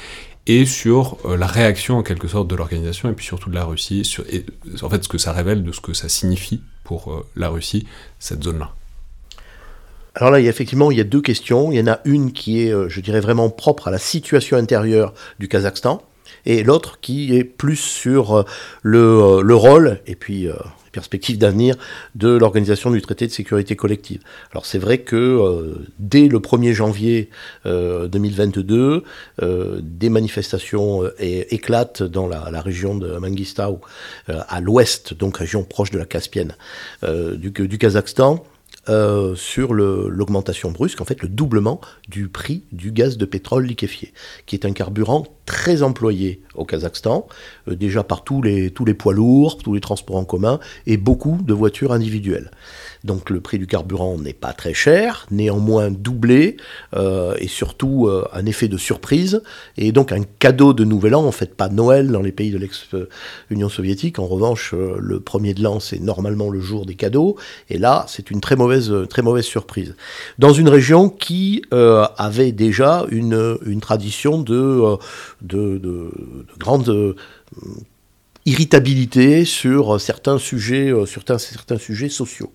et 0.48 0.66
sur 0.66 1.18
euh, 1.26 1.36
la 1.36 1.48
réaction 1.48 1.98
en 1.98 2.04
quelque 2.04 2.28
sorte 2.28 2.48
de 2.48 2.56
l'organisation, 2.56 3.10
et 3.10 3.14
puis 3.14 3.26
surtout 3.26 3.50
de 3.50 3.56
la 3.56 3.66
Russie, 3.66 4.10
et, 4.32 4.46
en 4.82 4.90
fait 4.90 5.04
ce 5.04 5.10
que 5.10 5.18
ça 5.18 5.34
révèle 5.34 5.64
de 5.64 5.72
ce 5.72 5.82
que 5.82 5.94
ça 5.94 6.08
signifie 6.08 6.62
pour 6.84 7.12
euh, 7.12 7.26
la 7.36 7.50
Russie, 7.50 7.88
cette 8.20 8.44
zone-là. 8.44 8.72
Alors 10.18 10.32
là, 10.32 10.40
effectivement, 10.40 10.92
il 10.92 10.98
y 10.98 11.02
a 11.02 11.04
deux 11.04 11.22
questions. 11.22 11.74
Il 11.74 11.78
y 11.78 11.82
en 11.82 11.88
a 11.88 12.00
une 12.06 12.32
qui 12.32 12.62
est, 12.62 12.74
je 12.88 13.02
dirais, 13.02 13.20
vraiment 13.20 13.50
propre 13.50 13.90
à 13.90 13.92
la 13.92 13.98
situation 13.98 14.56
intérieure 14.56 15.14
du 15.40 15.50
Kazakhstan, 15.50 16.02
et 16.46 16.64
l'autre 16.64 17.00
qui 17.02 17.36
est 17.36 17.44
plus 17.44 17.76
sur 17.76 18.38
euh, 18.38 18.44
le, 18.82 19.00
euh, 19.00 19.42
le 19.42 19.56
rôle 19.56 20.00
et 20.08 20.16
puis 20.16 20.48
euh, 20.48 20.54
les 20.86 20.92
perspectives 20.92 21.38
d'avenir 21.38 21.76
de 22.16 22.30
l'Organisation 22.30 22.92
du 22.92 23.02
traité 23.02 23.28
de 23.28 23.32
sécurité 23.32 23.76
collective. 23.76 24.22
Alors 24.52 24.66
c'est 24.66 24.78
vrai 24.78 25.00
que 25.00 25.16
euh, 25.16 25.86
dès 26.00 26.28
le 26.28 26.40
1er 26.40 26.74
janvier 26.74 27.30
euh, 27.66 28.08
2022, 28.08 29.04
euh, 29.42 29.80
des 29.82 30.10
manifestations 30.10 31.04
éclatent 31.20 32.04
dans 32.04 32.28
la, 32.28 32.62
région 32.62 32.96
de 32.96 33.18
Mangistau, 33.18 33.82
à 34.28 34.62
l'ouest, 34.62 35.14
donc 35.14 35.38
région 35.38 35.64
proche 35.64 35.92
de 35.92 35.98
la 35.98 36.06
Caspienne 36.06 36.56
du 37.04 37.78
Kazakhstan. 37.78 38.44
Euh, 38.88 39.36
sur 39.36 39.74
l'augmentation 39.74 40.72
brusque, 40.72 41.02
en 41.02 41.06
fait 41.06 41.22
le 41.22 41.28
doublement 41.28 41.82
du 42.08 42.28
prix 42.28 42.64
du 42.72 42.92
gaz 42.92 43.18
de 43.18 43.26
pétrole 43.26 43.66
liquéfié, 43.66 44.14
qui 44.46 44.56
est 44.56 44.66
un 44.66 44.74
carburant 44.74 45.26
très 45.46 45.82
employé 45.82 46.42
au 46.54 46.66
Kazakhstan, 46.66 47.28
euh, 47.68 47.76
déjà 47.76 48.04
par 48.04 48.24
tous 48.24 48.42
les, 48.42 48.72
tous 48.72 48.86
les 48.86 48.94
poids 48.94 49.14
lourds, 49.14 49.58
tous 49.58 49.74
les 49.74 49.82
transports 49.82 50.18
en 50.18 50.26
commun 50.26 50.60
et 50.86 50.98
beaucoup 50.98 51.40
de 51.44 51.54
voitures 51.54 51.92
individuelles. 51.92 52.52
Donc 53.06 53.30
le 53.30 53.40
prix 53.40 53.60
du 53.60 53.68
carburant 53.68 54.18
n'est 54.18 54.34
pas 54.34 54.52
très 54.52 54.74
cher, 54.74 55.28
néanmoins 55.30 55.92
doublé, 55.92 56.58
euh, 56.96 57.36
et 57.38 57.48
surtout 57.48 58.08
euh, 58.08 58.28
un 58.34 58.48
effet 58.48 58.68
de 58.68 58.78
surprise, 58.78 59.44
et 59.78 59.92
donc 59.92 60.12
un 60.12 60.24
cadeau 60.40 60.74
de 60.74 60.84
Nouvel 60.84 61.14
An, 61.14 61.24
en 61.24 61.32
fait 61.32 61.54
pas 61.54 61.70
Noël 61.70 62.12
dans 62.12 62.24
les 62.24 62.32
pays 62.32 62.50
de 62.50 62.58
l'ex-Union 62.58 63.70
soviétique, 63.70 64.18
en 64.18 64.26
revanche 64.26 64.74
euh, 64.74 64.98
le 65.00 65.20
premier 65.20 65.54
de 65.54 65.62
l'an 65.62 65.80
c'est 65.80 66.00
normalement 66.00 66.50
le 66.50 66.60
jour 66.60 66.88
des 66.88 66.96
cadeaux, 66.96 67.38
et 67.70 67.78
là 67.78 68.06
c'est 68.08 68.32
une 68.32 68.42
très 68.42 68.56
mauvaise, 68.56 68.92
très 69.08 69.22
mauvaise 69.22 69.46
surprise. 69.46 69.96
Dans 70.40 70.54
une 70.54 70.70
région 70.70 71.10
qui 71.10 71.62
avait 71.72 72.52
déjà 72.52 73.06
une, 73.12 73.80
tradition 73.82 74.42
de, 74.42 74.98
de, 75.44 75.78
de, 75.78 75.78
de 75.78 76.46
grande 76.58 77.16
irritabilité 78.46 79.46
sur 79.46 80.00
certains 80.00 80.38
sujets, 80.38 80.92
euh, 80.92 81.06
sur 81.06 81.24
certains, 81.26 81.78
sujets 81.78 82.10
sociaux. 82.10 82.52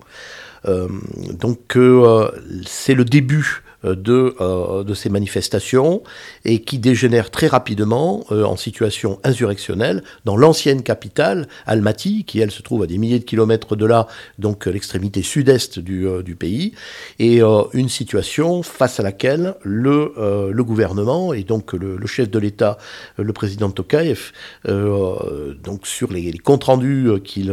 Euh, 0.66 0.88
donc 1.32 1.76
euh, 1.76 2.30
c'est 2.66 2.94
le 2.94 3.04
début 3.04 3.62
euh, 3.84 3.96
euh, 4.40 4.84
de 4.84 4.92
ces 4.92 5.08
manifestations 5.08 6.02
et 6.44 6.62
qui 6.62 6.78
dégénèrent 6.78 7.30
très 7.30 7.46
rapidement 7.46 8.24
euh, 8.30 8.44
en 8.44 8.56
situation 8.56 9.20
insurrectionnelle 9.24 10.02
dans 10.24 10.36
l'ancienne 10.36 10.82
capitale, 10.82 11.48
Almaty, 11.66 12.24
qui 12.24 12.40
elle 12.40 12.50
se 12.50 12.62
trouve 12.62 12.82
à 12.82 12.86
des 12.86 12.98
milliers 12.98 13.18
de 13.18 13.24
kilomètres 13.24 13.76
de 13.76 13.86
là, 13.86 14.06
donc 14.38 14.66
euh, 14.66 14.70
l'extrémité 14.70 15.22
sud-est 15.22 15.78
du, 15.78 16.06
euh, 16.06 16.22
du 16.22 16.36
pays, 16.36 16.72
et 17.18 17.40
une 17.72 17.88
situation 17.88 18.62
face 18.62 19.00
à 19.00 19.02
laquelle 19.02 19.54
le, 19.62 20.12
le 20.52 20.64
gouvernement 20.64 21.32
et 21.32 21.44
donc 21.44 21.72
le, 21.72 21.98
chef 22.06 22.30
de 22.30 22.38
l'État, 22.38 22.78
le 23.16 23.32
président 23.32 23.70
Tokayev, 23.70 24.32
donc 24.66 25.86
sur 25.86 26.12
les, 26.12 26.32
comptes 26.38 26.64
rendus 26.64 27.08
qu'il 27.24 27.52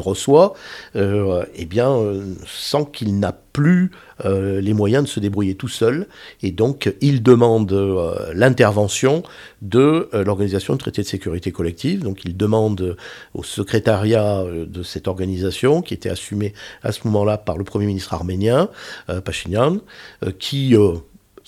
reçoit, 0.00 0.54
eh 0.94 1.64
bien, 1.66 1.96
sent 2.46 2.86
qu'il 2.92 3.18
n'a 3.18 3.32
plus 3.32 3.90
les 4.24 4.74
moyens 4.74 5.04
de 5.04 5.08
se 5.08 5.20
débrouiller 5.20 5.54
tout 5.54 5.68
seul, 5.68 6.06
et 6.42 6.50
donc 6.50 6.92
il 7.00 7.22
demande 7.22 7.72
l'intervention 8.34 9.22
de 9.62 10.08
euh, 10.14 10.24
l'organisation 10.24 10.74
de 10.74 10.78
traité 10.78 11.02
de 11.02 11.06
sécurité 11.06 11.52
collective. 11.52 12.02
Donc 12.02 12.24
il 12.24 12.36
demande 12.36 12.80
euh, 12.80 12.96
au 13.34 13.42
secrétariat 13.42 14.40
euh, 14.40 14.66
de 14.66 14.82
cette 14.82 15.08
organisation, 15.08 15.82
qui 15.82 15.94
était 15.94 16.10
assumé 16.10 16.54
à 16.82 16.92
ce 16.92 17.00
moment-là 17.04 17.38
par 17.38 17.58
le 17.58 17.64
premier 17.64 17.86
ministre 17.86 18.14
arménien, 18.14 18.68
euh, 19.08 19.20
Pachinian, 19.20 19.78
euh, 20.24 20.32
qui 20.38 20.76
euh, 20.76 20.94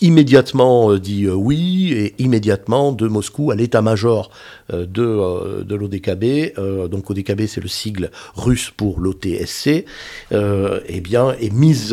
immédiatement 0.01 0.97
dit 0.97 1.29
oui 1.29 1.93
et 1.93 2.15
immédiatement 2.19 2.93
de 2.93 3.07
Moscou 3.09 3.51
à 3.51 3.55
l'état-major 3.55 4.31
de, 4.73 5.63
de 5.63 5.75
l'ODKB, 5.75 6.89
donc 6.89 7.11
ODKB 7.11 7.47
c'est 7.47 7.61
le 7.61 7.69
sigle 7.69 8.11
russe 8.35 8.71
pour 8.77 9.01
l'OTSC, 9.01 9.85
eh 10.33 11.01
bien 11.01 11.33
est 11.41 11.53
mise, 11.53 11.93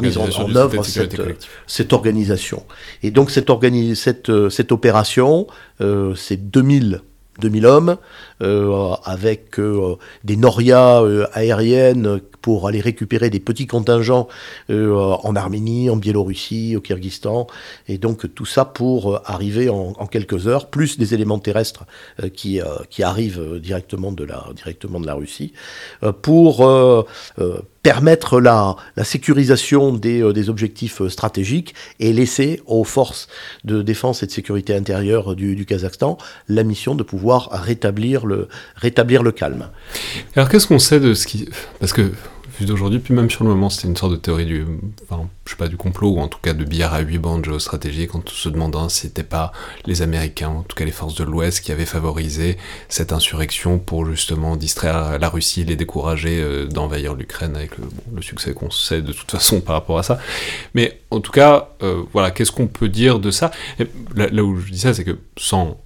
mise 0.00 0.18
en, 0.18 0.56
œuvre 0.56 0.84
cette, 0.84 1.20
cette, 1.66 1.92
organisation. 1.92 2.64
Et 3.02 3.10
donc 3.10 3.30
cette, 3.30 3.50
cette, 3.94 4.48
cette 4.48 4.72
opération, 4.72 5.46
c'est 6.14 6.50
2000 6.50 7.02
2000 7.40 7.66
hommes, 7.66 7.96
euh, 8.42 8.94
avec 9.04 9.58
euh, 9.58 9.96
des 10.24 10.36
norias 10.36 11.02
euh, 11.02 11.26
aériennes 11.32 12.20
pour 12.42 12.66
aller 12.66 12.80
récupérer 12.80 13.30
des 13.30 13.38
petits 13.38 13.68
contingents 13.68 14.26
en 14.68 15.36
Arménie, 15.36 15.90
en 15.90 15.96
Biélorussie, 15.96 16.74
au 16.76 16.80
Kyrgyzstan, 16.80 17.46
et 17.86 17.98
donc 17.98 18.34
tout 18.34 18.46
ça 18.46 18.64
pour 18.64 19.20
arriver 19.30 19.68
en, 19.68 19.92
quelques 20.06 20.48
heures, 20.48 20.68
plus 20.68 20.98
des 20.98 21.14
éléments 21.14 21.38
terrestres 21.38 21.84
qui, 22.34 22.60
qui 22.90 23.04
arrivent 23.04 23.60
directement 23.60 24.10
de 24.10 24.24
la, 24.24 24.44
directement 24.56 24.98
de 24.98 25.06
la 25.06 25.14
Russie, 25.14 25.52
pour 26.22 26.66
permettre 27.82 28.40
la, 28.40 28.76
la 28.96 29.04
sécurisation 29.04 29.92
des, 29.92 30.32
des, 30.32 30.48
objectifs 30.48 31.06
stratégiques 31.08 31.74
et 31.98 32.12
laisser 32.12 32.62
aux 32.66 32.84
forces 32.84 33.28
de 33.64 33.82
défense 33.82 34.22
et 34.22 34.26
de 34.26 34.30
sécurité 34.30 34.74
intérieure 34.74 35.34
du, 35.34 35.56
du 35.56 35.66
Kazakhstan 35.66 36.18
la 36.48 36.62
mission 36.62 36.94
de 36.94 37.02
pouvoir 37.02 37.50
rétablir 37.52 38.26
le 38.26 38.48
rétablir 38.76 39.22
le 39.22 39.32
calme. 39.32 39.68
Alors 40.36 40.48
qu'est-ce 40.48 40.66
qu'on 40.66 40.78
sait 40.78 41.00
de 41.00 41.14
ce 41.14 41.26
qui... 41.26 41.48
Parce 41.80 41.92
que 41.92 42.12
vu 42.58 42.66
d'aujourd'hui, 42.66 42.98
puis 42.98 43.14
même 43.14 43.30
sur 43.30 43.44
le 43.44 43.50
moment, 43.50 43.70
c'était 43.70 43.88
une 43.88 43.96
sorte 43.96 44.12
de 44.12 44.16
théorie 44.16 44.46
du, 44.46 44.66
enfin, 45.08 45.28
je 45.44 45.50
sais 45.50 45.56
pas, 45.56 45.68
du 45.68 45.76
complot, 45.76 46.10
ou 46.10 46.20
en 46.20 46.28
tout 46.28 46.38
cas 46.40 46.52
de 46.52 46.64
billard 46.64 46.94
à 46.94 47.00
huit 47.00 47.18
bandes 47.18 47.44
géostratégiques, 47.44 48.14
en 48.14 48.22
se 48.26 48.48
demandant 48.48 48.88
si 48.88 49.00
c'était 49.00 49.22
pas 49.22 49.52
les 49.86 50.02
Américains, 50.02 50.48
en 50.48 50.62
tout 50.62 50.76
cas 50.76 50.84
les 50.84 50.92
forces 50.92 51.14
de 51.14 51.24
l'Ouest, 51.24 51.60
qui 51.60 51.72
avaient 51.72 51.86
favorisé 51.86 52.58
cette 52.88 53.12
insurrection 53.12 53.78
pour 53.78 54.06
justement 54.06 54.56
distraire 54.56 55.18
la 55.18 55.28
Russie, 55.28 55.64
les 55.64 55.76
décourager 55.76 56.40
euh, 56.40 56.66
d'envahir 56.66 57.14
l'Ukraine 57.14 57.56
avec 57.56 57.72
le, 57.78 58.22
succès 58.22 58.54
qu'on 58.54 58.70
sait 58.70 59.02
de 59.02 59.12
toute 59.12 59.30
façon 59.30 59.60
par 59.60 59.74
rapport 59.74 59.98
à 59.98 60.02
ça. 60.02 60.18
Mais 60.74 61.00
en 61.10 61.20
tout 61.20 61.32
cas, 61.32 61.70
euh, 61.82 62.02
voilà, 62.12 62.30
qu'est-ce 62.30 62.52
qu'on 62.52 62.68
peut 62.68 62.88
dire 62.88 63.18
de 63.18 63.30
ça? 63.30 63.50
Là, 64.14 64.28
là, 64.30 64.44
où 64.44 64.58
je 64.58 64.70
dis 64.70 64.78
ça, 64.78 64.94
c'est 64.94 65.04
que 65.04 65.18
sans 65.36 65.80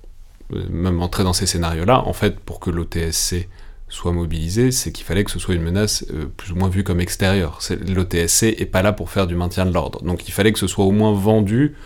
euh, 0.55 0.63
même 0.71 1.03
entrer 1.03 1.25
dans 1.25 1.33
ces 1.33 1.47
scénarios-là, 1.47 2.03
en 2.07 2.13
fait, 2.13 2.39
pour 2.39 2.61
que 2.61 2.71
l'OTSC 2.71 3.49
soit 3.89 4.13
mobilisé, 4.13 4.73
c'est 4.73 4.91
qu'il 4.91 5.05
fallait 5.05 5.25
que 5.25 5.31
ce 5.31 5.39
soit 5.39 5.55
une 5.55 5.63
menace 5.63 6.05
euh, 6.13 6.27
plus 6.37 6.53
ou 6.53 6.57
moins 6.57 6.69
vue 6.69 6.83
comme 6.83 7.01
extérieure. 7.01 7.61
L'OTSC 7.87 8.43
est 8.59 8.71
pas 8.71 8.83
là 8.83 8.93
pour 8.93 9.11
faire 9.11 9.27
du 9.27 9.37
maintien 9.37 9.65
de 9.65 9.73
l'ordre. 9.73 10.03
Donc 10.03 10.29
il 10.29 10.33
fallait 10.33 10.53
que 10.53 10.59
ce 10.59 10.67
soit 10.67 10.85
au 10.85 10.91
moins 10.91 11.13
vendu 11.13 11.77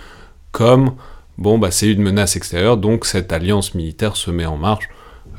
comme 0.53 0.95
bon 1.39 1.59
bah 1.59 1.71
c'est 1.71 1.91
une 1.91 2.03
menace 2.03 2.37
extérieure, 2.37 2.77
donc 2.77 3.07
cette 3.07 3.33
alliance 3.33 3.75
militaire 3.75 4.17
se 4.17 4.31
met 4.31 4.47
en 4.47 4.57
marche, 4.57 4.89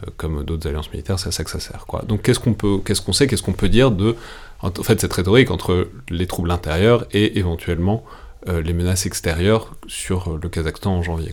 euh, 0.03 0.12
comme 0.18 0.43
d'autres 0.43 0.70
alliances 0.70 0.91
militaires, 0.91 1.20
c'est 1.20 1.30
à 1.30 1.32
ça 1.32 1.43
que 1.43 1.49
ça 1.49 1.59
sert. 1.59 1.86
Quoi. 1.88 2.03
Donc 2.07 2.22
qu'est-ce 2.22 2.39
qu'on 2.39 3.14
sait, 3.14 3.28
qu'est-ce 3.28 3.43
qu'on 3.43 3.53
peut 3.53 3.70
dire 3.70 3.91
de 3.91 4.16
en 4.62 4.72
fait 4.72 5.01
cette 5.01 5.14
rhétorique 5.14 5.49
entre 5.49 5.89
les 6.09 6.28
troubles 6.28 6.51
intérieurs 6.51 7.05
et 7.12 7.39
éventuellement 7.39 8.03
les 8.47 8.74
menaces 8.74 9.05
extérieures 9.05 9.72
sur 9.86 10.39
le 10.41 10.49
Kazakhstan 10.49 10.95
en 10.95 11.03
janvier. 11.03 11.32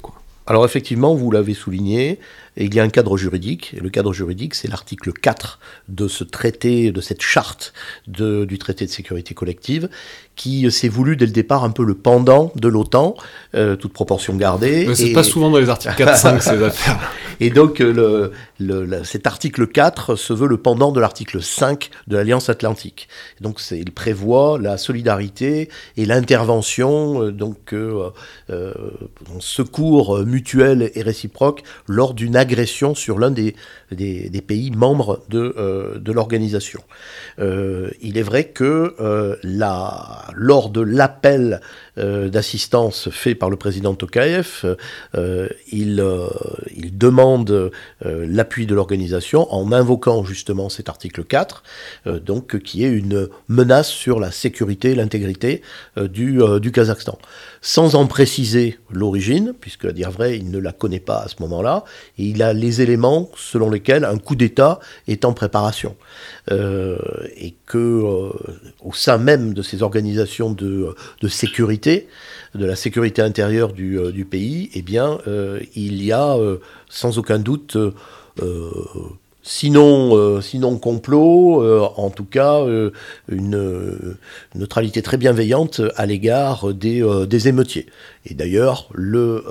Alors 0.48 0.64
effectivement, 0.64 1.14
vous 1.14 1.30
l'avez 1.30 1.52
souligné, 1.52 2.18
il 2.56 2.74
y 2.74 2.80
a 2.80 2.82
un 2.82 2.88
cadre 2.88 3.18
juridique, 3.18 3.74
et 3.76 3.80
le 3.80 3.90
cadre 3.90 4.14
juridique, 4.14 4.54
c'est 4.54 4.66
l'article 4.66 5.12
4 5.12 5.58
de 5.90 6.08
ce 6.08 6.24
traité, 6.24 6.90
de 6.90 7.02
cette 7.02 7.20
charte 7.20 7.74
du 8.06 8.58
traité 8.58 8.86
de 8.86 8.90
sécurité 8.90 9.34
collective, 9.34 9.90
qui 10.36 10.70
s'est 10.70 10.88
voulu 10.88 11.16
dès 11.16 11.26
le 11.26 11.32
départ 11.32 11.64
un 11.64 11.70
peu 11.70 11.84
le 11.84 11.92
pendant 11.92 12.50
de 12.56 12.66
l'OTAN, 12.66 13.14
euh, 13.54 13.76
toute 13.76 13.92
proportion 13.92 14.36
gardée. 14.36 14.88
c'est 14.94 15.12
pas 15.12 15.22
souvent 15.22 15.50
dans 15.50 15.58
les 15.58 15.68
articles 15.68 16.02
4-5 16.02 16.40
ces 16.40 16.62
affaires. 16.62 16.98
Et 17.40 17.50
donc 17.50 17.82
euh, 17.82 18.30
cet 19.04 19.26
article 19.26 19.66
4 19.66 20.16
se 20.16 20.32
veut 20.32 20.48
le 20.48 20.56
pendant 20.56 20.90
de 20.90 21.00
l'article 21.00 21.40
5 21.40 21.90
de 22.06 22.16
l'Alliance 22.16 22.48
Atlantique. 22.48 23.08
donc 23.40 23.60
il 23.70 23.92
prévoit 23.92 24.58
la 24.60 24.78
solidarité 24.78 25.68
et 25.96 26.06
l'intervention, 26.06 27.22
euh, 27.22 27.32
donc 27.32 27.72
euh, 27.72 28.10
secours 29.40 30.18
mutuel 30.24 30.90
et 30.94 31.02
réciproque 31.02 31.62
lors 31.86 32.14
d'une 32.14 32.36
agression 32.36 32.94
sur 32.94 33.18
l'un 33.18 33.30
des, 33.30 33.54
pays 34.46 34.70
membres 34.70 35.22
de, 35.28 36.10
l'organisation. 36.12 36.80
il 37.38 38.18
est 38.18 38.22
vrai 38.22 38.44
que 38.48 38.94
lors 40.34 40.70
de 40.70 40.80
l'appel 40.80 41.60
euh, 41.98 42.28
d'assistance 42.28 43.08
fait 43.10 43.34
par 43.34 43.50
le 43.50 43.56
président 43.56 43.94
Tokayev, 43.94 44.76
euh, 45.14 45.48
il, 45.72 46.00
euh, 46.00 46.28
il, 46.76 46.96
demande 46.96 47.70
l'appui 48.02 48.66
de 48.66 48.74
l'organisation 48.74 49.52
en 49.52 49.72
invoquant 49.72 50.24
justement 50.24 50.68
cet 50.68 50.88
article 50.88 51.24
4, 51.24 51.62
donc 52.24 52.58
qui 52.58 52.84
est 52.84 52.88
une 52.88 53.28
menace 53.48 53.88
sur 53.88 54.20
la 54.20 54.30
sécurité 54.30 54.90
et 54.90 54.94
l'intégrité 54.94 55.62
du, 55.96 56.40
Kazakhstan 56.72 57.18
sans 57.60 57.96
en 57.96 58.06
préciser 58.06 58.78
l'origine, 58.90 59.52
puisque 59.58 59.86
à 59.86 59.92
dire 59.92 60.10
vrai, 60.12 60.36
il 60.38 60.50
ne 60.50 60.58
la 60.58 60.72
connaît 60.72 61.00
pas 61.00 61.18
à 61.18 61.28
ce 61.28 61.36
moment-là, 61.40 61.84
il 62.16 62.42
a 62.42 62.52
les 62.52 62.82
éléments 62.82 63.30
selon 63.36 63.68
lesquels 63.68 64.04
un 64.04 64.18
coup 64.18 64.36
d'État 64.36 64.78
est 65.08 65.24
en 65.24 65.32
préparation. 65.32 65.96
Et 66.50 67.54
que 67.66 67.78
au 68.80 68.92
sein 68.92 69.18
même 69.18 69.54
de 69.54 69.62
ces 69.62 69.82
organisations 69.82 70.52
de, 70.52 70.94
sécurité, 71.28 71.87
de 72.54 72.64
la 72.64 72.76
sécurité 72.76 73.22
intérieure 73.22 73.72
du, 73.72 73.98
euh, 73.98 74.24
pays, 74.24 74.70
eh 74.74 74.82
bien, 74.82 75.18
il 75.74 76.02
y 76.02 76.12
a 76.12 76.36
sans 76.88 77.18
aucun 77.18 77.38
doute 77.38 77.76
sinon, 79.48 80.16
euh, 80.16 80.78
complot, 80.80 81.62
euh, 81.62 81.88
en 81.96 82.10
tout 82.10 82.24
cas 82.24 82.60
euh, 82.60 82.90
une, 83.28 84.16
neutralité 84.54 85.02
très 85.02 85.16
bienveillante 85.16 85.80
à 85.96 86.06
l'égard 86.06 86.74
des, 86.74 87.02
des, 87.26 87.48
émeutiers. 87.48 87.86
Et 88.26 88.34
d'ailleurs, 88.34 88.88
le, 88.92 89.44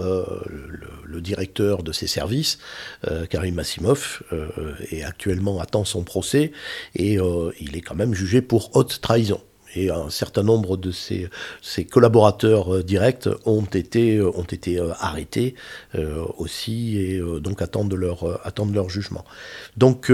le, 1.06 1.22
directeur 1.22 1.82
de 1.82 1.92
ces 1.92 2.06
services, 2.06 2.60
Karim 3.30 3.56
Massimov, 3.56 4.22
est 4.92 5.04
actuellement 5.04 5.60
attend 5.60 5.84
son 5.84 6.04
procès 6.04 6.52
et 6.96 7.18
il 7.60 7.76
est 7.76 7.82
quand 7.82 7.96
même 7.96 8.14
jugé 8.14 8.42
pour 8.42 8.76
haute 8.76 9.00
trahison 9.02 9.42
et 9.76 9.89
un 9.89 10.09
certain 10.09 10.43
nombre 10.43 10.78
de 10.78 10.91
ses, 10.91 11.30
collaborateurs 11.86 12.76
euh, 12.76 12.84
directs 12.84 13.30
ont 13.45 13.65
été, 13.65 14.18
euh, 14.18 14.32
ont 14.36 14.43
été 14.43 14.80
euh, 14.80 14.91
arrêtés 14.99 15.55
aussi 16.38 16.97
et 16.97 17.22
donc 17.41 17.61
attendent 17.61 17.93
leur, 17.93 18.45
attendent 18.45 18.74
leur 18.74 18.89
jugement. 18.89 19.26
Donc 19.78 20.11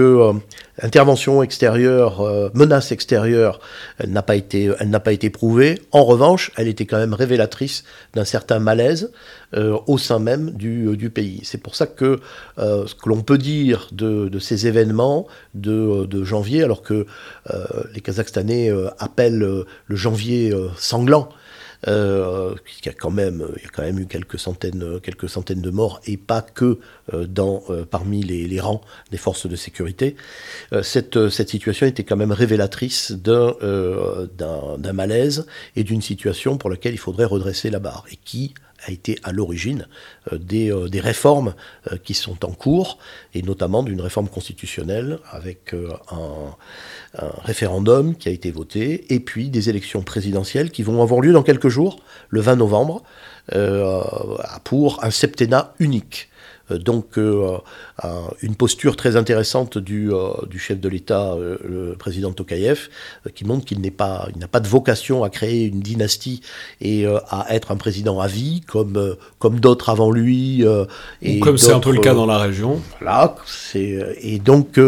intervention 0.80 1.42
extérieure, 1.42 2.22
menace 2.54 2.90
extérieure, 2.90 3.60
elle 3.98 4.10
n'a 4.10 4.22
pas 4.22 4.36
elle 4.36 4.90
n'a 4.90 5.00
pas 5.00 5.12
été 5.12 5.30
prouvée. 5.30 5.80
En 5.92 6.04
revanche, 6.04 6.52
elle 6.56 6.68
était 6.68 6.86
quand 6.86 6.96
même 6.96 7.12
révélatrice 7.12 7.84
d'un 8.14 8.24
certain 8.24 8.60
malaise 8.60 9.12
au 9.54 9.98
sein 9.98 10.18
même 10.18 10.50
du, 10.50 10.96
du 10.96 11.10
pays. 11.10 11.40
C'est 11.44 11.58
pour 11.58 11.76
ça 11.76 11.86
que 11.86 12.20
ce 12.56 12.94
que 12.94 13.08
l'on 13.08 13.22
peut 13.22 13.38
dire 13.38 13.88
de, 13.92 14.28
de 14.28 14.38
ces 14.38 14.66
événements 14.66 15.26
de, 15.54 16.06
de, 16.06 16.24
janvier, 16.24 16.62
alors 16.62 16.82
que 16.82 17.06
les 17.94 18.00
Kazakhstanais 18.00 18.70
appellent 18.98 19.38
le, 19.38 19.66
janvier 19.96 20.52
euh, 20.52 20.68
sanglant. 20.76 21.28
Euh, 21.86 22.54
y 22.86 22.88
a 22.88 22.94
quand 22.94 23.10
même, 23.10 23.46
il 23.56 23.62
y 23.62 23.66
a 23.66 23.68
quand 23.68 23.82
même 23.82 23.98
eu 23.98 24.06
quelques 24.06 24.38
centaines, 24.38 25.00
quelques 25.02 25.28
centaines 25.28 25.60
de 25.60 25.70
morts, 25.70 26.00
et 26.06 26.16
pas 26.16 26.40
que 26.40 26.78
euh, 27.12 27.26
dans, 27.26 27.62
parmi 27.90 28.22
les, 28.22 28.60
rangs 28.60 28.80
des 29.10 29.18
forces 29.18 29.46
de 29.46 29.56
sécurité. 29.56 30.16
cette, 30.82 31.28
cette 31.28 31.50
situation 31.50 31.86
était 31.86 32.04
quand 32.04 32.16
même 32.16 32.32
révélatrice 32.32 33.12
d'un 33.12 33.54
d'un 34.38 34.92
malaise 34.94 35.46
et 35.76 35.84
d'une 35.84 36.00
situation 36.00 36.56
pour 36.56 36.70
laquelle 36.70 36.94
il 36.94 36.98
faudrait 36.98 37.26
redresser 37.26 37.68
la 37.68 37.80
barre, 37.80 38.06
et 38.10 38.16
qui 38.16 38.54
a 38.86 38.90
été 38.90 39.18
à 39.22 39.32
l'origine 39.32 39.86
euh, 40.32 40.38
des, 40.38 40.70
euh, 40.70 40.88
des, 40.88 41.00
réformes 41.00 41.54
euh, 41.90 41.96
qui 42.02 42.14
sont 42.14 42.44
en 42.44 42.52
cours, 42.52 42.98
et 43.34 43.42
notamment 43.42 43.82
d'une 43.82 44.00
réforme 44.00 44.28
constitutionnelle 44.28 45.18
avec 45.30 45.74
un, 45.74 46.54
référendum 47.44 48.16
qui 48.16 48.28
a 48.28 48.32
été 48.32 48.50
voté, 48.50 49.12
et 49.14 49.20
puis 49.20 49.48
des 49.48 49.68
élections 49.68 50.02
présidentielles 50.02 50.70
qui 50.70 50.82
vont 50.82 51.02
avoir 51.02 51.20
lieu 51.20 51.32
dans 51.32 51.42
quelques 51.42 51.68
jours, 51.68 52.00
le 52.28 52.40
20 52.40 52.56
novembre, 52.56 53.02
pour 54.64 55.04
un 55.04 55.10
septennat 55.10 55.74
unique. 55.78 56.28
Donc 56.70 57.16
une 58.42 58.56
posture 58.56 58.96
très 58.96 59.16
intéressante 59.16 59.78
du, 59.78 60.12
euh, 60.12 60.32
du 60.48 60.58
chef 60.58 60.80
de 60.80 60.88
l'État, 60.88 61.36
le 61.38 61.94
président 61.98 62.32
Tokayev, 62.32 62.88
qui 63.34 63.44
montre 63.44 63.64
qu'il 63.64 63.80
n'est 63.80 63.90
pas, 63.90 64.28
il 64.34 64.40
n'a 64.40 64.48
pas 64.48 64.60
de 64.60 64.68
vocation 64.68 65.22
à 65.24 65.30
créer 65.30 65.66
une 65.66 65.80
dynastie 65.80 66.40
et 66.80 67.06
à 67.06 67.46
être 67.50 67.70
un 67.70 67.76
président 67.76 68.20
à 68.20 68.26
vie 68.26 68.62
comme 68.66 69.16
comme 69.38 69.60
d'autres 69.60 69.90
avant 69.90 70.10
lui. 70.10 70.64
et 71.22 71.40
comme 71.40 71.58
c'est 71.58 71.72
un 71.72 71.80
peu 71.80 71.92
le 71.92 72.00
cas 72.00 72.14
dans 72.14 72.26
la 72.26 72.38
région. 72.38 72.80
Voilà, 73.00 73.36
c'est 73.46 74.16
et 74.20 74.38
donc 74.38 74.78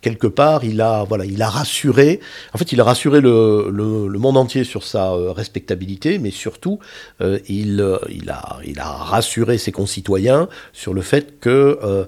quelque 0.00 0.26
part, 0.26 0.64
il 0.64 0.80
a, 0.80 1.04
voilà, 1.04 1.24
il 1.24 1.40
a 1.42 1.48
rassuré, 1.48 2.20
en 2.54 2.58
fait, 2.58 2.72
il 2.72 2.80
a 2.80 2.84
rassuré 2.84 3.20
le, 3.20 3.68
le, 3.70 4.18
monde 4.18 4.36
entier 4.36 4.64
sur 4.64 4.82
sa 4.82 5.12
euh, 5.12 5.32
respectabilité, 5.32 6.18
mais 6.18 6.30
surtout, 6.30 6.78
euh, 7.20 7.38
il, 7.48 7.80
euh, 7.80 7.98
il, 8.08 8.30
a, 8.30 8.58
il 8.66 8.78
a 8.78 8.90
rassuré 8.90 9.58
ses 9.58 9.72
concitoyens 9.72 10.48
sur 10.72 10.94
le 10.94 11.02
fait 11.02 11.38
que 11.40 12.06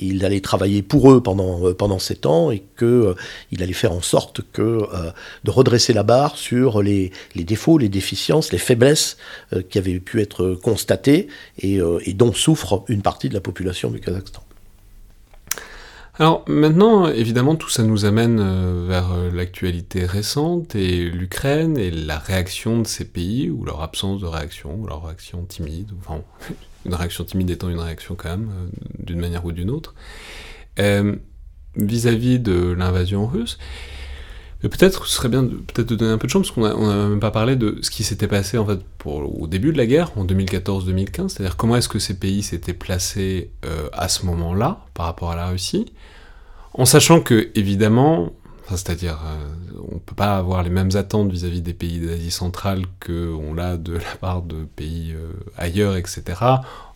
il 0.00 0.24
allait 0.24 0.40
travailler 0.40 0.82
pour 0.82 1.10
eux 1.12 1.22
pendant, 1.22 1.72
pendant 1.74 1.98
sept 1.98 2.26
ans 2.26 2.50
et 2.50 2.62
que 2.76 3.14
il 3.50 3.62
allait 3.62 3.72
faire 3.72 3.92
en 3.92 4.02
sorte 4.02 4.40
que 4.52 4.86
de 5.44 5.50
redresser 5.50 5.92
la 5.92 6.02
barre 6.02 6.36
sur 6.36 6.82
les, 6.82 7.10
les 7.34 7.44
défauts, 7.44 7.78
les 7.78 7.88
déficiences, 7.88 8.52
les 8.52 8.58
faiblesses 8.58 9.16
qui 9.68 9.78
avaient 9.78 9.98
pu 9.98 10.20
être 10.20 10.54
constatées 10.62 11.28
et, 11.58 11.80
dont 12.14 12.32
souffre 12.32 12.84
une 12.88 13.02
partie 13.02 13.28
de 13.28 13.34
la 13.34 13.40
population 13.40 13.90
du 13.90 14.00
Kazakhstan. 14.00 14.42
Alors 16.18 16.44
maintenant, 16.46 17.08
évidemment, 17.08 17.56
tout 17.56 17.70
ça 17.70 17.82
nous 17.84 18.04
amène 18.04 18.38
euh, 18.38 18.84
vers 18.86 19.12
euh, 19.12 19.30
l'actualité 19.32 20.04
récente 20.04 20.74
et 20.74 21.08
l'Ukraine 21.08 21.78
et 21.78 21.90
la 21.90 22.18
réaction 22.18 22.80
de 22.80 22.86
ces 22.86 23.06
pays, 23.06 23.48
ou 23.48 23.64
leur 23.64 23.80
absence 23.80 24.20
de 24.20 24.26
réaction, 24.26 24.74
ou 24.78 24.86
leur 24.86 25.06
réaction 25.06 25.42
timide, 25.44 25.88
enfin, 26.00 26.20
une 26.86 26.94
réaction 26.94 27.24
timide 27.24 27.50
étant 27.50 27.68
une 27.68 27.78
réaction 27.78 28.14
quand 28.14 28.30
même, 28.30 28.50
euh, 28.50 28.68
d'une 28.98 29.20
manière 29.20 29.44
ou 29.44 29.52
d'une 29.52 29.70
autre, 29.70 29.94
vis-à-vis 31.76 32.38
de 32.38 32.72
l'invasion 32.72 33.26
russe. 33.26 33.58
Mais 34.62 34.68
peut-être 34.68 35.06
ce 35.06 35.16
serait 35.16 35.28
bien 35.28 35.42
peut-être 35.44 35.88
de 35.88 35.96
donner 35.96 36.12
un 36.12 36.18
peu 36.18 36.26
de 36.26 36.32
chance, 36.32 36.50
parce 36.50 36.54
qu'on 36.54 36.86
n'a 36.86 37.08
même 37.08 37.20
pas 37.20 37.30
parlé 37.30 37.56
de 37.56 37.78
ce 37.82 37.90
qui 37.90 38.04
s'était 38.04 38.28
passé 38.28 38.58
en 38.58 38.66
fait 38.66 38.78
pour, 38.98 39.40
au 39.40 39.46
début 39.46 39.72
de 39.72 39.78
la 39.78 39.86
guerre, 39.86 40.16
en 40.16 40.24
2014-2015, 40.24 41.28
c'est-à-dire 41.28 41.56
comment 41.56 41.76
est-ce 41.76 41.88
que 41.88 41.98
ces 41.98 42.14
pays 42.14 42.42
s'étaient 42.42 42.72
placés 42.72 43.50
à 43.92 44.08
ce 44.08 44.24
moment-là 44.26 44.86
par 44.94 45.06
rapport 45.06 45.32
à 45.32 45.36
la 45.36 45.48
Russie, 45.48 45.92
en 46.74 46.84
sachant 46.84 47.20
que, 47.20 47.50
évidemment, 47.54 48.32
c'est-à-dire, 48.70 49.18
euh, 49.24 49.80
on 49.90 49.94
ne 49.94 50.00
peut 50.00 50.14
pas 50.14 50.36
avoir 50.36 50.62
les 50.62 50.70
mêmes 50.70 50.90
attentes 50.94 51.30
vis-à-vis 51.30 51.62
des 51.62 51.74
pays 51.74 52.00
d'Asie 52.00 52.30
centrale 52.30 52.82
qu'on 53.04 53.54
l'a 53.54 53.76
de 53.76 53.94
la 53.94 54.16
part 54.20 54.42
de 54.42 54.64
pays 54.64 55.12
euh, 55.14 55.32
ailleurs, 55.56 55.96
etc. 55.96 56.22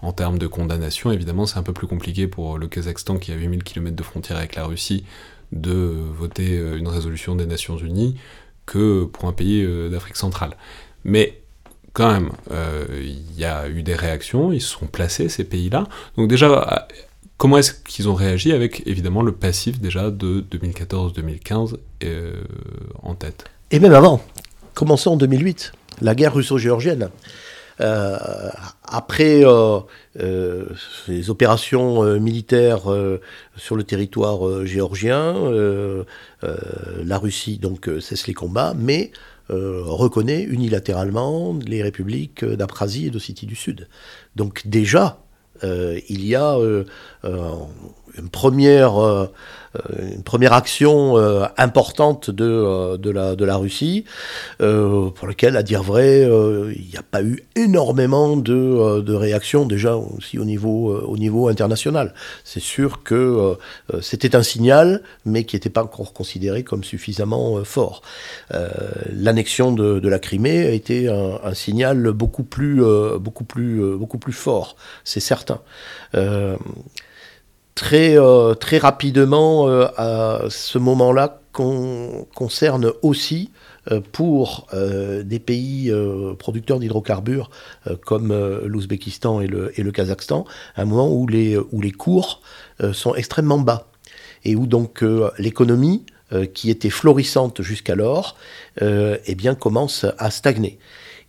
En 0.00 0.12
termes 0.12 0.38
de 0.38 0.46
condamnation, 0.46 1.10
évidemment, 1.10 1.46
c'est 1.46 1.58
un 1.58 1.62
peu 1.62 1.72
plus 1.72 1.86
compliqué 1.86 2.28
pour 2.28 2.58
le 2.58 2.68
Kazakhstan 2.68 3.18
qui 3.18 3.32
a 3.32 3.34
8000 3.34 3.64
km 3.64 3.96
de 3.96 4.02
frontière 4.02 4.38
avec 4.38 4.54
la 4.54 4.64
Russie 4.64 5.04
de 5.52 5.94
voter 6.16 6.56
euh, 6.56 6.76
une 6.76 6.88
résolution 6.88 7.34
des 7.34 7.46
Nations 7.46 7.76
Unies 7.76 8.16
que 8.64 9.04
pour 9.04 9.28
un 9.28 9.32
pays 9.32 9.64
d'Afrique 9.90 10.16
centrale. 10.16 10.56
Mais 11.04 11.40
quand 11.92 12.10
même, 12.10 12.32
il 12.50 13.38
y 13.38 13.44
a 13.44 13.68
eu 13.68 13.84
des 13.84 13.94
réactions, 13.94 14.50
ils 14.52 14.60
se 14.60 14.70
sont 14.70 14.88
placés, 14.88 15.28
ces 15.28 15.44
pays-là. 15.44 15.84
Donc 16.16 16.28
déjà, 16.28 16.88
Comment 17.38 17.58
est-ce 17.58 17.72
qu'ils 17.74 18.08
ont 18.08 18.14
réagi 18.14 18.52
avec 18.52 18.82
évidemment 18.86 19.22
le 19.22 19.32
passif 19.32 19.78
déjà 19.78 20.10
de 20.10 20.42
2014-2015 20.50 21.76
euh, 22.04 22.32
en 23.02 23.14
tête? 23.14 23.44
Et 23.70 23.78
même 23.78 23.92
avant, 23.92 24.22
commençons 24.72 25.12
en 25.12 25.16
2008, 25.16 25.72
la 26.00 26.14
guerre 26.14 26.34
russo-géorgienne. 26.34 27.10
Euh, 27.82 28.16
après 28.84 29.42
euh, 29.44 29.80
les 31.08 31.28
opérations 31.28 32.18
militaires 32.18 32.84
sur 33.54 33.76
le 33.76 33.84
territoire 33.84 34.64
géorgien, 34.64 35.34
la 36.42 37.18
Russie 37.18 37.58
donc 37.58 37.90
cesse 38.00 38.26
les 38.26 38.34
combats, 38.34 38.72
mais 38.74 39.10
reconnaît 39.50 40.42
unilatéralement 40.42 41.54
les 41.66 41.82
républiques 41.82 42.46
d'Abkhazie 42.46 43.08
et 43.08 43.10
d'Ossétie 43.10 43.46
du 43.46 43.56
Sud. 43.56 43.88
Donc 44.36 44.62
déjà, 44.64 45.18
il 45.62 46.24
y 46.26 46.34
a 46.34 46.54
euh, 46.56 46.84
euh, 47.24 47.50
une 48.18 48.28
première 48.28 49.28
euh, 49.76 50.14
une 50.14 50.22
première 50.22 50.52
action 50.52 51.16
euh, 51.16 51.44
importante 51.58 52.30
de, 52.30 52.44
euh, 52.44 52.96
de, 52.96 53.10
la, 53.10 53.36
de 53.36 53.44
la 53.44 53.56
Russie, 53.56 54.04
pour 54.58 55.26
laquelle, 55.26 55.56
à 55.56 55.62
dire 55.62 55.82
vrai, 55.82 56.22
il 56.22 56.88
n'y 56.90 56.96
a 56.96 57.02
pas 57.02 57.22
eu 57.22 57.44
énormément 57.54 58.36
de, 58.36 59.00
de 59.00 59.14
réactions 59.14 59.66
déjà 59.66 59.96
aussi 59.96 60.38
au 60.38 60.44
niveau, 60.44 60.94
au 60.96 61.16
niveau 61.16 61.48
international. 61.48 62.14
C'est 62.44 62.60
sûr 62.60 63.02
que 63.02 63.56
c'était 64.00 64.36
un 64.36 64.42
signal, 64.42 65.02
mais 65.24 65.44
qui 65.44 65.56
n'était 65.56 65.70
pas 65.70 65.82
encore 65.82 66.12
considéré 66.12 66.62
comme 66.62 66.84
suffisamment 66.84 67.64
fort. 67.64 68.02
L'annexion 69.12 69.72
de, 69.72 70.00
de, 70.00 70.08
la 70.08 70.18
Crimée 70.18 70.66
a 70.66 70.70
été 70.70 71.08
un, 71.08 71.38
un 71.42 71.54
signal 71.54 72.12
beaucoup 72.12 72.44
plus, 72.44 72.82
beaucoup 73.18 73.44
plus, 73.44 73.96
beaucoup 73.96 74.18
plus 74.18 74.32
fort, 74.32 74.76
c'est 75.04 75.20
certain 75.20 75.60
très, 77.76 78.18
euh, 78.18 78.54
très 78.54 78.78
rapidement, 78.78 79.68
euh, 79.68 79.86
à 79.96 80.40
ce 80.48 80.78
moment-là, 80.78 81.40
concerne 81.52 82.92
aussi 83.00 83.50
euh, 83.90 84.00
pour 84.12 84.66
des 84.74 85.38
pays 85.38 85.90
producteurs 86.38 86.78
d'hydrocarbures 86.80 87.48
comme 88.04 88.34
l'Ouzbékistan 88.64 89.40
et 89.40 89.46
le, 89.46 89.72
et 89.78 89.82
le 89.82 89.90
Kazakhstan, 89.90 90.44
un 90.76 90.84
moment 90.84 91.10
où 91.10 91.26
les, 91.26 91.56
où 91.56 91.80
les 91.80 91.92
cours 91.92 92.42
sont 92.92 93.14
extrêmement 93.14 93.58
bas 93.58 93.88
et 94.44 94.54
où 94.54 94.66
donc 94.66 95.02
l'économie, 95.38 96.04
qui 96.52 96.68
était 96.68 96.90
florissante 96.90 97.62
jusqu'alors, 97.62 98.36
eh 98.82 99.34
bien 99.34 99.54
commence 99.54 100.04
à 100.18 100.30
stagner. 100.30 100.78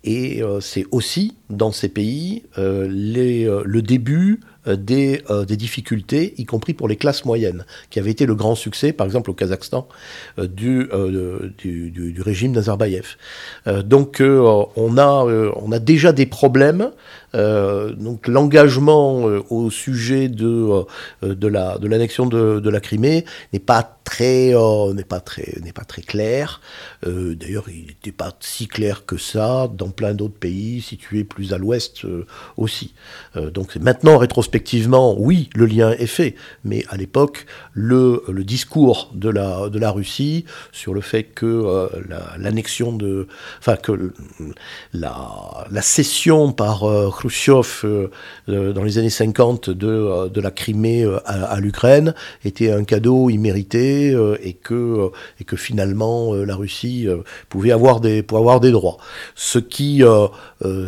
Et 0.04 0.41
c'est 0.60 0.86
aussi 0.91 1.38
dans 1.50 1.72
ces 1.72 1.88
pays 1.88 2.43
les, 2.58 3.45
le 3.45 3.82
début 3.82 4.41
euh, 4.41 4.57
des, 4.76 5.24
euh, 5.30 5.45
des, 5.45 5.57
difficultés, 5.57 6.34
y 6.38 6.45
compris 6.45 6.74
pour 6.74 6.88
les 6.88 6.95
classes 6.95 7.26
moyennes, 7.26 7.65
qui 7.89 7.99
avait 7.99 8.11
été 8.11 8.26
le 8.26 8.36
grand 8.36 8.55
succès, 8.55 8.91
par 8.91 9.05
exemple 9.05 9.30
au 9.30 9.34
Kazakhstan, 9.34 9.88
euh, 10.39 10.47
du, 10.47 10.89
régime 12.22 12.51
Nazarbayev. 12.51 13.15
donc 13.84 14.22
on, 14.22 14.97
a, 14.97 15.51
on 15.55 15.72
a 15.72 15.80
déjà 15.80 16.11
des 16.11 16.26
problèmes 16.26 16.91
euh, 17.38 17.93
donc 17.93 18.27
l'engagement 18.27 19.29
euh, 19.29 19.43
au 19.49 19.69
sujet 19.69 20.27
de, 20.27 20.45
euh, 21.23 21.35
de, 21.35 21.47
la, 21.47 21.77
de 21.77 21.88
l'annexion 21.88 22.25
de, 22.25 22.69
la 22.69 22.79
Crimée 22.79 23.25
n'est 23.53 23.59
pas 23.59 23.83
très 24.03 24.53
n'est 24.93 25.03
pas 25.03 25.19
très 25.19 25.57
n'est 25.61 25.73
pas 25.73 25.83
très 25.83 26.01
clair. 26.01 26.61
d'ailleurs, 27.05 27.65
il 27.69 27.88
n'était 27.88 28.11
pas 28.11 28.31
si 28.39 28.67
clair 28.67 29.05
que 29.05 29.17
ça 29.17 29.69
dans 29.73 29.89
plein 29.89 30.13
d'autres 30.13 30.38
pays 30.39 30.81
situés 30.81 31.23
plus 31.23 31.53
à 31.53 31.57
l'ouest 31.57 32.05
aussi. 32.55 32.93
donc 33.35 33.75
maintenant, 33.77 34.17
rétrospectivement, 34.17 35.15
oui, 35.19 35.49
le 35.55 35.65
lien 35.65 35.91
est 35.91 36.07
fait, 36.07 36.35
mais 36.63 36.85
à 36.89 36.97
l'époque, 36.97 37.45
le, 37.73 38.23
le 38.29 38.43
discours 38.43 39.11
de 39.13 39.29
la 39.29 39.69
de 39.69 39.79
la 39.79 39.91
Russie 39.91 40.45
sur 40.71 40.93
le 40.93 41.01
fait 41.01 41.23
que 41.23 41.89
l'annexion 42.38 42.93
de, 42.93 43.27
enfin 43.59 43.75
que 43.75 44.13
la, 44.93 45.67
la 45.69 45.81
cession 45.81 46.53
par 46.53 46.85
Khrushchev 47.28 47.84
euh, 47.84 48.07
euh, 48.49 48.73
dans 48.73 48.84
les 48.84 48.97
années 48.97 49.09
50 49.09 49.69
de, 49.69 49.88
euh, 49.88 50.30
de 50.30 50.39
la 50.41 50.51
Crimée 50.51 51.05
à, 51.25 51.59
l'Ukraine 51.59 52.13
était 52.45 52.71
un 52.71 52.84
cadeau 52.84 53.30
immérité 53.30 54.15
et, 54.41 54.53
que, 54.53 55.11
et 55.39 55.43
que 55.43 55.55
finalement 55.55 56.34
la 56.34 56.55
Russie 56.55 57.07
pouvait 57.49 57.71
avoir 57.71 57.99
des, 57.99 58.23
pour 58.23 58.38
avoir 58.38 58.59
des 58.59 58.71
droits. 58.71 58.97
Ce 59.36 59.59
qui, 59.59 60.03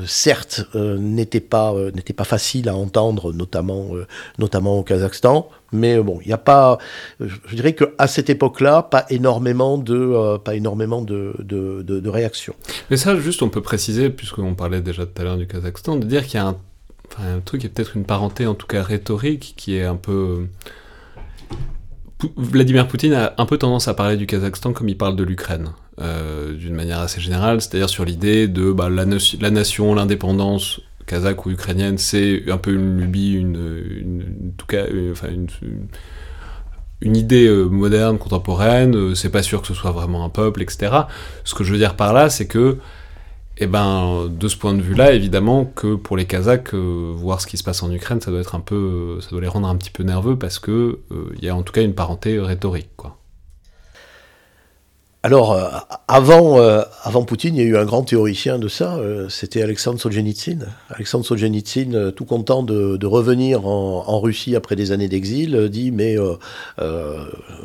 certes, 0.06 0.66
n'était 0.76 1.40
pas, 1.40 1.74
n'était 1.94 2.14
pas 2.14 2.24
facile 2.24 2.70
à 2.70 2.76
entendre, 2.76 3.34
notamment, 3.34 3.92
notamment 4.38 4.80
au 4.80 4.84
Kazakhstan, 4.84 5.50
mais 5.72 6.00
bon, 6.00 6.20
il 6.22 6.28
n'y 6.28 6.34
a 6.34 6.38
pas, 6.38 6.78
je 7.20 7.56
dirais 7.56 7.74
qu'à 7.74 8.08
cette 8.08 8.30
époque-là, 8.30 8.84
pas 8.84 9.06
énormément 9.10 9.78
de, 9.78 10.38
pas 10.38 10.56
énormément 10.56 11.02
de, 11.02 11.36
de, 11.40 12.10
réactions. 12.10 12.56
Mais 12.90 12.98
ça, 12.98 13.16
juste, 13.20 13.44
on 13.44 13.50
peut 13.50 13.62
préciser, 13.62 14.10
puisqu'on 14.10 14.56
parlait 14.56 14.82
déjà 14.82 15.06
tout 15.06 15.22
à 15.22 15.26
l'heure 15.26 15.38
du 15.38 15.48
Kazakhstan, 15.48 15.98
de 15.98 16.06
dire 16.06 16.26
qu'il 16.26 16.36
y 16.36 16.38
a 16.38 16.48
un, 16.48 16.58
enfin, 17.12 17.36
un 17.38 17.40
truc, 17.40 17.64
y 17.64 17.68
a 17.68 17.70
peut-être 17.70 17.96
une 17.96 18.06
parenté, 18.06 18.48
en 18.48 18.56
tout 18.56 18.68
cas 18.68 18.82
rhétorique, 18.82 19.54
qui 19.58 19.76
est 19.76 19.86
un 19.86 19.96
peu. 19.96 20.48
Vladimir 22.36 22.88
Poutine 22.88 23.14
a 23.14 23.34
un 23.38 23.46
peu 23.46 23.58
tendance 23.58 23.88
à 23.88 23.94
parler 23.94 24.18
du 24.18 24.26
Kazakhstan 24.26 24.74
comme 24.74 24.90
il 24.90 24.98
parle 24.98 25.16
de 25.16 25.24
l'Ukraine, 25.24 25.70
euh, 26.02 26.54
d'une 26.54 26.74
manière 26.74 27.00
assez 27.00 27.22
générale, 27.22 27.62
c'est-à-dire 27.62 27.90
sur 27.90 28.04
l'idée 28.04 28.48
de 28.48 28.72
bah, 28.74 28.90
la 28.90 29.52
nation, 29.52 29.94
l'indépendance, 29.94 30.82
kazakh 31.10 31.46
ou 31.46 31.52
ukrainienne, 31.52 31.98
c'est 31.98 32.44
un 32.50 32.58
peu 32.58 32.72
une 32.72 33.00
lubie, 33.00 33.34
une, 33.34 33.56
une, 34.02 34.54
enfin 35.12 35.28
une, 37.02 37.16
idée 37.16 37.48
euh, 37.48 37.66
moderne, 37.66 38.18
contemporaine, 38.18 38.96
euh, 38.96 39.16
c'est 39.16 39.30
pas 39.32 39.42
sûr 39.42 39.62
que 39.62 39.68
ce 39.68 39.74
soit 39.74 39.92
vraiment 39.92 40.24
un 40.24 40.30
peuple, 40.30 40.62
etc. 40.62 40.92
Ce 41.44 41.56
que 41.56 41.64
je 41.64 41.72
veux 41.72 41.80
dire 41.80 41.96
par 41.96 42.14
là, 42.14 42.30
c'est 42.30 42.46
que, 42.46 42.78
eh 43.58 43.66
ben, 43.68 44.28
de 44.30 44.48
ce 44.48 44.56
point 44.56 44.74
de 44.74 44.82
vue-là, 44.82 45.14
évidemment 45.14 45.66
que 45.66 45.96
pour 45.96 46.16
les 46.16 46.26
Kazakhs, 46.26 46.74
euh, 46.74 47.12
voir 47.16 47.42
ce 47.42 47.48
qui 47.48 47.58
se 47.58 47.64
passe 47.64 47.82
en 47.82 47.92
Ukraine, 47.92 48.22
ça 48.22 48.30
doit 48.30 48.42
être 48.42 48.56
un 48.56 48.60
peu, 48.62 49.20
ça 49.22 49.32
doit 49.32 49.42
les 49.42 49.48
rendre 49.48 49.68
un 49.68 49.76
petit 49.76 49.92
peu 49.92 50.04
nerveux 50.04 50.38
parce 50.38 50.60
que 50.60 51.00
il 51.38 51.44
y 51.44 51.50
a 51.50 51.56
en 51.56 51.64
tout 51.64 51.74
cas 51.74 51.82
une 51.82 51.96
parenté 51.96 52.40
rhétorique. 52.40 52.90
Alors, 55.22 55.52
euh, 55.52 55.68
avant, 56.08 56.62
euh, 56.62 56.82
avant 57.04 57.24
Poutine, 57.24 57.54
il 57.54 57.62
y 57.62 57.66
a 57.66 57.68
eu 57.68 57.76
un 57.76 57.84
grand 57.84 58.04
théoricien 58.04 58.58
de 58.58 58.70
ça, 58.70 58.96
euh, 58.96 59.28
c'était 59.28 59.62
Alexandre 59.62 60.00
Solzhenitsyn. 60.00 60.60
Alexandre 60.92 61.26
Solzhenitsyn, 61.26 62.14
tout 62.16 62.24
content 62.24 62.64
de, 62.64 63.06
revenir 63.06 63.68
en, 63.68 64.20
Russie 64.22 64.56
après 64.56 64.78
des 64.78 64.94
années 64.94 65.10
d'exil, 65.10 65.68
dit, 65.70 65.92
mais 65.92 66.16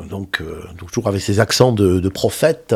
donc, 0.09 0.41
toujours 0.77 1.07
avec 1.07 1.21
ses 1.21 1.39
accents 1.39 1.71
de, 1.71 2.09
prophète, 2.09 2.75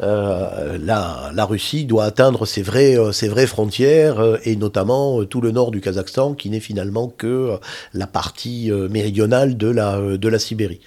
la, 0.00 1.30
la, 1.34 1.44
Russie 1.44 1.84
doit 1.84 2.04
atteindre 2.04 2.46
ses 2.46 2.62
vraies, 2.62 2.96
ses 3.12 3.28
vraies 3.28 3.46
frontières, 3.46 4.38
et 4.44 4.56
notamment 4.56 5.24
tout 5.24 5.40
le 5.40 5.50
nord 5.50 5.70
du 5.70 5.80
Kazakhstan, 5.80 6.34
qui 6.34 6.50
n'est 6.50 6.60
finalement 6.60 7.08
que 7.08 7.58
la 7.92 8.06
partie 8.06 8.70
méridionale 8.70 9.56
de 9.56 9.68
la, 9.68 9.98
de 10.16 10.28
la 10.28 10.38
Sibérie. 10.38 10.80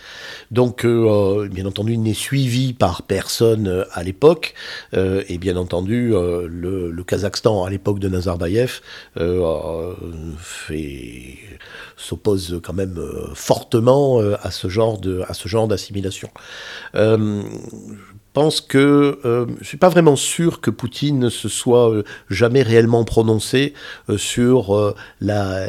Donc, 0.52 0.86
bien 0.86 1.66
entendu, 1.66 1.94
il 1.94 2.02
n'est 2.02 2.14
suivi 2.14 2.74
par 2.74 3.02
personne 3.04 3.19
euh, 3.68 3.86
à 3.94 4.04
l'époque. 4.04 4.54
Euh, 4.94 5.24
et 5.28 5.38
bien 5.38 5.58
entendu, 5.58 6.14
euh, 6.14 6.48
le, 6.50 7.04
Kazakhstan, 7.04 7.64
à 7.64 7.70
l'époque 7.70 8.00
de 8.00 8.10
Nazarbayev, 8.10 8.82
s'oppose 11.98 12.60
quand 12.64 12.74
même 12.74 13.00
fortement 13.34 14.20
à 14.20 14.52
ce 14.52 14.70
genre 14.70 15.00
de 15.00 15.22
à 15.28 15.34
ce 15.34 15.48
genre 15.48 15.68
d'assimilation 15.68 16.30
pense 18.40 18.62
que 18.62 19.20
euh, 19.26 19.46
je 19.60 19.68
suis 19.68 19.76
pas 19.76 19.90
vraiment 19.90 20.16
sûr 20.16 20.62
que 20.62 20.72
Poutine 20.72 21.20
ne 21.20 21.30
se 21.30 21.50
soit 21.50 21.92
euh, 21.92 22.06
jamais 22.30 22.62
réellement 22.62 23.04
prononcé 23.04 23.74
euh, 24.08 24.18
sur 24.18 24.96
la 25.20 25.68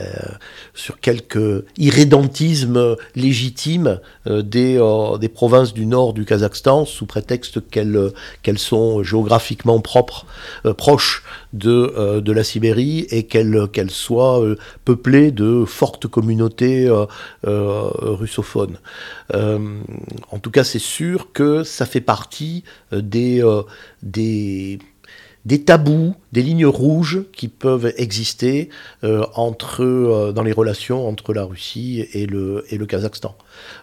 sur 0.72 1.00
quelque 1.00 1.64
irrédentisme 1.78 2.96
légitime 3.16 3.98
des 4.26 4.78
des 5.18 5.28
provinces 5.28 5.74
du 5.74 5.84
nord 5.84 6.12
du 6.12 6.24
Kazakhstan 6.24 6.84
sous 6.84 7.06
prétexte 7.06 7.68
qu'elles 7.70 8.12
qu'elles 8.42 8.60
sont 8.60 9.02
géographiquement 9.02 9.80
propres 9.80 10.26
proches 10.76 11.24
de 11.52 12.20
de 12.20 12.32
la 12.32 12.44
Sibérie 12.44 13.06
et 13.10 13.24
qu'elles 13.24 13.68
qu'elles 13.72 13.90
soient 13.90 14.42
peuplées 14.84 15.30
de 15.30 15.64
fortes 15.64 16.06
communautés 16.06 16.88
russophones. 17.44 18.78
en 19.32 20.38
tout 20.40 20.50
cas, 20.50 20.64
c'est 20.64 20.78
sûr 20.78 21.32
que 21.32 21.64
ça 21.64 21.86
fait 21.86 22.00
partie 22.00 22.64
euh, 22.92 23.00
des, 23.00 23.42
euh, 23.42 23.62
des, 24.02 24.78
des 25.44 25.62
tabous, 25.64 26.14
des 26.32 26.42
lignes 26.42 26.66
rouges 26.66 27.22
qui 27.32 27.48
peuvent 27.48 27.92
exister 27.96 28.68
euh, 29.04 29.24
entre, 29.34 30.32
dans 30.34 30.42
les 30.42 30.52
relations 30.52 31.08
entre 31.08 31.32
la 31.32 31.44
Russie 31.44 32.06
et 32.12 32.26
le, 32.26 32.64
et 32.70 32.78
le 32.78 32.86
Kazakhstan. 32.86 33.36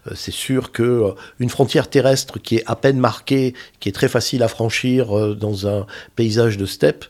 Euh, 0.07 0.11
c'est 0.15 0.33
sûr 0.33 0.71
que 0.71 0.83
euh, 0.83 1.11
une 1.39 1.49
frontière 1.49 1.89
terrestre 1.89 2.39
qui 2.39 2.57
est 2.57 2.63
à 2.65 2.75
peine 2.75 2.99
marquée, 2.99 3.53
qui 3.79 3.89
est 3.89 3.91
très 3.91 4.07
facile 4.07 4.43
à 4.43 4.47
franchir 4.47 5.17
euh, 5.17 5.35
dans 5.35 5.67
un 5.67 5.85
paysage 6.15 6.57
de 6.57 6.65
steppe, 6.65 7.05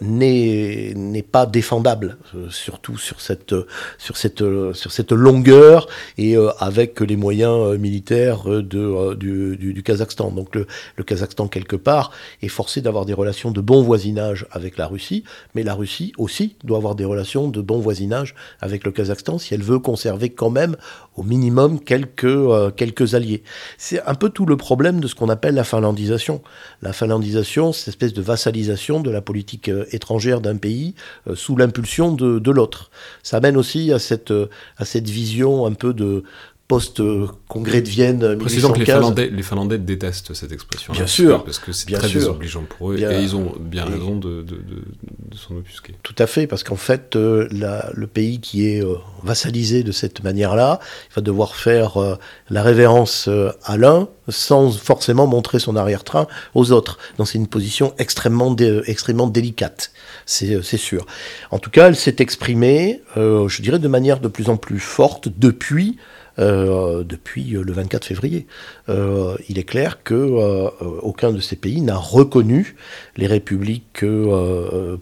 n'est 0.00 0.94
pas 1.30 1.46
défendable, 1.46 2.16
surtout 2.50 2.98
sur 2.98 3.20
cette, 3.20 3.54
sur, 3.98 4.16
cette, 4.16 4.42
sur 4.72 4.92
cette 4.92 5.12
longueur 5.12 5.86
et 6.18 6.36
avec 6.58 7.00
les 7.00 7.16
moyens 7.16 7.78
militaires 7.78 8.44
de, 8.44 9.14
du, 9.14 9.56
du, 9.56 9.82
Kazakhstan. 9.82 10.30
Donc 10.30 10.54
le, 10.54 10.66
le 10.96 11.04
Kazakhstan, 11.04 11.48
quelque 11.48 11.76
part, 11.76 12.10
est 12.42 12.48
forcé 12.48 12.80
d'avoir 12.80 13.04
des 13.04 13.12
relations 13.12 13.50
de 13.50 13.60
bon 13.60 13.82
voisinage 13.82 14.46
avec 14.50 14.76
la 14.76 14.86
Russie, 14.86 15.24
mais 15.54 15.62
la 15.62 15.74
Russie 15.74 16.12
aussi 16.18 16.56
doit 16.64 16.78
avoir 16.78 16.94
des 16.94 17.04
relations 17.04 17.48
de 17.48 17.60
bon 17.60 17.78
voisinage 17.78 18.34
avec 18.60 18.84
le 18.84 18.92
Kazakhstan 18.92 19.38
si 19.38 19.54
elle 19.54 19.62
veut 19.62 19.78
conserver 19.78 20.30
quand 20.30 20.50
même 20.50 20.76
au 21.16 21.22
minimum 21.22 21.63
quelques, 21.68 22.24
euh, 22.24 22.70
quelques 22.70 23.14
alliés. 23.14 23.42
C'est 23.78 24.02
un 24.02 24.14
peu 24.14 24.30
tout 24.30 24.46
le 24.46 24.56
problème 24.56 25.00
de 25.00 25.08
ce 25.08 25.14
qu'on 25.14 25.28
appelle 25.28 25.54
la 25.54 25.64
finlandisation. 25.64 26.42
La 26.82 26.92
finlandisation, 26.92 27.72
c'est 27.72 27.86
une 27.86 27.90
espèce 27.90 28.12
de 28.12 28.22
vassalisation 28.22 29.00
de 29.00 29.10
la 29.10 29.20
politique 29.20 29.68
euh, 29.68 29.84
étrangère 29.90 30.40
d'un 30.40 30.56
pays 30.56 30.94
euh, 31.28 31.34
sous 31.34 31.56
l'impulsion 31.56 32.12
de, 32.12 32.38
de 32.38 32.50
l'autre. 32.50 32.90
Ça 33.22 33.38
amène 33.38 33.56
aussi 33.56 33.92
à 33.92 33.98
cette, 33.98 34.32
à 34.76 34.84
cette 34.84 35.08
vision 35.08 35.66
un 35.66 35.72
peu 35.72 35.92
de, 35.92 36.24
post-congrès 36.68 37.82
de 37.82 37.88
Vienne 37.88 38.38
Précisons 38.38 38.72
que 38.72 38.78
les 38.78 38.86
Finlandais, 38.86 39.28
les 39.30 39.42
Finlandais 39.42 39.78
détestent 39.78 40.32
cette 40.32 40.52
expression. 40.52 40.92
Bien 40.92 41.06
sûr. 41.06 41.44
Parce 41.44 41.58
que 41.58 41.72
c'est 41.72 41.90
très 41.92 42.08
désobligeant 42.08 42.62
pour 42.62 42.92
eux 42.92 42.98
et 42.98 43.22
ils 43.22 43.36
ont 43.36 43.52
bien 43.60 43.84
raison 43.84 44.16
de, 44.16 44.42
de, 44.42 44.56
de, 44.56 45.36
s'en 45.36 45.56
offusquer. 45.56 45.94
Tout 46.02 46.14
à 46.18 46.26
fait, 46.26 46.46
parce 46.46 46.64
qu'en 46.64 46.76
fait, 46.76 47.16
euh, 47.16 47.46
la, 47.50 47.90
le 47.92 48.06
pays 48.06 48.40
qui 48.40 48.66
est 48.66 48.82
euh, 48.82 48.94
vassalisé 49.22 49.82
de 49.82 49.92
cette 49.92 50.22
manière-là, 50.22 50.80
il 51.10 51.14
va 51.16 51.22
devoir 51.22 51.54
faire 51.54 51.98
euh, 51.98 52.16
la 52.48 52.62
révérence 52.62 53.28
à 53.64 53.76
l'un 53.76 54.08
sans 54.28 54.72
forcément 54.72 55.26
montrer 55.26 55.58
son 55.58 55.76
arrière-train 55.76 56.26
aux 56.54 56.72
autres. 56.72 56.98
Donc 57.18 57.28
c'est 57.28 57.36
une 57.38 57.46
position 57.46 57.94
extrêmement, 57.98 58.56
extrêmement 58.86 59.26
délicate, 59.26 59.92
c'est 60.24 60.62
sûr. 60.78 61.04
En 61.50 61.58
tout 61.58 61.70
cas, 61.70 61.88
elle 61.88 61.96
s'est 61.96 62.16
exprimée, 62.20 63.02
je 63.16 63.62
dirais, 63.62 63.78
de 63.78 63.88
manière 63.88 64.20
de 64.20 64.28
plus 64.28 64.48
en 64.48 64.56
plus 64.56 64.80
forte 64.80 65.28
depuis 65.36 65.98
euh, 65.98 66.00
depuis 66.38 67.44
le 67.44 67.72
24 67.72 68.04
février. 68.04 68.46
Euh, 68.88 69.36
il 69.48 69.58
est 69.58 69.64
clair 69.64 70.02
que 70.02 70.14
euh, 70.14 70.68
aucun 71.02 71.32
de 71.32 71.40
ces 71.40 71.56
pays 71.56 71.80
n'a 71.80 71.96
reconnu 71.96 72.76
les 73.16 73.26
républiques 73.26 74.04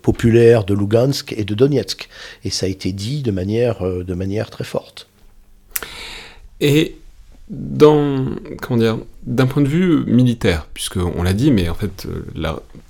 populaires 0.03 0.64
de 0.64 0.74
Lugansk 0.74 1.33
et 1.33 1.45
de 1.45 1.55
Donetsk. 1.55 2.09
Et 2.45 2.51
ça 2.51 2.66
a 2.66 2.68
été 2.68 2.93
dit 2.93 3.22
de 3.22 3.30
manière, 3.30 3.83
de 3.83 4.14
manière 4.14 4.51
très 4.51 4.64
forte. 4.64 5.09
Et 6.61 6.97
comment 8.61 8.78
dire 8.78 8.99
d'un 9.24 9.47
point 9.47 9.62
de 9.62 9.68
vue 9.68 10.05
militaire, 10.07 10.66
puisque 10.72 10.97
on 10.97 11.22
l'a 11.22 11.33
dit, 11.33 11.51
mais 11.51 11.68
en 11.68 11.74
fait, 11.74 12.09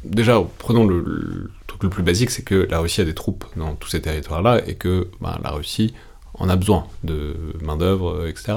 déjà 0.04 0.42
prenons 0.58 0.86
le, 0.86 1.50
truc 1.66 1.82
le 1.82 1.90
plus 1.90 2.02
basique, 2.02 2.30
c'est 2.30 2.42
que 2.42 2.66
la 2.70 2.78
Russie 2.78 3.00
a 3.00 3.04
des 3.04 3.14
troupes 3.14 3.44
dans 3.56 3.74
tous 3.74 3.88
ces 3.88 4.00
territoires-là 4.00 4.62
et 4.66 4.74
que 4.74 5.08
ben, 5.20 5.38
la 5.42 5.50
Russie 5.50 5.94
on 6.38 6.48
a 6.48 6.56
besoin 6.56 6.86
de 7.04 7.34
main-d'œuvre, 7.60 8.10
euh, 8.10 8.28
etc. 8.28 8.54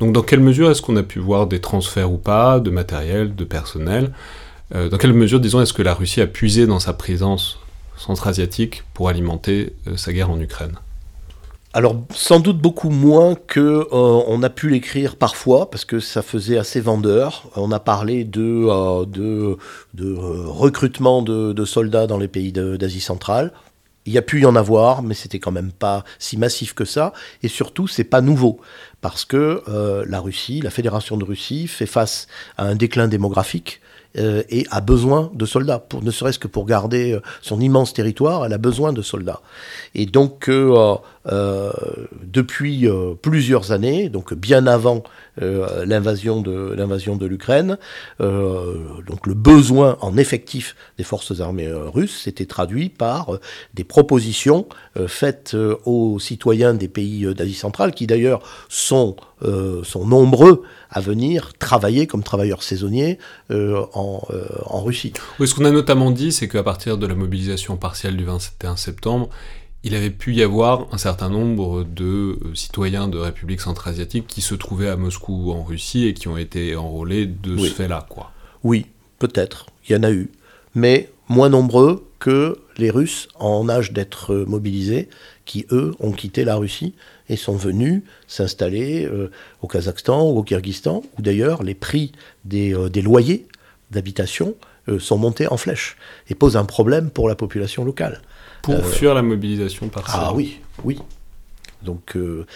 Donc, 0.00 0.12
dans 0.12 0.22
quelle 0.22 0.40
mesure 0.40 0.70
est-ce 0.70 0.82
qu'on 0.82 0.96
a 0.96 1.02
pu 1.02 1.18
voir 1.18 1.46
des 1.46 1.60
transferts 1.60 2.10
ou 2.10 2.18
pas 2.18 2.60
de 2.60 2.70
matériel, 2.70 3.34
de 3.34 3.44
personnel 3.44 4.12
euh, 4.74 4.88
Dans 4.88 4.98
quelle 4.98 5.12
mesure, 5.12 5.40
disons, 5.40 5.60
est-ce 5.60 5.72
que 5.72 5.82
la 5.82 5.94
Russie 5.94 6.20
a 6.20 6.26
puisé 6.26 6.66
dans 6.66 6.80
sa 6.80 6.92
présence 6.92 7.58
centra-asiatique 7.96 8.84
pour 8.94 9.08
alimenter 9.08 9.74
euh, 9.86 9.96
sa 9.96 10.12
guerre 10.12 10.30
en 10.30 10.40
Ukraine? 10.40 10.78
Alors 11.74 11.96
sans 12.14 12.38
doute 12.38 12.58
beaucoup 12.58 12.90
moins 12.90 13.34
que 13.34 13.88
on 13.92 14.42
a 14.42 14.50
pu 14.50 14.68
l'écrire 14.68 15.16
parfois 15.16 15.70
parce 15.70 15.86
que 15.86 16.00
ça 16.00 16.20
faisait 16.20 16.58
assez 16.58 16.82
vendeur. 16.82 17.44
On 17.56 17.72
a 17.72 17.80
parlé 17.80 18.24
de, 18.24 19.06
de, 19.06 19.56
recrutement 20.04 21.22
de, 21.22 21.64
soldats 21.64 22.06
dans 22.06 22.18
les 22.18 22.28
pays 22.28 22.52
d'Asie 22.52 23.00
centrale. 23.00 23.52
Il 24.06 24.12
y 24.12 24.18
a 24.18 24.22
pu 24.22 24.40
y 24.40 24.46
en 24.46 24.56
avoir, 24.56 25.02
mais 25.02 25.14
c'était 25.14 25.38
quand 25.38 25.52
même 25.52 25.70
pas 25.70 26.04
si 26.18 26.36
massif 26.36 26.74
que 26.74 26.84
ça. 26.84 27.12
Et 27.42 27.48
surtout, 27.48 27.86
c'est 27.86 28.04
pas 28.04 28.20
nouveau 28.20 28.60
parce 29.00 29.24
que 29.24 29.62
euh, 29.68 30.04
la 30.08 30.20
Russie, 30.20 30.60
la 30.60 30.70
Fédération 30.70 31.16
de 31.16 31.24
Russie, 31.24 31.68
fait 31.68 31.86
face 31.86 32.26
à 32.56 32.64
un 32.64 32.74
déclin 32.74 33.06
démographique 33.08 33.80
euh, 34.18 34.42
et 34.48 34.66
a 34.70 34.80
besoin 34.80 35.30
de 35.34 35.46
soldats. 35.46 35.78
Pour, 35.78 36.02
ne 36.02 36.10
serait-ce 36.10 36.38
que 36.38 36.48
pour 36.48 36.66
garder 36.66 37.12
euh, 37.12 37.20
son 37.42 37.60
immense 37.60 37.92
territoire, 37.92 38.44
elle 38.44 38.52
a 38.52 38.58
besoin 38.58 38.92
de 38.92 39.02
soldats. 39.02 39.40
Et 39.94 40.06
donc, 40.06 40.50
depuis 42.22 42.88
plusieurs 43.22 43.70
années, 43.70 44.08
donc 44.08 44.34
bien 44.34 44.66
avant 44.66 45.04
l'invasion 45.38 46.42
de 46.42 46.74
l'invasion 46.76 47.16
de 47.16 47.26
l'Ukraine, 47.26 47.78
donc 48.20 49.26
le 49.26 49.34
besoin 49.34 49.96
en 50.00 50.16
effectif 50.16 50.76
des 50.98 51.04
forces 51.04 51.40
armées 51.40 51.72
russes 51.72 52.22
s'était 52.22 52.46
traduit 52.46 52.90
par 52.90 53.38
des 53.74 53.84
propositions 53.84 54.66
faites 55.06 55.56
aux 55.86 56.18
citoyens 56.18 56.74
des 56.74 56.88
pays 56.88 57.34
d'Asie 57.34 57.54
centrale, 57.54 57.92
qui 57.92 58.06
d'ailleurs 58.06 58.42
sont 58.68 59.16
sont 59.82 60.06
nombreux 60.06 60.62
à 60.92 61.00
venir 61.00 61.52
travailler 61.58 62.06
comme 62.06 62.22
travailleurs 62.22 62.62
saisonniers 62.62 63.18
euh, 63.50 63.84
en, 63.94 64.22
euh, 64.30 64.44
en, 64.66 64.82
Russie. 64.82 65.12
Oui, 65.40 65.48
ce 65.48 65.54
qu'on 65.54 65.64
a 65.64 65.70
notamment 65.70 66.10
dit, 66.10 66.32
c'est 66.32 66.48
qu'à 66.48 66.62
partir 66.62 66.98
de 66.98 67.06
la 67.06 67.14
mobilisation 67.14 67.76
partielle 67.76 68.16
du 68.16 68.24
21 68.24 68.76
septembre, 68.76 69.30
il 69.84 69.94
avait 69.94 70.10
pu 70.10 70.34
y 70.34 70.42
avoir 70.42 70.86
un 70.92 70.98
certain 70.98 71.28
nombre 71.28 71.84
de 71.84 72.38
euh, 72.44 72.54
citoyens 72.54 73.08
de 73.08 73.18
République 73.18 73.60
centra-asiatique 73.60 74.26
qui 74.26 74.40
se 74.40 74.54
trouvaient 74.54 74.88
à 74.88 74.96
Moscou 74.96 75.48
ou 75.48 75.52
en 75.52 75.62
Russie 75.62 76.06
et 76.06 76.14
qui 76.14 76.28
ont 76.28 76.36
été 76.36 76.76
enrôlés 76.76 77.26
de 77.26 77.56
ce 77.56 77.70
fait-là, 77.70 78.06
quoi. 78.08 78.30
Oui, 78.62 78.86
peut-être, 79.18 79.66
il 79.88 79.92
y 79.92 79.96
en 79.96 80.02
a 80.04 80.10
eu, 80.12 80.30
mais 80.74 81.10
moins 81.28 81.48
nombreux 81.48 82.04
que 82.18 82.58
les 82.78 82.90
Russes 82.90 83.28
en 83.38 83.68
âge 83.68 83.92
d'être 83.92 84.34
mobilisés, 84.46 85.08
qui 85.44 85.66
eux 85.72 85.94
ont 85.98 86.12
quitté 86.12 86.44
la 86.44 86.56
Russie 86.56 86.94
et 87.28 87.36
sont 87.36 87.56
venus 87.56 88.02
s'installer 88.28 89.06
euh, 89.06 89.30
au 89.60 89.66
Kazakhstan 89.66 90.30
ou 90.30 90.38
au 90.38 90.42
Kyrgyzstan, 90.42 91.02
où 91.18 91.22
d'ailleurs 91.22 91.62
les 91.62 91.74
prix 91.74 92.12
des, 92.44 92.74
euh, 92.74 92.88
des 92.88 93.02
loyers 93.02 93.46
d'habitation 93.90 94.54
euh, 94.88 94.98
sont 94.98 95.18
montés 95.18 95.46
en 95.48 95.56
flèche 95.56 95.96
et 96.28 96.34
posent 96.34 96.56
un 96.56 96.64
problème 96.64 97.10
pour 97.10 97.28
la 97.28 97.34
population 97.34 97.84
locale. 97.84 98.20
Pour 98.62 98.86
fuir 98.86 99.14
la 99.14 99.22
mobilisation 99.22 99.88
partielle. 99.88 100.22
Ah 100.24 100.32
oui, 100.32 100.60
oui. 100.84 100.98
Donc, 101.84 102.16
euh, 102.16 102.46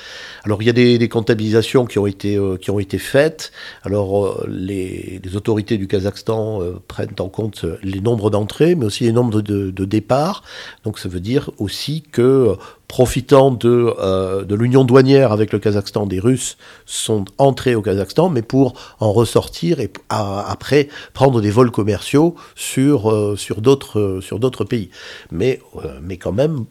alors 0.44 0.62
il 0.62 0.66
y 0.66 0.70
a 0.70 0.72
des, 0.72 1.08
comptabilisations 1.08 1.86
qui 1.86 1.98
ont 1.98 2.06
été 2.06 2.36
euh, 2.36 2.56
qui 2.56 2.70
ont 2.70 2.78
été 2.78 2.98
faites. 2.98 3.52
Alors 3.82 4.26
euh, 4.26 4.46
les, 4.48 5.20
autorités 5.34 5.76
du 5.76 5.86
Kazakhstan 5.88 6.60
prennent 6.88 7.14
en 7.18 7.28
compte 7.28 7.64
les 7.82 8.00
nombres 8.00 8.30
d'entrées, 8.30 8.74
mais 8.74 8.86
aussi 8.86 9.04
les 9.04 9.12
nombres 9.12 9.42
de, 9.42 9.70
de 9.70 9.84
départs. 9.84 10.42
Donc 10.84 10.98
ça 10.98 11.08
veut 11.08 11.20
dire 11.20 11.50
aussi 11.58 12.02
que 12.02 12.54
profitant 12.88 13.50
de, 13.50 14.44
de 14.44 14.54
l'union 14.54 14.84
douanière 14.84 15.32
avec 15.32 15.52
le 15.52 15.58
Kazakhstan, 15.58 16.06
des 16.06 16.20
Russes 16.20 16.56
sont 16.86 17.24
entrés 17.36 17.74
au 17.74 17.82
Kazakhstan, 17.82 18.30
mais 18.30 18.42
pour 18.42 18.74
en 19.00 19.12
ressortir 19.12 19.80
et 19.80 19.90
après 20.08 20.88
prendre 21.12 21.40
des 21.40 21.50
vols 21.50 21.72
commerciaux 21.72 22.36
sur 22.54 23.12
d'autres 23.60 24.20
sur 24.22 24.38
d'autres 24.38 24.64
pays. 24.64 24.90
Mais 25.32 25.60
mais 26.02 26.16
quand 26.16 26.32
même 26.32 26.64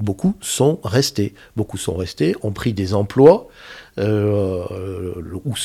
beaucoup 0.00 0.34
sont 0.40 0.80
restés. 0.84 1.34
Beaucoup 1.56 1.76
sont 1.76 1.94
restés, 1.94 2.34
ont 2.42 2.52
pris 2.52 2.72
des 2.72 2.94
emplois, 2.94 3.48
euh, 3.98 5.14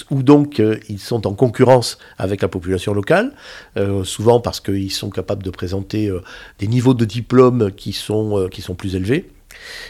où, 0.10 0.24
donc 0.24 0.60
euh, 0.60 0.78
ils 0.90 1.00
sont 1.00 1.28
en 1.28 1.34
concurrence 1.34 1.98
avec 2.18 2.42
la 2.42 2.48
population 2.48 2.94
locale, 2.94 3.34
euh, 3.78 4.04
souvent 4.04 4.40
parce 4.40 4.60
qu'ils 4.60 4.92
sont 4.92 5.10
capables 5.10 5.44
de 5.44 5.52
présenter 5.52 6.12
des 6.60 6.68
niveaux 6.68 6.94
de 6.94 7.06
diplôme 7.06 7.72
qui 7.72 7.94
sont 7.94 8.50
plus 8.78 8.96
élevés. 8.96 9.30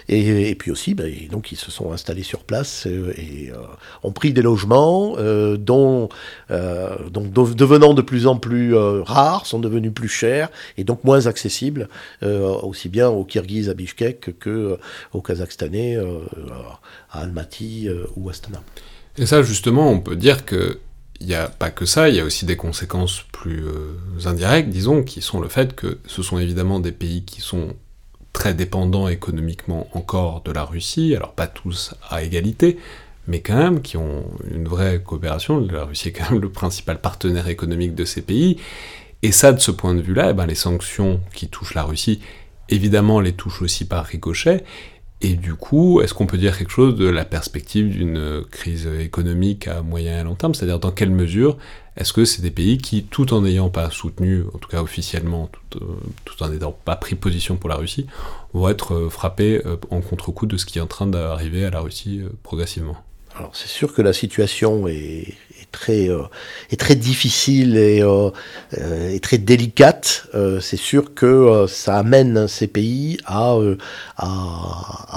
Et, 0.09 0.55
puis 0.55 0.71
aussi, 0.71 0.93
ben, 0.93 1.11
donc 1.32 1.51
ils 1.51 1.57
se 1.57 1.71
sont 1.71 1.91
installés 1.91 2.23
sur 2.23 2.43
place 2.43 2.88
euh, 2.88 3.13
et 3.17 3.51
euh, 3.51 3.57
ont 4.03 4.11
pris 4.11 4.34
des 4.34 4.41
logements 4.41 5.15
euh, 5.17 5.57
dont, 5.57 6.09
devenant 6.49 7.93
de 7.93 8.01
plus 8.01 8.28
en 8.28 8.38
plus 8.38 8.76
rares, 8.76 9.45
sont 9.45 9.59
devenus 9.59 9.93
plus 9.93 10.09
chers 10.09 10.49
et 10.78 10.84
donc 10.84 11.03
moins 11.03 11.28
accessibles 11.28 11.89
aussi 12.21 12.89
bien 12.89 13.09
aux 13.09 13.23
Kirghizes 13.23 13.69
à 13.69 13.73
Bishkek 13.73 14.38
que 14.39 14.78
aux 15.13 15.21
Kazakhstanais 15.21 15.97
à 17.11 17.19
Almaty 17.19 17.89
ou 18.15 18.30
Astana. 18.30 18.61
Et 19.17 19.26
ça, 19.26 19.43
justement, 19.43 19.89
on 19.89 19.99
peut 19.99 20.15
dire 20.15 20.45
que 20.45 20.80
il 21.21 21.28
n'y 21.28 21.36
a 21.36 21.47
pas 21.47 21.71
que 21.71 21.86
ça, 21.86 22.09
il 22.09 22.15
y 22.15 22.19
a 22.19 22.26
aussi 22.26 22.45
des 22.45 22.57
conséquences 22.57 23.23
plus 23.32 23.65
indirectes, 24.26 24.69
disons, 24.69 25.01
qui 25.03 25.21
sont 25.21 25.39
le 25.39 25.47
fait 25.47 25.73
que 25.73 25.99
ce 26.07 26.21
sont 26.21 26.38
évidemment 26.39 26.82
des 26.82 26.91
pays 26.91 27.23
qui 27.23 27.39
sont 27.39 27.69
très 28.36 28.54
dépendants 28.54 29.08
économiquement 29.08 29.88
encore 29.94 30.42
de 30.42 30.52
la 30.52 30.66
Russie, 30.66 31.16
alors 31.16 31.32
pas 31.32 31.48
tous 31.48 31.96
à 32.10 32.22
égalité, 32.22 32.78
mais 33.28 33.40
quand 33.40 33.56
même 33.56 33.82
qui 33.82 33.96
ont 33.96 34.26
une 34.52 34.68
vraie 34.68 35.02
coopération. 35.02 35.58
La 35.58 35.86
Russie 35.86 36.10
est 36.10 36.12
quand 36.12 36.30
même 36.32 36.42
le 36.42 36.50
principal 36.50 37.00
partenaire 37.00 37.48
économique 37.48 37.96
de 37.96 38.04
ces 38.04 38.22
pays. 38.22 38.58
Et 39.24 39.32
ça, 39.32 39.54
de 39.54 39.60
ce 39.60 39.72
point 39.72 39.96
de 39.96 40.02
vue-là, 40.02 40.32
eh 40.32 40.34
ben, 40.34 40.46
les 40.46 40.54
sanctions 40.54 41.22
qui 41.34 41.48
touchent 41.48 41.76
la 41.76 41.84
Russie, 41.84 42.20
évidemment, 42.68 43.22
les 43.22 43.32
touchent 43.32 43.62
aussi 43.62 43.86
par 43.86 44.04
ricochet. 44.04 44.66
Et 45.22 45.36
du 45.36 45.55
coup, 45.55 46.01
est-ce 46.01 46.13
qu'on 46.13 46.28
peut 46.28 46.38
dire 46.38 46.57
quelque 46.57 46.72
chose 46.72 46.95
de 46.95 47.07
la 47.07 47.26
perspective 47.26 47.89
d'une 47.89 48.43
crise 48.51 48.88
économique 48.99 49.68
à 49.68 49.82
moyen 49.82 50.20
et 50.20 50.24
long 50.24 50.36
terme? 50.36 50.53
C'est-à-dire 50.53 50.80
dans 50.80 50.91
quelle 50.91 51.09
mesure 51.09 51.57
est-ce 51.97 52.11
que 52.11 52.26
c'est 52.26 52.41
des 52.41 52.51
pays 52.51 52.78
qui, 52.78 53.03
tout 53.03 53.34
en 53.34 53.41
n'ayant 53.41 53.70
pas 53.70 53.89
soutenu, 53.89 54.43
en 54.53 54.57
tout 54.57 54.68
cas 54.68 54.82
officiellement, 54.82 55.49
tout, 55.72 55.80
euh, 55.82 56.45
en 56.45 56.49
n'ayant 56.49 56.74
pas 56.74 56.97
pris 56.97 57.16
position 57.16 57.55
pour 57.55 57.70
la 57.70 57.78
Russie, 57.78 58.05
vont 58.53 58.68
être 58.68 58.93
euh, 58.93 59.09
frappés 59.09 59.61
euh, 59.66 59.78
en 59.91 60.01
contre-coup 60.01 60.45
de 60.45 60.57
ce 60.57 60.66
qui 60.66 60.78
est 60.78 60.82
en 60.82 60.88
train 60.88 61.07
d'arriver 61.07 61.63
à 61.63 61.70
la 61.70 61.80
Russie 61.80 62.22
progressivement? 62.43 62.97
Alors 63.38 63.55
c'est 63.55 63.70
sûr 63.70 63.93
que 63.93 64.01
la 64.01 64.13
situation 64.13 64.88
est, 64.88 65.34
très, 65.76 66.09
euh, 66.09 66.23
est 66.71 66.80
très 66.80 66.95
difficile 66.95 67.78
et, 67.78 68.01
euh, 68.01 68.30
euh 68.78 69.19
très 69.21 69.38
délicate. 69.38 70.28
C'est 70.61 70.78
sûr 70.78 71.13
que 71.13 71.65
ça 71.67 71.97
amène 71.97 72.47
ces 72.47 72.67
pays 72.67 73.17
à, 73.26 73.57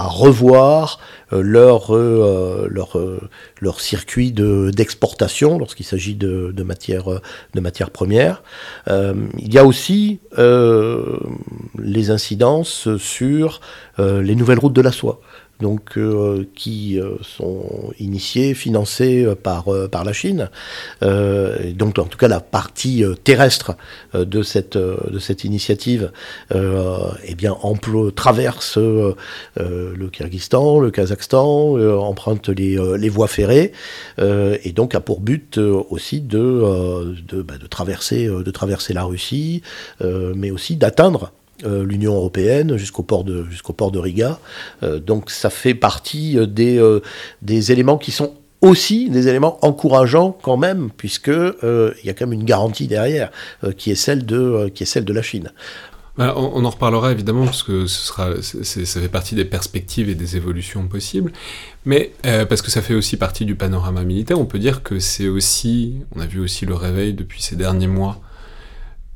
revoir 0.08 0.98
leur, 1.30 1.90
circuit 3.78 4.32
d'exportation 4.32 5.58
lorsqu'il 5.58 5.84
s'agit 5.84 6.14
de 6.14 6.62
matières 6.62 7.90
premières. 7.90 8.42
il 8.88 9.52
y 9.52 9.58
a 9.58 9.64
aussi 9.64 10.20
les 11.78 12.10
incidences 12.10 12.96
sur 12.96 13.60
les 13.98 14.34
nouvelles 14.34 14.60
routes 14.60 14.72
de 14.72 14.82
la 14.82 14.92
soie 14.92 15.20
donc 15.60 15.96
euh, 15.96 16.44
qui 16.54 17.00
euh, 17.00 17.16
sont 17.22 17.92
initiés, 17.98 18.54
financés 18.54 19.24
euh, 19.24 19.34
par 19.34 19.66
par 19.90 20.04
la 20.04 20.12
Chine. 20.12 20.50
Donc 21.00 21.98
en 21.98 22.04
tout 22.04 22.18
cas 22.18 22.28
la 22.28 22.40
partie 22.40 23.04
terrestre 23.24 23.76
de 24.14 24.42
cette 24.42 24.76
de 24.76 25.18
cette 25.18 25.44
initiative, 25.44 26.12
eh 26.52 27.34
bien 27.36 27.56
traverse 28.14 28.76
le 28.78 30.08
Kyrgyzstan, 30.10 30.80
le 30.80 30.90
Kazakhstan, 30.90 31.78
emprunte 31.98 32.48
les 32.48 32.78
les 32.98 33.08
voies 33.08 33.28
ferrées 33.28 33.72
et 34.18 34.72
donc 34.72 34.94
a 34.94 35.00
pour 35.00 35.20
but 35.20 35.58
aussi 35.58 36.20
de, 36.20 37.14
bah, 37.42 37.58
de 37.58 37.66
traverser 37.66 38.26
de 38.26 38.50
traverser 38.50 38.92
la 38.92 39.04
Russie, 39.04 39.62
mais 40.00 40.50
aussi 40.50 40.76
d'atteindre 40.76 41.32
euh, 41.64 41.84
l'Union 41.84 42.14
européenne 42.14 42.76
jusqu'au 42.76 43.02
port 43.02 43.24
de 43.24 43.44
jusqu'au 43.50 43.72
port 43.72 43.90
de 43.90 43.98
Riga. 43.98 44.38
Euh, 44.84 45.00
donc 45.00 45.30
ça 45.30 45.50
fait 45.50 45.74
partie 45.74 46.38
euh, 46.38 46.46
des 46.46 46.80
des 47.42 47.72
éléments 47.72 47.98
qui 47.98 48.12
sont 48.12 48.34
aussi 48.60 49.10
des 49.10 49.26
éléments 49.26 49.58
encourageants 49.62 50.36
quand 50.40 50.56
même, 50.56 50.90
puisque 50.96 51.28
il 51.28 52.04
y 52.04 52.10
a 52.10 52.12
quand 52.12 52.26
même 52.26 52.32
une 52.32 52.44
garantie 52.44 52.86
derrière 52.86 53.30
qui 53.76 53.90
est 53.90 53.96
celle 53.96 54.24
de 54.24 54.68
qui 54.74 54.84
est 54.84 54.86
celle 54.86 55.04
de 55.04 55.12
la 55.12 55.22
Chine. 55.22 55.52
Bah, 56.16 56.34
on, 56.36 56.64
en 56.64 56.70
reparlera 56.70 57.12
évidemment 57.12 57.44
parce 57.44 57.62
que 57.62 57.86
ce 57.86 58.06
sera, 58.06 58.42
ça 58.42 59.00
fait 59.00 59.08
partie 59.08 59.36
des 59.36 59.44
perspectives 59.44 60.08
et 60.08 60.16
des 60.16 60.36
évolutions 60.36 60.88
possibles, 60.88 61.32
mais 61.84 62.12
parce 62.22 62.60
que 62.62 62.72
ça 62.72 62.82
fait 62.82 62.94
aussi 62.94 63.16
partie 63.16 63.44
du 63.44 63.54
panorama 63.54 64.02
militaire. 64.02 64.40
On 64.40 64.46
peut 64.46 64.58
dire 64.58 64.82
que 64.82 64.98
c'est 64.98 65.28
aussi, 65.28 65.96
on 66.16 66.20
a 66.20 66.26
vu 66.26 66.40
aussi 66.40 66.66
le 66.66 66.74
réveil 66.74 67.14
depuis 67.14 67.40
ces 67.40 67.54
derniers 67.54 67.86
mois 67.86 68.20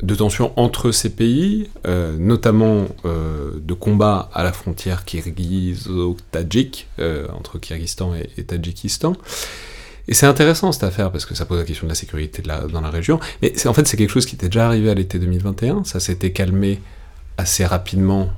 de 0.03 0.15
tensions 0.17 0.53
entre 0.57 0.91
ces 0.91 1.11
pays, 1.11 1.69
euh, 1.87 2.17
notamment 2.19 2.87
euh, 3.05 3.53
de 3.57 3.73
combats 3.73 4.29
à 4.35 4.43
la 4.43 4.53
frontière 4.53 5.05
kirghizo-tadjik, 5.05 6.89
euh, 6.99 7.29
entre 7.39 7.59
Kyrgyzstan 7.59 8.13
et, 8.15 8.43
Tadjikistan. 8.43 9.15
Et 10.09 10.15
c'est 10.15 10.27
intéressant 10.27 10.73
cette 10.73 10.83
affaire 10.83 11.13
parce 11.13 11.25
que 11.25 11.37
ça 11.37 11.47
pose 11.47 11.59
la 11.59 11.65
question 11.65 11.87
de 11.87 11.91
la 11.91 11.95
sécurité 11.95 12.43
dans 12.43 12.81
la 12.81 12.91
région. 12.91 13.21
Mais 13.41 13.67
en 13.67 13.73
fait, 13.73 13.87
c'est 13.87 13.97
quelque 13.97 14.11
chose 14.11 14.27
qui 14.27 14.35
était 14.35 14.49
déjà 14.49 14.67
arrivé 14.67 14.91
à 14.91 14.95
l'été 14.95 15.21
2021. 15.21 15.85
Ça 15.85 16.01
s'était 16.01 16.33
calmé 16.33 16.81
assez 17.39 17.65
rapidement 17.65 18.31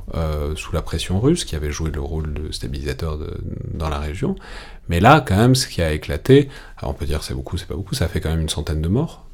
sous 0.56 0.74
la 0.74 0.82
pression 0.82 1.20
russe, 1.20 1.46
qui 1.46 1.56
avait 1.56 1.70
joué 1.70 1.90
le 1.90 2.02
rôle 2.02 2.34
de 2.34 2.52
stabilisateur 2.52 3.18
dans 3.72 3.88
la 3.88 3.98
région. 3.98 4.36
Mais 4.88 5.00
là, 5.00 5.24
quand 5.26 5.36
même, 5.36 5.54
ce 5.54 5.66
qui 5.66 5.82
a 5.82 5.92
éclaté, 5.92 6.48
alors 6.78 6.90
on 6.90 6.94
peut 6.94 7.06
dire 7.06 7.22
c'est 7.22 7.34
beaucoup, 7.34 7.56
c'est 7.56 7.66
pas 7.66 7.74
beaucoup, 7.74 7.94
ça 7.94 8.08
fait 8.08 8.20
quand 8.20 8.30
même 8.30 8.40
une 8.40 8.48
centaine 8.48 8.82
de 8.82 8.88
morts 8.88 9.26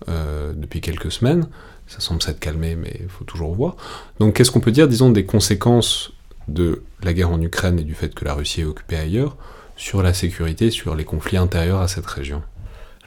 depuis 0.57 0.81
quelques 0.81 1.13
semaines 1.13 1.47
ça 1.91 1.99
semble 1.99 2.23
s'être 2.23 2.39
calmé, 2.39 2.77
mais 2.77 2.93
il 3.01 3.09
faut 3.09 3.25
toujours 3.25 3.53
voir. 3.53 3.77
Donc 4.21 4.35
qu'est-ce 4.35 4.53
qu'on 4.53 4.61
peut 4.61 4.71
dire, 4.71 4.87
disons, 4.87 5.11
des 5.11 5.25
conséquences 5.25 6.13
de 6.47 6.85
la 7.03 7.13
guerre 7.13 7.31
en 7.31 7.41
Ukraine 7.41 7.81
et 7.81 7.83
du 7.83 7.95
fait 7.95 8.15
que 8.15 8.25
la 8.25 8.35
Russie 8.35 8.61
est 8.61 8.65
occupée 8.65 8.97
ailleurs 8.97 9.37
sur 9.77 10.01
la 10.03 10.15
sécurité, 10.15 10.71
sur 10.71 10.95
les 10.95 11.05
conflits 11.05 11.37
intérieurs 11.37 11.81
à 11.81 11.89
cette 11.89 12.07
région? 12.07 12.43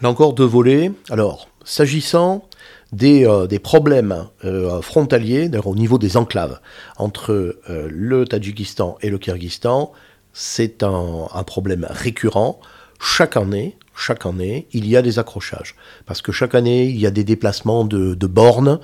Là 0.02 0.10
encore 0.10 0.34
deux 0.34 0.46
volets. 0.46 0.92
Alors, 1.10 1.48
s'agissant 1.64 2.50
des, 2.92 3.26
euh, 3.26 3.48
des, 3.48 3.60
problèmes 3.60 4.28
euh, 4.44 4.82
frontaliers, 4.82 5.50
au 5.64 5.76
niveau 5.76 5.98
des 5.98 6.18
enclaves, 6.18 6.60
entre 6.98 7.32
euh, 7.70 7.88
le 7.90 8.26
Tadjikistan 8.26 8.98
et 9.02 9.10
le 9.10 9.18
Kyrgyzstan, 9.18 9.94
c'est 10.34 10.84
un, 10.84 11.28
un 11.34 11.44
problème 11.44 11.88
récurrent. 11.90 12.60
Chaque 13.00 13.38
année, 13.38 13.78
chaque 13.96 14.26
année, 14.26 14.68
il 14.72 14.88
y 14.88 14.98
a 14.98 15.02
des 15.02 15.20
accrochages. 15.20 15.76
Parce 16.06 16.22
que 16.22 16.32
chaque 16.32 16.56
année, 16.56 16.86
il 16.86 16.98
y 17.00 17.06
a 17.06 17.12
des 17.12 17.24
déplacements 17.24 17.84
de, 17.86 18.16
de 18.16 18.28
bornes, 18.28 18.80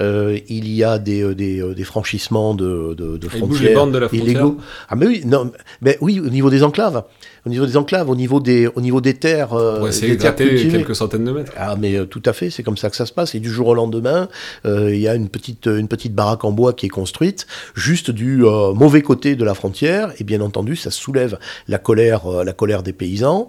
euh, 0.00 0.38
il 0.48 0.68
y 0.68 0.84
a 0.84 0.98
des, 0.98 1.22
euh, 1.22 1.34
des, 1.34 1.60
euh, 1.62 1.74
des 1.74 1.84
franchissements 1.84 2.54
de, 2.54 2.94
de, 2.94 3.16
de 3.16 3.28
frontières 3.28 3.62
les 3.62 3.74
bornes 3.74 3.92
de 3.92 3.98
la 3.98 4.08
frontière. 4.08 4.28
illégaux. 4.28 4.58
Ah 4.88 4.96
mais 4.96 5.06
oui, 5.06 5.22
non, 5.24 5.50
mais 5.80 5.96
oui, 6.00 6.20
au 6.20 6.28
niveau 6.28 6.50
des 6.50 6.62
enclaves 6.62 7.04
au 7.46 7.48
niveau 7.48 7.66
des 7.66 7.76
enclaves, 7.76 8.10
au 8.10 8.16
niveau 8.16 8.40
des, 8.40 8.66
au 8.66 8.80
niveau 8.80 9.00
des 9.00 9.14
terres. 9.14 9.54
Euh, 9.54 9.86
essayer 9.86 10.16
de 10.16 10.20
gratter 10.20 10.68
quelques 10.68 10.94
centaines 10.94 11.24
de 11.24 11.32
mètres. 11.32 11.52
Ah, 11.56 11.76
mais 11.78 11.96
euh, 11.96 12.04
tout 12.04 12.22
à 12.26 12.32
fait, 12.32 12.50
c'est 12.50 12.62
comme 12.62 12.76
ça 12.76 12.90
que 12.90 12.96
ça 12.96 13.06
se 13.06 13.12
passe. 13.12 13.34
Et 13.34 13.40
du 13.40 13.50
jour 13.50 13.68
au 13.68 13.74
lendemain, 13.74 14.28
euh, 14.66 14.94
il 14.94 15.00
y 15.00 15.08
a 15.08 15.14
une 15.14 15.28
petite, 15.28 15.66
une 15.66 15.88
petite 15.88 16.14
baraque 16.14 16.44
en 16.44 16.52
bois 16.52 16.72
qui 16.72 16.86
est 16.86 16.90
construite, 16.90 17.46
juste 17.74 18.10
du 18.10 18.44
euh, 18.44 18.72
mauvais 18.74 19.02
côté 19.02 19.36
de 19.36 19.44
la 19.44 19.54
frontière. 19.54 20.12
Et 20.18 20.24
bien 20.24 20.40
entendu, 20.40 20.76
ça 20.76 20.90
soulève 20.90 21.38
la 21.68 21.78
colère, 21.78 22.28
la 22.44 22.52
colère 22.52 22.82
des 22.82 22.92
paysans. 22.92 23.48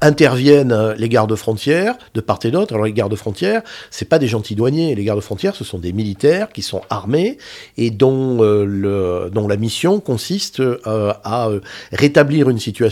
interviennent 0.00 0.94
les 0.96 1.08
gardes 1.08 1.34
frontières 1.34 1.96
de 2.14 2.20
part 2.20 2.38
et 2.44 2.50
d'autre. 2.50 2.74
Alors 2.74 2.86
les 2.86 2.92
gardes 2.92 3.14
frontières, 3.16 3.62
c'est 3.90 4.08
pas 4.08 4.18
des 4.18 4.28
gentils 4.28 4.54
douaniers. 4.54 4.94
Les 4.94 5.04
gardes 5.04 5.20
frontières, 5.20 5.54
ce 5.54 5.64
sont 5.64 5.78
des 5.78 5.92
militaires 5.92 6.50
qui 6.52 6.62
sont 6.62 6.82
armés 6.90 7.38
et 7.76 7.90
dont, 7.90 8.42
le, 8.42 9.30
dont 9.32 9.48
la 9.48 9.56
mission 9.56 10.00
consiste 10.00 10.62
à 10.84 11.48
rétablir 11.92 12.48
une 12.48 12.58
situation 12.58 12.89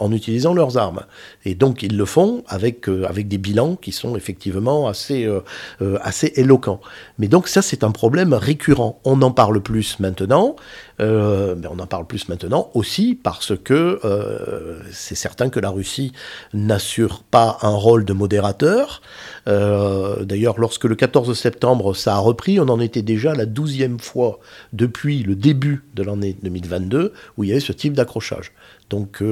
en 0.00 0.12
utilisant 0.12 0.54
leurs 0.54 0.78
armes. 0.78 1.02
Et 1.44 1.54
donc 1.54 1.82
ils 1.82 1.96
le 1.96 2.04
font 2.04 2.42
avec, 2.48 2.88
avec 2.88 3.28
des 3.28 3.38
bilans 3.38 3.76
qui 3.76 3.92
sont 3.92 4.16
effectivement 4.16 4.88
assez, 4.88 5.28
assez 6.02 6.32
éloquents. 6.36 6.80
Mais 7.18 7.28
donc 7.28 7.48
ça, 7.48 7.62
c'est 7.62 7.84
un 7.84 7.90
problème 7.90 8.32
récurrent. 8.34 9.00
On 9.04 9.22
en 9.22 9.30
parle 9.30 9.60
plus 9.60 9.98
maintenant. 10.00 10.56
Euh, 11.00 11.54
mais 11.58 11.66
on 11.68 11.78
en 11.78 11.86
parle 11.86 12.06
plus 12.06 12.28
maintenant 12.28 12.70
aussi 12.74 13.18
parce 13.20 13.52
que 13.56 14.00
euh, 14.04 14.80
c'est 14.92 15.14
certain 15.14 15.50
que 15.50 15.60
la 15.60 15.68
Russie 15.68 16.12
n'assure 16.54 17.22
pas 17.22 17.58
un 17.62 17.74
rôle 17.74 18.04
de 18.04 18.12
modérateur. 18.12 19.02
Euh, 19.46 20.24
d'ailleurs, 20.24 20.58
lorsque 20.58 20.84
le 20.84 20.94
14 20.94 21.38
septembre 21.38 21.94
ça 21.94 22.14
a 22.14 22.18
repris, 22.18 22.58
on 22.60 22.68
en 22.68 22.80
était 22.80 23.02
déjà 23.02 23.34
la 23.34 23.46
douzième 23.46 24.00
fois 24.00 24.40
depuis 24.72 25.22
le 25.22 25.34
début 25.34 25.84
de 25.94 26.02
l'année 26.02 26.36
2022 26.42 27.12
où 27.36 27.44
il 27.44 27.48
y 27.48 27.52
avait 27.52 27.60
ce 27.60 27.72
type 27.72 27.92
d'accrochage. 27.92 28.52
Donc 28.90 29.22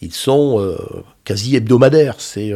ils 0.00 0.12
sont 0.12 0.76
quasi 1.24 1.56
hebdomadaires, 1.56 2.20
ces, 2.20 2.54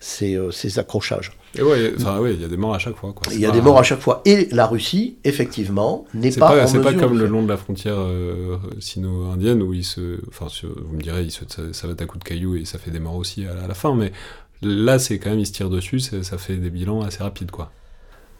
ces 0.00 0.78
accrochages. 0.78 1.32
Et 1.56 1.62
ouais, 1.62 1.94
il 1.96 2.40
y 2.40 2.44
a 2.44 2.48
des 2.48 2.56
morts 2.56 2.74
à 2.74 2.78
chaque 2.78 2.96
fois. 2.96 3.14
Il 3.32 3.40
y 3.40 3.46
a 3.46 3.50
des 3.50 3.60
morts 3.60 3.78
à 3.78 3.82
chaque 3.82 4.00
fois. 4.00 4.22
Et 4.24 4.48
la 4.52 4.66
Russie, 4.66 5.16
effectivement, 5.24 6.04
n'est 6.12 6.30
pas, 6.32 6.48
pas 6.50 6.66
C'est 6.66 6.80
pas 6.80 6.92
comme 6.92 7.18
le 7.18 7.26
long 7.26 7.42
de 7.42 7.48
la 7.48 7.56
frontière 7.56 7.98
euh, 7.98 8.58
sino-indienne 8.78 9.62
où 9.62 9.72
il 9.72 9.84
se, 9.84 10.20
enfin, 10.28 10.46
vous 10.62 10.96
me 10.96 11.02
direz, 11.02 11.28
se, 11.30 11.44
ça, 11.72 11.86
va 11.86 11.92
être 11.94 12.02
à 12.02 12.06
coup 12.06 12.18
de 12.18 12.24
cailloux 12.24 12.56
et 12.56 12.64
ça 12.64 12.78
fait 12.78 12.90
des 12.90 13.00
morts 13.00 13.16
aussi 13.16 13.46
à, 13.46 13.66
la 13.66 13.74
fin. 13.74 13.94
Mais 13.94 14.12
là, 14.62 14.98
c'est 14.98 15.18
quand 15.18 15.30
même, 15.30 15.40
il 15.40 15.46
se 15.46 15.52
tire 15.52 15.70
dessus, 15.70 16.00
ça 16.00 16.38
fait 16.38 16.56
des 16.56 16.70
bilans 16.70 17.02
assez 17.02 17.22
rapides, 17.22 17.50
quoi. 17.50 17.72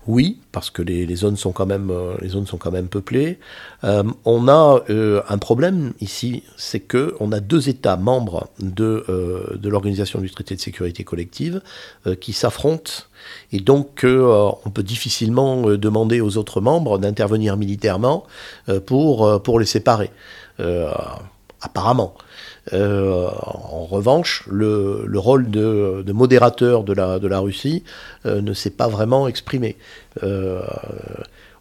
Oui, 0.08 0.38
parce 0.52 0.70
que 0.70 0.80
les, 0.80 1.14
zones 1.16 1.36
sont 1.36 1.52
quand 1.52 1.66
même, 1.66 1.90
euh, 1.90 2.16
les 2.22 2.30
zones 2.30 2.46
sont 2.46 2.56
quand 2.56 2.70
même 2.70 2.88
peuplées. 2.88 3.38
Euh, 3.84 4.02
on 4.24 4.48
a 4.48 4.82
euh, 4.88 5.20
un 5.28 5.36
problème 5.36 5.92
ici, 6.00 6.44
c'est 6.56 6.80
que 6.80 7.14
on 7.20 7.30
a 7.30 7.40
deux 7.40 7.68
États 7.68 7.98
membres 7.98 8.48
de, 8.58 9.04
de 9.54 9.68
l'organisation 9.68 10.18
du 10.20 10.30
traité 10.30 10.56
de 10.56 10.60
sécurité 10.60 11.04
collective 11.04 11.60
qui 12.20 12.32
s'affrontent 12.32 12.90
et 13.52 13.60
donc 13.60 14.04
on 14.04 14.70
peut 14.72 14.82
difficilement 14.82 15.62
demander 15.76 16.22
aux 16.22 16.38
autres 16.38 16.62
membres 16.62 16.98
d'intervenir 16.98 17.58
militairement 17.58 18.24
pour, 18.86 19.42
pour 19.42 19.60
les 19.60 19.66
séparer. 19.66 20.10
apparemment. 21.60 22.14
Euh, 22.72 23.28
en 23.42 23.84
revanche, 23.84 24.44
le, 24.50 25.06
rôle 25.16 25.50
de, 25.50 26.04
modérateur 26.12 26.84
de 26.84 26.92
la, 26.92 27.38
Russie 27.38 27.84
euh, 28.26 28.40
ne 28.40 28.52
s'est 28.52 28.70
pas 28.70 28.88
vraiment 28.88 29.28
exprimé. 29.28 29.76
Euh, 30.22 30.62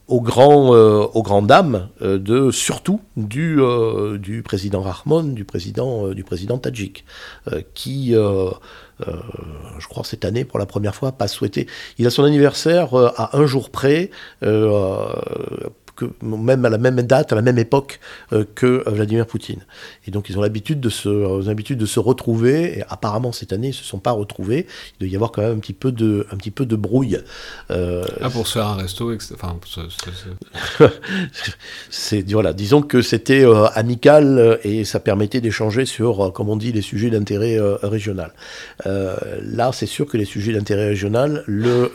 aux, 0.07 0.21
grands, 0.21 0.69
aux 0.69 1.21
grandes 1.21 1.47
dames 1.47 1.89
de 1.99 2.49
surtout 2.49 3.01
du, 3.17 3.59
du 4.19 4.41
président 4.41 4.81
Rahmon, 4.81 5.23
du 5.23 5.43
président, 5.43 6.07
du 6.09 6.23
président 6.23 6.57
Tadjik, 6.57 7.03
qui, 7.73 8.13
je 8.13 9.87
crois 9.89 10.05
cette 10.05 10.23
année 10.23 10.45
pour 10.45 10.59
la 10.59 10.65
première 10.65 10.95
fois, 10.95 11.11
pas 11.11 11.27
souhaité. 11.27 11.67
Il 11.97 12.07
a 12.07 12.09
son 12.09 12.23
anniversaire 12.23 12.95
à 12.95 13.37
un 13.37 13.45
jour 13.47 13.69
près 13.69 14.09
même 16.21 16.65
à 16.65 16.69
la 16.69 16.77
même 16.77 17.01
date, 17.01 17.31
à 17.31 17.35
la 17.35 17.41
même 17.41 17.57
époque 17.57 17.99
euh, 18.33 18.45
que 18.55 18.83
euh, 18.87 18.91
Vladimir 18.91 19.25
Poutine. 19.25 19.61
Et 20.05 20.11
donc 20.11 20.29
ils 20.29 20.37
ont 20.37 20.41
l'habitude 20.41 20.79
de 20.79 20.89
se, 20.89 21.09
euh, 21.09 21.41
l'habitude 21.43 21.77
de 21.77 21.85
se 21.85 21.99
retrouver. 21.99 22.79
Et 22.79 22.83
apparemment 22.89 23.31
cette 23.31 23.53
année 23.53 23.69
ils 23.69 23.73
se 23.73 23.83
sont 23.83 23.99
pas 23.99 24.11
retrouvés. 24.11 24.67
Il 24.93 25.05
doit 25.05 25.11
y 25.11 25.15
avoir 25.15 25.31
quand 25.31 25.41
même 25.41 25.57
un 25.57 25.59
petit 25.59 25.73
peu 25.73 25.91
de, 25.91 26.27
un 26.31 26.37
petit 26.37 26.51
peu 26.51 26.65
de 26.65 26.75
brouille. 26.75 27.19
ah 27.69 28.29
pour 28.31 28.47
se 28.47 28.53
faire 28.53 28.67
un 28.67 28.75
resto, 28.75 29.11
enfin. 29.33 29.57
c'est 31.89 32.31
voilà, 32.31 32.53
disons 32.53 32.81
que 32.81 33.01
c'était 33.01 33.45
amical 33.73 34.59
et 34.63 34.83
ça 34.83 34.99
permettait 34.99 35.41
d'échanger 35.41 35.85
sur, 35.85 36.31
comme 36.33 36.49
on 36.49 36.57
dit, 36.57 36.71
les 36.71 36.81
sujets 36.81 37.09
d'intérêt 37.09 37.57
régional. 37.83 38.33
là, 38.85 39.71
c'est 39.73 39.85
sûr 39.85 40.05
que 40.05 40.17
les 40.17 40.25
sujets 40.25 40.53
d'intérêt 40.53 40.87
régional, 40.87 41.43
le, 41.47 41.91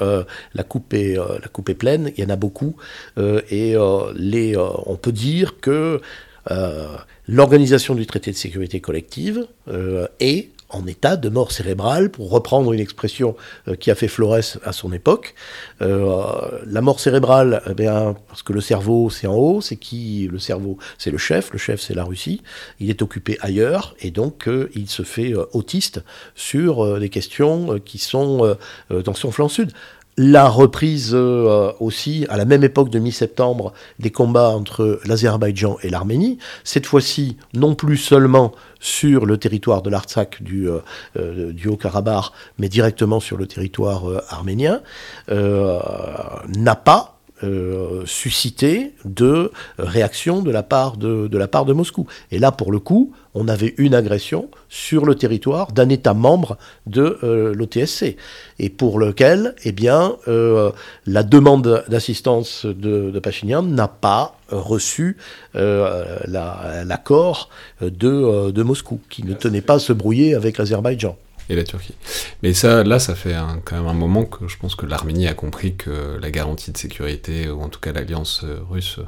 la 0.55 0.63
coupe 0.63 0.95
est, 0.95 1.17
la 1.17 1.49
coupe 1.49 1.69
est 1.69 1.75
pleine. 1.75 2.13
Il 2.17 2.25
y 2.25 2.27
en 2.27 2.31
a 2.31 2.37
beaucoup 2.37 2.77
et 3.17 3.77
les, 4.15 4.57
euh, 4.57 4.69
on 4.87 4.97
peut 4.97 5.13
dire 5.13 5.61
que 5.61 6.01
euh, 6.51 6.97
l'organisation 7.29 7.95
du 7.95 8.07
traité 8.07 8.33
de 8.33 8.37
sécurité 8.37 8.81
collective 8.81 9.47
euh, 9.69 10.07
est 10.21 10.51
en 10.71 10.87
état 10.87 11.17
de 11.17 11.29
mort 11.29 11.53
cérébrale, 11.53 12.11
pour 12.11 12.31
reprendre 12.31 12.73
une 12.73 12.81
expression 12.81 13.37
qui 13.79 13.91
a 13.91 13.95
fait 13.95 14.09
Flores 14.09 14.57
à 14.65 14.73
son 14.73 14.91
époque. 14.95 15.35
la 15.81 16.81
mort 16.81 16.99
cérébrale, 16.99 17.61
eh 17.69 17.75
bien, 17.75 18.17
parce 18.29 18.43
que 18.43 18.55
le 18.55 18.63
cerveau 18.63 19.11
c'est 19.11 19.27
en 19.27 19.35
haut, 19.35 19.61
c'est 19.61 19.77
qui 19.77 20.31
Le 20.33 20.39
cerveau 20.39 20.79
c'est 20.97 21.11
le 21.11 21.19
chef, 21.19 21.53
le 21.53 21.59
chef 21.59 21.83
c'est 21.83 21.93
la 21.93 22.05
Russie, 22.05 22.43
il 22.81 22.89
est 22.89 23.03
occupé 23.03 23.37
ailleurs 23.43 23.95
et 24.01 24.11
donc 24.11 24.49
il 24.75 24.89
se 24.89 25.03
fait 25.03 25.35
autiste 25.53 26.03
sur 26.35 26.99
des 26.99 27.11
questions 27.11 27.79
qui 27.79 27.99
sont 27.99 28.57
dans 28.89 29.15
son 29.15 29.31
flanc 29.31 29.51
sud 29.51 29.73
la 30.17 30.49
reprise 30.49 31.13
euh, 31.15 31.73
aussi, 31.81 32.27
à 32.29 32.37
la 32.37 32.45
même 32.45 32.65
époque 32.65 32.91
de 32.91 32.99
mi-septembre, 32.99 33.73
des 33.99 34.11
combats 34.11 34.51
entre 34.51 35.01
l'Azerbaïdjan 35.07 35.79
et 35.83 35.89
l'Arménie, 35.89 36.39
cette 36.65 36.87
fois-ci 36.87 37.39
non 37.55 37.75
plus 37.75 37.97
seulement 37.97 38.53
sur 38.79 39.25
le 39.25 39.39
territoire 39.39 39.81
de 39.81 39.89
l'Artsakh 39.89 40.43
du, 40.43 40.69
euh, 40.69 40.81
euh, 41.17 41.53
du 41.53 41.69
Haut-Karabakh, 41.69 42.27
mais 42.59 42.69
directement 42.69 43.21
sur 43.21 43.37
le 43.37 43.47
territoire 43.47 44.05
arménien, 44.29 44.83
n'a 45.29 46.77
pas 46.77 47.12
euh, 47.45 48.03
suscité 48.07 48.93
de 49.05 49.51
réaction 49.79 50.43
de 50.43 50.51
la, 50.51 50.63
part 50.63 50.97
de, 50.97 51.27
de, 51.29 51.39
la 51.39 51.49
part 51.49 51.65
de 51.65 51.73
Moscou. 51.73 52.07
Et 52.31 52.39
là, 52.39 52.53
pour 52.53 52.71
le 52.71 52.79
coup, 52.79 53.13
on 53.35 53.49
avait 53.49 53.75
une 53.79 53.95
agression 53.95 54.49
sur 54.69 55.05
le 55.05 55.15
territoire 55.15 55.73
d'un 55.73 55.89
État 55.89 56.15
membre 56.15 56.57
de 56.87 57.19
euh, 57.23 57.55
l'OTSC, 57.55 58.17
et 58.59 58.69
pour 58.69 58.99
lequel, 58.99 59.55
eh 59.65 59.73
bien, 59.73 60.17
euh, 60.29 60.71
la 61.07 61.23
demande 61.23 61.85
d'assistance 61.89 62.67
de, 62.67 63.11
de 63.11 63.19
Pachinian 63.19 63.63
n'a 63.63 63.89
pas 63.89 64.37
reçu 64.51 65.17
l'accord 65.55 67.49
de, 67.81 68.51
de 68.51 68.63
Moscou, 68.63 69.01
qui 69.09 69.25
ne 69.25 69.35
tenait 69.35 69.63
pas 69.63 69.75
à 69.75 69.79
se 69.79 69.93
brouiller 69.93 70.35
avec 70.35 70.59
l'Azerbaïdjan 70.59 71.17
et 71.49 71.57
la 71.57 71.65
Turquie. 71.65 71.95
Mais 72.43 72.53
ça, 72.53 72.85
là, 72.85 72.99
ça 72.99 73.15
fait 73.15 73.37
quand 73.65 73.77
même 73.77 73.87
un 73.87 73.95
moment 73.95 74.25
que 74.25 74.49
je 74.49 74.57
pense 74.57 74.75
que 74.75 74.87
l'Arménie 74.87 75.29
a 75.29 75.35
compris 75.35 75.77
que 75.77 76.19
la 76.21 76.31
garantie 76.31 76.71
de 76.71 76.77
sécurité, 76.77 77.49
ou 77.51 77.63
en 77.63 77.69
tout 77.69 77.81
cas 77.81 77.93
l'alliance 77.93 78.43
euh, 78.45 78.61
russe, 78.69 79.01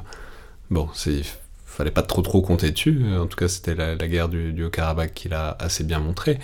bon, 0.69 0.89
c'est 0.93 1.21
fallait 1.65 1.91
pas 1.91 2.03
trop 2.03 2.21
trop 2.21 2.41
compter 2.41 2.71
dessus. 2.71 3.03
En 3.17 3.27
tout 3.27 3.35
cas, 3.35 3.49
c'était 3.49 3.75
la, 3.75 3.95
guerre 3.95 4.29
du, 4.29 4.63
Haut-Karabakh 4.63 5.13
qui 5.13 5.27
l'a 5.27 5.57
assez 5.59 5.83
bien 5.83 5.99
montré. 5.99 6.39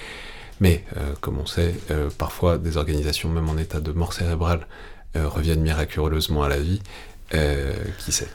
Mais 0.59 0.83
euh, 0.97 1.13
comme 1.21 1.39
on 1.39 1.45
sait, 1.45 1.73
euh, 1.89 2.09
parfois 2.17 2.57
des 2.57 2.75
organisations, 2.75 3.29
même 3.29 3.47
en 3.49 3.57
état 3.57 3.79
de 3.79 3.91
mort 3.93 4.13
cérébrale, 4.13 4.67
reviennent 5.15 5.61
miraculeusement 5.61 6.43
à 6.43 6.49
la 6.49 6.59
vie. 6.59 6.81
qui 7.99 8.11
sait 8.11 8.29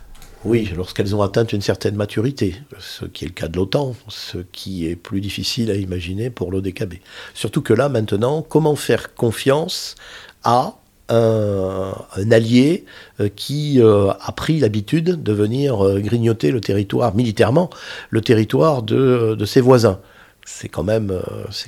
oui, 0.44 0.70
lorsqu'elles 0.76 1.16
ont 1.16 1.22
atteint 1.22 1.44
une 1.44 1.60
certaine 1.60 1.96
maturité, 1.96 2.56
ce 2.78 3.04
qui 3.04 3.24
est 3.24 3.28
le 3.28 3.32
cas 3.32 3.48
de 3.48 3.56
l'OTAN, 3.56 3.96
ce 4.08 4.38
qui 4.52 4.86
est 4.86 4.94
plus 4.94 5.20
difficile 5.20 5.70
à 5.70 5.74
imaginer 5.74 6.30
pour 6.30 6.52
l'ODKB. 6.52 6.94
Surtout 7.34 7.62
que 7.62 7.72
là, 7.72 7.88
maintenant, 7.88 8.42
comment 8.42 8.76
faire 8.76 9.14
confiance 9.14 9.96
à 10.44 10.76
un, 11.08 11.92
allié 12.30 12.84
euh, 13.20 13.28
qui 13.34 13.80
euh, 13.80 14.10
a 14.20 14.32
pris 14.32 14.58
l'habitude 14.60 15.22
de 15.22 15.32
venir 15.32 15.84
euh, 15.84 16.00
grignoter 16.00 16.50
le 16.50 16.60
territoire, 16.60 17.14
militairement, 17.14 17.70
le 18.10 18.20
territoire 18.20 18.82
de, 18.82 19.44
ses 19.46 19.60
voisins? 19.60 20.00
C'est 20.44 20.68
quand 20.68 20.84
même, 20.84 21.12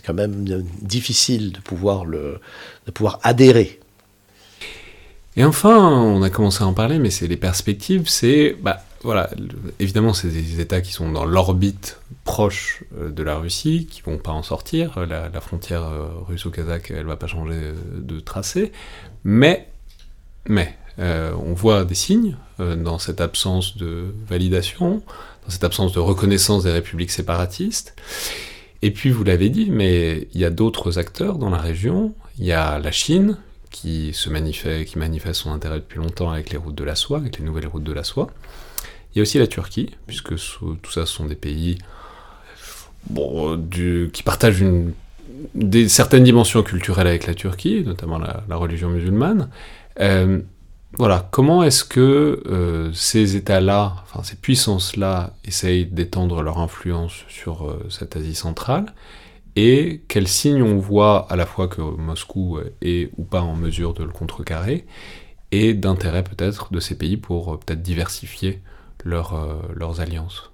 quand 0.06 0.14
même 0.14 0.44
difficile 0.82 1.50
de 1.50 1.58
pouvoir, 1.58 2.04
le, 2.04 2.38
de 2.86 2.92
pouvoir 2.92 3.18
adhérer 3.24 3.80
et 5.38 5.44
enfin, 5.44 5.78
on 5.78 6.20
a 6.22 6.30
commencé 6.30 6.64
à 6.64 6.66
en 6.66 6.72
parler, 6.72 6.98
mais 6.98 7.10
c'est 7.10 7.28
les 7.28 7.36
perspectives, 7.36 8.08
c'est, 8.08 8.56
bah, 8.60 8.82
voilà, 9.02 9.30
évidemment, 9.78 10.12
c'est 10.12 10.30
des 10.30 10.60
États 10.60 10.80
qui 10.80 10.92
sont 10.92 11.12
dans 11.12 11.24
l'orbite 11.24 12.00
proche 12.24 12.82
euh, 12.98 13.08
de 13.08 13.22
la 13.22 13.36
Russie, 13.36 13.86
qui 13.88 14.02
vont 14.02 14.18
pas 14.18 14.32
en 14.32 14.42
sortir. 14.42 14.98
La, 15.06 15.40
frontière 15.40 15.84
euh, 15.84 16.08
russo-kazakh, 16.26 16.90
elle 16.90 17.06
va 17.06 17.14
pas 17.14 17.28
changer 17.28 17.54
euh, 17.54 17.74
de 18.00 18.18
tracé, 18.18 18.72
mais, 19.22 19.68
mais, 20.48 20.74
on 20.98 21.54
voit 21.54 21.84
des 21.84 21.94
signes 21.94 22.36
dans 22.58 22.98
cette 22.98 23.20
absence 23.20 23.76
de 23.76 24.12
validation, 24.28 25.04
dans 25.44 25.50
cette 25.50 25.62
absence 25.62 25.92
de 25.92 26.00
reconnaissance 26.00 26.64
des 26.64 26.72
républiques 26.72 27.12
séparatistes. 27.12 27.94
Et 28.82 28.90
puis, 28.90 29.10
vous 29.10 29.22
l'avez 29.22 29.48
dit, 29.48 29.70
mais 29.70 30.26
il 30.34 30.40
y 30.40 30.44
a 30.44 30.50
d'autres 30.50 30.98
acteurs 30.98 31.38
dans 31.38 31.50
la 31.50 31.58
région. 31.58 32.12
Il 32.40 32.46
y 32.46 32.52
a 32.52 32.80
la 32.80 32.90
Chine, 32.90 33.38
qui, 33.80 34.12
se 34.12 34.30
manifeste, 34.30 34.90
qui 34.90 34.98
manifeste 34.98 35.42
son 35.42 35.52
intérêt 35.52 35.76
depuis 35.76 35.98
longtemps 35.98 36.30
avec 36.30 36.50
les 36.50 36.56
routes 36.56 36.74
de 36.74 36.84
la 36.84 36.94
soie, 36.94 37.18
avec 37.18 37.38
les 37.38 37.44
nouvelles 37.44 37.66
routes 37.66 37.84
de 37.84 37.92
la 37.92 38.04
soie. 38.04 38.28
Il 39.12 39.18
y 39.18 39.20
a 39.20 39.22
aussi 39.22 39.38
la 39.38 39.46
Turquie, 39.46 39.96
puisque 40.06 40.34
tout 40.36 40.90
ça 40.90 41.06
sont 41.06 41.26
des 41.26 41.36
pays 41.36 41.78
qui 44.12 44.22
partagent 44.22 44.64
des, 45.54 45.88
certaines 45.88 46.24
dimensions 46.24 46.62
culturelles 46.62 47.06
avec 47.06 47.26
la 47.26 47.34
Turquie, 47.34 47.82
notamment 47.84 48.18
la, 48.18 48.42
la 48.48 48.56
religion 48.56 48.88
musulmane. 48.88 49.48
Euh, 50.00 50.40
voilà, 50.96 51.28
comment 51.30 51.62
est-ce 51.62 51.84
que 51.84 52.42
euh, 52.46 52.92
ces 52.92 53.36
États-là, 53.36 53.94
enfin 54.04 54.22
ces 54.22 54.36
puissances-là, 54.36 55.34
essayent 55.44 55.86
d'étendre 55.86 56.42
leur 56.42 56.58
influence 56.58 57.24
sur 57.28 57.68
euh, 57.68 57.86
cette 57.90 58.16
Asie 58.16 58.34
centrale? 58.34 58.86
Et 59.56 60.02
quels 60.08 60.28
signes 60.28 60.62
on 60.62 60.78
voit 60.78 61.26
à 61.30 61.36
la 61.36 61.46
fois 61.46 61.68
que 61.68 61.80
Moscou 61.80 62.58
est 62.80 63.10
ou 63.16 63.24
pas 63.24 63.40
en 63.40 63.54
mesure 63.56 63.94
de 63.94 64.04
le 64.04 64.10
contrecarrer, 64.10 64.86
et 65.50 65.74
d'intérêt 65.74 66.22
peut-être 66.22 66.72
de 66.72 66.80
ces 66.80 66.94
pays 66.96 67.16
pour 67.16 67.54
euh, 67.54 67.56
peut-être 67.56 67.82
diversifier 67.82 68.60
euh, 69.06 69.58
leurs 69.74 70.00
alliances 70.00 70.50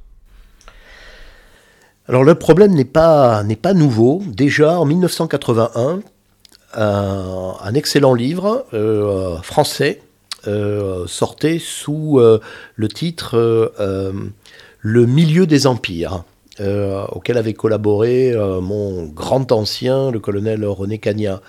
Alors 2.06 2.22
le 2.24 2.36
problème 2.36 2.72
n'est 2.72 2.84
pas, 2.84 3.42
nouveau. 3.74 4.22
Déjà 4.26 4.78
en 4.78 4.84
1981, 4.84 6.00
un, 6.76 7.54
un 7.60 7.74
excellent 7.74 8.14
livre 8.14 8.66
euh, 8.72 9.36
français 9.42 10.00
euh, 10.46 11.06
sortait 11.06 11.58
sous 11.58 12.18
euh, 12.18 12.38
le 12.76 12.88
titre 12.88 13.34
euh, 13.80 14.12
Le 14.80 15.06
milieu 15.06 15.46
des 15.46 15.66
empires. 15.66 16.24
Euh, 16.60 17.04
auquel 17.06 17.36
avait 17.36 17.52
collaboré 17.52 18.32
euh, 18.32 18.60
mon 18.60 19.06
grand 19.06 19.50
ancien, 19.50 20.12
le 20.12 20.20
colonel 20.20 20.64
René 20.64 20.98
Cagna. 20.98 21.40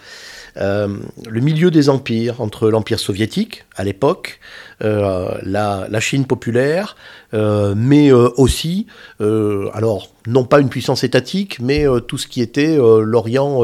Euh, 0.58 0.98
le 1.30 1.42
milieu 1.42 1.70
des 1.70 1.90
empires, 1.90 2.42
entre 2.42 2.70
l'Empire 2.70 3.00
soviétique, 3.00 3.66
à 3.76 3.84
l'époque, 3.84 4.40
la, 4.80 6.00
Chine 6.00 6.26
populaire, 6.26 6.96
mais 7.34 8.12
aussi, 8.12 8.88
alors, 9.20 10.10
non 10.28 10.44
pas 10.44 10.60
une 10.60 10.70
puissance 10.70 11.04
étatique, 11.04 11.60
mais 11.60 11.86
tout 12.08 12.18
ce 12.18 12.28
qui 12.28 12.42
était 12.42 12.78
l'Orient 12.78 13.62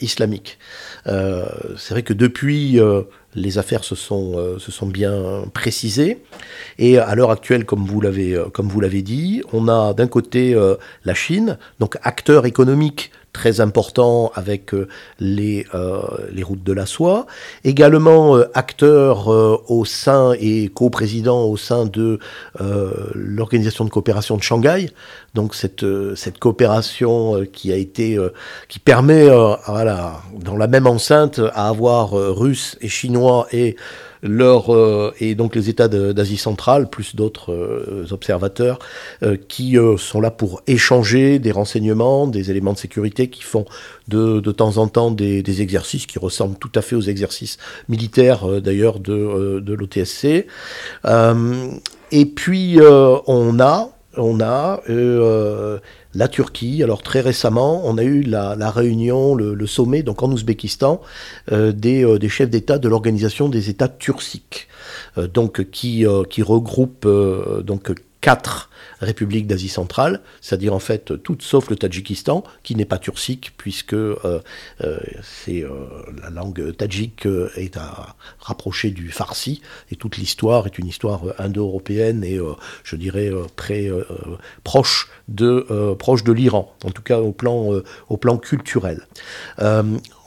islamique. 0.00 0.58
C'est 1.06 1.90
vrai 1.90 2.02
que 2.02 2.12
depuis, 2.12 2.80
les 3.34 3.58
affaires 3.58 3.84
se 3.84 3.94
sont, 3.94 4.32
euh, 4.36 4.58
se 4.58 4.72
sont 4.72 4.86
bien 4.86 5.44
précisées. 5.52 6.22
Et 6.78 6.98
à 6.98 7.14
l'heure 7.14 7.30
actuelle, 7.30 7.64
comme 7.64 7.84
vous 7.84 8.00
l'avez 8.00 8.34
euh, 8.34 8.44
comme 8.52 8.68
vous 8.68 8.80
l'avez 8.80 9.02
dit, 9.02 9.42
on 9.52 9.68
a 9.68 9.94
d'un 9.94 10.08
côté 10.08 10.54
euh, 10.54 10.76
la 11.04 11.14
Chine, 11.14 11.58
donc 11.78 11.96
acteur 12.02 12.46
économique 12.46 13.12
très 13.32 13.60
important 13.60 14.32
avec 14.34 14.74
euh, 14.74 14.88
les, 15.18 15.66
euh, 15.74 16.00
les 16.32 16.42
routes 16.42 16.62
de 16.62 16.72
la 16.72 16.86
soie, 16.86 17.26
également 17.64 18.36
euh, 18.36 18.50
acteur 18.54 19.28
au 19.70 19.84
sein 19.84 20.32
et 20.38 20.68
co-président 20.68 21.44
au 21.44 21.56
sein 21.56 21.86
de 21.86 22.18
l'organisation 23.14 23.84
de 23.84 23.90
coopération 23.90 24.36
de 24.36 24.42
Shanghai, 24.42 24.90
donc 25.34 25.54
cette, 25.54 25.84
cette 26.16 26.38
coopération 26.38 27.44
qui 27.52 27.72
a 27.72 27.76
été 27.76 28.18
qui 28.68 28.78
permet 28.78 29.28
voilà, 29.66 30.22
dans 30.38 30.56
la 30.56 30.66
même 30.66 30.86
enceinte 30.86 31.40
à 31.54 31.68
avoir 31.68 32.10
Russes 32.12 32.76
et 32.80 32.88
Chinois 32.88 33.46
et 33.52 33.76
leur, 34.22 34.70
et 35.20 35.34
donc 35.34 35.54
les 35.54 35.68
États 35.68 35.88
d'Asie 35.88 36.36
centrale, 36.36 36.88
plus 36.88 37.16
d'autres 37.16 37.52
euh, 37.52 38.06
observateurs, 38.10 38.78
euh, 39.22 39.36
qui 39.48 39.78
euh, 39.78 39.96
sont 39.96 40.20
là 40.20 40.30
pour 40.30 40.62
échanger 40.66 41.38
des 41.38 41.52
renseignements, 41.52 42.26
des 42.26 42.50
éléments 42.50 42.72
de 42.72 42.78
sécurité, 42.78 43.28
qui 43.28 43.42
font 43.42 43.64
de, 44.08 44.40
de 44.40 44.52
temps 44.52 44.78
en 44.78 44.88
temps 44.88 45.10
des, 45.10 45.42
des 45.42 45.62
exercices 45.62 46.06
qui 46.06 46.18
ressemblent 46.18 46.58
tout 46.58 46.72
à 46.74 46.82
fait 46.82 46.96
aux 46.96 47.00
exercices 47.00 47.58
militaires 47.88 48.60
d'ailleurs 48.60 48.98
de, 48.98 49.60
de 49.60 49.74
l'OTSC. 49.74 50.46
Et 52.12 52.26
puis 52.26 52.78
on 53.26 53.60
a, 53.60 53.90
on 54.16 54.40
a 54.40 54.80
la 56.14 56.28
Turquie. 56.28 56.82
Alors 56.82 57.02
très 57.02 57.20
récemment, 57.20 57.82
on 57.84 57.98
a 57.98 58.02
eu 58.02 58.22
la, 58.22 58.70
réunion, 58.70 59.34
le, 59.34 59.66
sommet, 59.66 60.02
donc 60.02 60.22
en 60.22 60.30
Ouzbékistan, 60.30 61.00
euh, 61.52 61.72
des, 61.72 62.04
euh, 62.04 62.18
des 62.18 62.28
chefs 62.28 62.50
d'État 62.50 62.78
de 62.78 62.88
l'organisation 62.88 63.48
des 63.48 63.70
États 63.70 63.88
turciques, 63.88 64.68
euh, 65.18 65.26
donc 65.26 65.70
qui, 65.70 66.04
qui 66.28 66.42
regroupe 66.42 67.06
donc 67.64 67.92
quatre 68.20 68.69
républiques 69.00 69.46
d'Asie 69.46 69.68
centrale, 69.68 70.20
c'est-à-dire 70.40 70.74
en 70.74 70.78
fait 70.78 71.22
toutes 71.22 71.42
sauf 71.42 71.70
le 71.70 71.76
Tadjikistan, 71.76 72.44
qui 72.62 72.74
n'est 72.74 72.84
pas 72.84 72.98
turcique 72.98 73.52
puisque 73.56 73.94
euh, 73.94 74.40
euh, 74.82 74.98
c'est 75.22 75.62
euh, 75.62 75.70
la 76.22 76.30
langue 76.30 76.76
tadjik 76.76 77.26
est 77.56 77.76
à 77.76 78.16
rapprocher 78.40 78.90
du 78.90 79.10
farsi 79.10 79.62
et 79.90 79.96
toute 79.96 80.16
l'histoire 80.16 80.66
est 80.66 80.78
une 80.78 80.86
histoire 80.86 81.22
indo-européenne 81.38 82.24
et 82.24 82.38
je 82.84 82.96
dirais 82.96 83.30
très 83.56 83.90
proche 84.64 85.08
de 85.28 85.66
de 86.24 86.32
l'Iran, 86.32 86.74
en 86.84 86.90
tout 86.90 87.02
cas 87.02 87.18
au 87.18 87.32
plan 87.32 87.82
au 88.08 88.16
plan 88.16 88.36
culturel. 88.38 89.06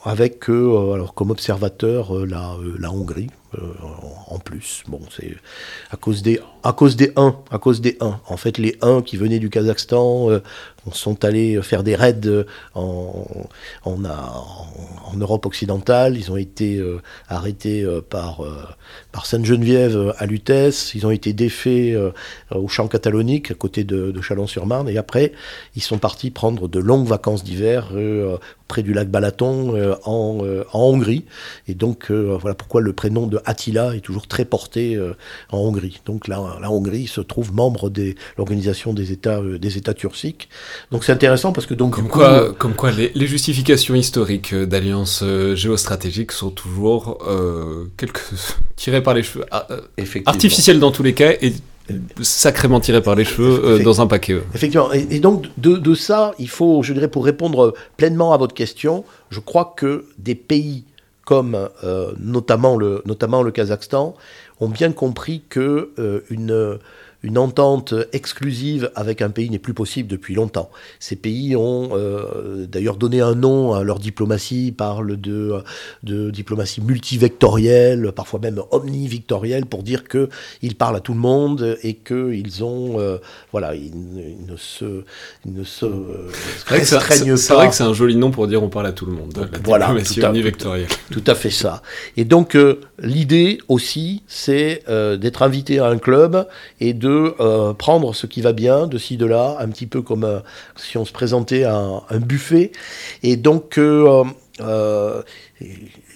Avec 0.06 0.48
alors 0.48 1.14
comme 1.14 1.30
observateur 1.30 2.26
la, 2.26 2.56
la 2.78 2.92
Hongrie 2.92 3.30
en 4.28 4.38
plus. 4.38 4.82
Bon, 4.88 5.00
c'est 5.16 5.36
à 5.90 5.96
cause 5.96 6.22
des 6.22 6.40
à 6.62 6.72
cause 6.72 6.96
des 6.96 7.12
uns, 7.16 7.36
à 7.50 7.58
cause 7.58 7.80
des. 7.80 7.98
En 8.00 8.36
fait, 8.36 8.43
les 8.58 8.76
uns 8.82 9.02
qui 9.02 9.16
venaient 9.16 9.38
du 9.38 9.50
Kazakhstan 9.50 10.28
euh, 10.86 10.90
sont 10.92 11.24
allés 11.24 11.60
faire 11.62 11.82
des 11.82 11.94
raids 11.94 12.26
euh, 12.26 12.44
en, 13.84 13.96
Europe 15.16 15.46
occidentale. 15.46 16.16
Ils 16.16 16.30
ont 16.32 16.36
été 16.36 16.76
euh, 16.76 17.00
arrêtés 17.28 17.82
euh, 17.82 18.00
par, 18.00 18.42
Sainte-Geneviève 19.24 20.14
à 20.18 20.26
Lutèce. 20.26 20.94
Ils 20.94 21.06
ont 21.06 21.10
été 21.10 21.32
défaits 21.32 21.96
au 22.50 22.68
champ 22.68 22.88
catalonique 22.88 23.50
à 23.50 23.54
côté 23.54 23.84
de, 23.84 24.10
de 24.10 24.20
Chalon-sur-Marne. 24.20 24.88
Et 24.88 24.98
après, 24.98 25.32
ils 25.76 25.82
sont 25.82 25.98
partis 25.98 26.30
prendre 26.30 26.68
de 26.68 26.78
longues 26.78 27.06
vacances 27.06 27.44
d'hiver 27.44 27.92
près 28.68 28.82
du 28.82 28.92
lac 28.92 29.08
Balaton 29.08 29.96
en, 30.04 30.66
Hongrie. 30.72 31.24
Et 31.68 31.74
donc, 31.74 32.10
voilà 32.10 32.54
pourquoi 32.54 32.80
le 32.80 32.92
prénom 32.92 33.26
de 33.26 33.40
Attila 33.44 33.94
est 33.94 34.00
toujours 34.00 34.26
très 34.26 34.44
porté 34.44 34.98
en 35.50 35.58
Hongrie. 35.58 36.00
Donc, 36.04 36.28
la, 36.28 36.58
la 36.60 36.70
Hongrie 36.70 37.06
se 37.06 37.20
trouve 37.20 37.54
membre 37.54 37.88
de 37.88 38.14
l'organisation 38.36 38.92
des 38.92 39.12
États, 39.12 39.40
des 39.40 39.78
États 39.78 39.94
turciques. 39.94 40.48
Donc, 40.90 41.04
c'est 41.04 41.12
intéressant 41.12 41.52
parce 41.52 41.66
que 41.66 41.74
donc, 41.74 41.94
Comme 41.94 42.08
coup, 42.08 42.18
quoi, 42.18 42.52
comme 42.58 42.74
quoi 42.74 42.90
les, 42.90 43.12
les 43.14 43.26
justifications 43.26 43.94
historiques 43.94 44.52
euh, 44.52 44.66
d'alliances 44.66 45.22
euh, 45.22 45.54
géostratégiques 45.54 46.32
sont 46.32 46.50
toujours 46.50 47.18
euh, 47.28 47.90
quelques 47.96 48.22
tirées 48.76 49.02
par 49.02 49.14
les 49.14 49.22
cheveux, 49.22 49.44
ah, 49.50 49.66
artificielles 50.26 50.80
dans 50.80 50.90
tous 50.90 51.02
les 51.02 51.14
cas 51.14 51.32
et 51.40 51.52
sacrément 52.22 52.80
tirées 52.80 53.02
par 53.02 53.14
les 53.14 53.24
cheveux 53.24 53.62
euh, 53.64 53.78
dans 53.82 54.00
un 54.00 54.06
paquet. 54.06 54.40
Effectivement. 54.54 54.92
Et, 54.92 55.06
et 55.10 55.20
donc, 55.20 55.46
de, 55.58 55.76
de 55.76 55.94
ça, 55.94 56.34
il 56.38 56.48
faut, 56.48 56.82
je 56.82 56.92
dirais, 56.92 57.08
pour 57.08 57.24
répondre 57.24 57.74
pleinement 57.96 58.32
à 58.32 58.36
votre 58.36 58.54
question, 58.54 59.04
je 59.30 59.40
crois 59.40 59.74
que 59.76 60.06
des 60.18 60.34
pays 60.34 60.84
comme 61.24 61.68
euh, 61.84 62.12
notamment, 62.18 62.76
le, 62.76 63.02
notamment 63.06 63.42
le 63.42 63.50
Kazakhstan 63.50 64.14
ont 64.60 64.68
bien 64.68 64.92
compris 64.92 65.42
que 65.48 65.90
euh, 65.98 66.20
une, 66.30 66.78
une 67.24 67.38
entente 67.38 67.94
exclusive 68.12 68.90
avec 68.94 69.22
un 69.22 69.30
pays 69.30 69.48
n'est 69.48 69.58
plus 69.58 69.72
possible 69.72 70.08
depuis 70.10 70.34
longtemps. 70.34 70.70
Ces 71.00 71.16
pays 71.16 71.56
ont 71.56 71.88
euh, 71.94 72.66
d'ailleurs 72.66 72.96
donné 72.98 73.22
un 73.22 73.34
nom 73.34 73.72
à 73.72 73.82
leur 73.82 73.98
diplomatie, 73.98 74.66
ils 74.68 74.74
parlent 74.74 75.16
de, 75.18 75.54
de 76.02 76.30
diplomatie 76.30 76.82
multivectorielle, 76.82 78.12
parfois 78.14 78.40
même 78.40 78.60
omnivictorielle, 78.70 79.64
pour 79.64 79.82
dire 79.82 80.02
qu'ils 80.06 80.74
parlent 80.76 80.96
à 80.96 81.00
tout 81.00 81.14
le 81.14 81.18
monde 81.20 81.78
et 81.82 81.94
qu'ils 81.94 82.62
ont, 82.62 83.00
euh, 83.00 83.16
voilà, 83.52 83.74
ils, 83.74 83.86
ils 83.86 84.46
ne 84.46 84.56
se, 84.58 85.02
ils 85.46 85.54
ne 85.54 85.64
se 85.64 85.86
euh, 85.86 86.28
C'est 86.58 86.68
vrai 86.68 86.80
que 86.80 86.84
c'est- 86.86 86.96
vrai 87.54 87.66
pas. 87.66 87.68
que 87.68 87.82
un 87.82 87.94
joli 87.94 88.16
nom 88.16 88.30
pour 88.30 88.46
dire 88.48 88.62
on 88.62 88.68
parle 88.68 88.86
à 88.86 88.92
tout 88.92 89.06
le 89.06 89.12
monde. 89.12 89.32
La 89.36 89.58
Voilà, 89.64 89.86
diplomatie 89.86 90.20
tout 90.20 90.26
à- 90.26 90.30
omnivectorielle. 90.30 90.88
Tout 91.10 91.24
à 91.26 91.34
fait 91.34 91.50
ça. 91.50 91.80
Et 92.18 92.24
donc 92.26 92.56
l'idée 93.02 93.58
aussi, 93.68 94.22
c'est 94.26 94.82
d'être 95.18 95.42
invité 95.42 95.78
à 95.78 95.86
un 95.86 95.98
club 95.98 96.46
et 96.80 96.92
de 96.92 97.13
euh, 97.14 97.72
prendre 97.72 98.14
ce 98.14 98.26
qui 98.26 98.40
va 98.40 98.52
bien 98.52 98.86
de 98.86 98.98
ci 98.98 99.16
de 99.16 99.26
là, 99.26 99.56
un 99.60 99.68
petit 99.68 99.86
peu 99.86 100.02
comme 100.02 100.24
euh, 100.24 100.40
si 100.76 100.98
on 100.98 101.04
se 101.04 101.12
présentait 101.12 101.64
à 101.64 101.76
un, 101.76 102.18
buffet. 102.18 102.72
Et 103.22 103.36
donc 103.36 103.78
euh, 103.78 104.24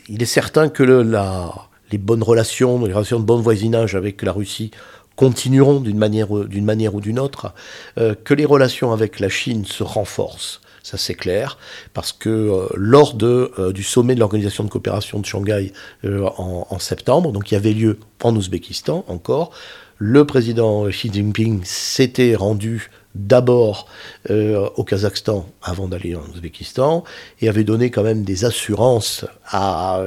il 0.09 0.23
est 0.23 0.27
certain 0.27 0.69
que 0.69 0.83
la, 0.83 1.53
les 1.91 1.99
bonnes 1.99 2.23
relations, 2.23 2.85
les 2.85 2.93
relations 2.93 3.21
de 3.21 3.25
bon 3.25 3.41
voisinage 3.41 3.95
avec 3.95 4.23
la 4.23 4.33
Russie 4.33 4.71
continueront 5.17 5.81
d'une 5.81 5.99
manière, 5.99 6.33
d'une 6.33 6.65
manière 6.65 6.95
ou 6.95 7.01
d'une 7.01 7.19
autre, 7.19 7.53
que 7.97 8.35
les 8.35 8.45
relations 8.45 8.93
avec 8.93 9.19
la 9.19 9.29
Chine 9.29 9.65
se 9.65 9.83
renforcent. 9.83 10.61
Ça 10.85 10.97
c'est 10.97 11.15
clair, 11.15 11.59
parce 11.93 12.13
que 12.13 12.69
lors 12.77 13.15
de, 13.15 13.73
du 13.75 13.83
sommet 13.83 14.15
de 14.15 14.21
l'organisation 14.21 14.63
de 14.63 14.71
coopération 14.71 15.19
de 15.19 15.27
Shanghai 15.27 15.73
en, 16.05 16.69
en 16.71 16.79
septembre, 16.79 17.33
donc 17.33 17.45
qui 17.45 17.57
avait 17.57 17.73
lieu 17.73 17.99
en 18.23 18.35
Ouzbékistan 18.37 19.05
encore, 19.09 19.51
le 19.99 20.25
président 20.25 20.87
Xi 20.89 21.11
Jinping 21.13 21.63
s'était 21.65 22.35
rendu 22.35 22.91
d'abord 23.19 23.87
euh, 24.31 24.69
au 24.77 24.85
Kazakhstan 24.85 25.47
avant 25.63 25.89
d'aller 25.89 26.15
en 26.15 26.23
Ouzbékistan 26.33 27.05
et 27.41 27.49
avait 27.49 27.65
donné 27.65 27.91
quand 27.91 28.03
même 28.03 28.23
des 28.23 28.45
assurances 28.45 29.25
à, 29.51 30.03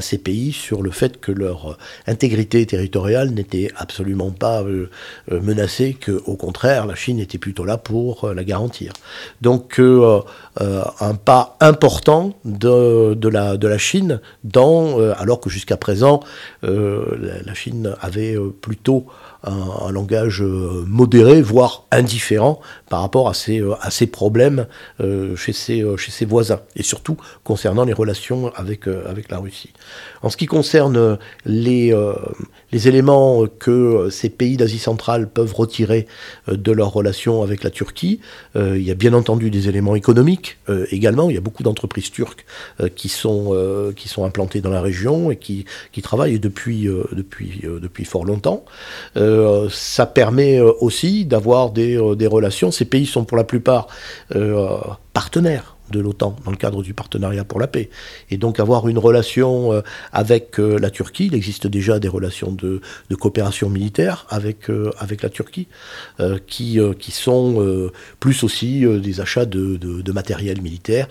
ces 0.00 0.18
pays 0.18 0.52
sur 0.52 0.82
le 0.82 0.90
fait 0.90 1.18
que 1.18 1.32
leur 1.32 1.78
intégrité 2.06 2.64
territoriale 2.66 3.30
n'était 3.30 3.70
absolument 3.76 4.30
pas 4.30 4.62
euh, 4.62 4.90
euh, 5.32 5.40
menacée, 5.40 5.94
qu'au 5.94 6.36
contraire 6.36 6.86
la 6.86 6.94
Chine 6.94 7.18
était 7.18 7.38
plutôt 7.38 7.64
là 7.64 7.78
pour 7.78 8.28
la 8.32 8.44
garantir. 8.44 8.92
Donc 9.40 9.80
un 9.80 11.14
pas 11.14 11.56
important 11.60 12.34
de, 12.44 13.14
de, 13.14 13.28
la, 13.28 13.56
de 13.56 13.66
la 13.66 13.78
Chine 13.78 14.20
dans, 14.44 14.98
alors 15.12 15.40
que 15.40 15.50
jusqu'à 15.50 15.76
présent 15.76 16.20
la, 16.62 17.54
Chine 17.54 17.94
avait 18.00 18.36
plutôt 18.60 19.06
un, 19.44 19.90
langage 19.90 20.42
euh, 20.42 20.84
modéré, 20.86 21.42
voire 21.42 21.86
indifférent 21.90 22.60
par 22.88 23.00
rapport 23.00 23.28
à 23.28 23.34
ces, 23.34 23.60
euh, 23.60 23.74
à 23.80 23.90
ces 23.90 24.06
problèmes 24.06 24.66
euh, 25.00 25.34
chez, 25.36 25.52
ses, 25.52 25.84
chez 25.96 26.10
ses 26.10 26.24
voisins, 26.24 26.60
et 26.76 26.82
surtout 26.82 27.16
concernant 27.44 27.84
les 27.84 27.92
relations 27.92 28.52
avec, 28.54 28.86
avec 28.86 29.30
la 29.30 29.38
Russie. 29.38 29.72
En 30.22 30.30
ce 30.30 30.36
qui 30.36 30.46
concerne 30.46 31.18
les, 31.44 31.94
les 32.70 32.88
éléments 32.88 33.46
que 33.46 34.08
ces 34.10 34.28
pays 34.28 34.56
d'Asie 34.56 34.78
centrale 34.78 35.28
peuvent 35.28 35.54
retirer 35.54 36.06
de 36.48 36.72
leurs 36.72 36.92
relations 36.92 37.42
avec 37.42 37.64
la 37.64 37.70
Turquie, 37.70 38.20
il 38.54 38.82
y 38.82 38.90
a 38.90 38.94
bien 38.94 39.14
entendu 39.14 39.50
des 39.50 39.68
éléments 39.68 39.96
économiques 39.96 40.58
également, 40.90 41.28
il 41.28 41.34
y 41.34 41.38
a 41.38 41.40
beaucoup 41.40 41.62
d'entreprises 41.62 42.10
turques 42.10 42.46
qui, 42.94 43.08
sont, 43.08 43.92
qui 43.96 44.08
sont 44.08 44.24
implantées 44.24 44.60
dans 44.60 44.70
la 44.70 44.80
région 44.80 45.30
et 45.30 45.36
qui, 45.36 45.64
qui 45.90 46.02
travaillent 46.02 46.38
depuis, 46.38 46.88
depuis, 47.12 47.62
depuis 47.62 48.04
fort 48.04 48.24
longtemps. 48.24 48.64
Ça 49.70 50.06
permet 50.06 50.58
euh, 50.58 50.72
aussi 50.80 51.24
d'avoir 51.24 51.72
euh, 51.76 52.14
des, 52.14 52.26
relations. 52.26 52.70
Ces 52.70 52.84
pays 52.84 53.06
sont 53.06 53.24
pour 53.24 53.36
la 53.36 53.44
plupart 53.44 53.88
partenaires 55.12 55.71
de 55.90 56.00
l'OTAN 56.00 56.36
dans 56.44 56.50
le 56.50 56.56
cadre 56.56 56.82
du 56.82 56.94
partenariat 56.94 57.44
pour 57.44 57.60
la 57.60 57.66
paix. 57.66 57.90
Et 58.30 58.38
donc 58.38 58.60
avoir 58.60 58.88
une 58.88 58.98
relation 58.98 59.72
euh, 59.72 59.80
avec 60.12 60.58
euh, 60.58 60.78
la 60.78 60.90
Turquie, 60.90 61.26
il 61.26 61.34
existe 61.34 61.66
déjà 61.66 61.98
des 61.98 62.08
relations 62.08 62.52
de, 62.52 62.80
coopération 63.16 63.68
militaire 63.68 64.26
avec, 64.30 64.68
euh, 64.70 64.90
avec 64.98 65.22
la 65.22 65.28
Turquie, 65.28 65.68
qui, 66.46 66.80
qui 66.98 67.10
sont 67.12 67.90
plus 68.20 68.42
aussi 68.42 68.84
des 69.00 69.20
achats 69.20 69.44
de, 69.44 69.76
de, 69.76 70.12
matériel 70.12 70.60
militaire 70.60 71.08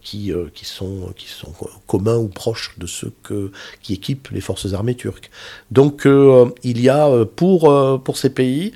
qui, 0.00 0.32
qui, 0.54 0.64
sont, 0.64 1.12
qui 1.16 1.28
sont 1.28 1.52
communs 1.86 2.16
ou 2.16 2.28
proches 2.28 2.74
de 2.78 2.86
ceux 2.86 3.12
que, 3.22 3.52
qui 3.82 3.94
équipent 3.94 4.28
les 4.32 4.40
forces 4.40 4.72
armées 4.72 4.94
turques. 4.94 5.30
Donc 5.70 6.06
il 6.62 6.80
y 6.80 6.88
a 6.88 7.24
pour, 7.26 8.02
pour 8.02 8.16
ces 8.16 8.30
pays 8.30 8.72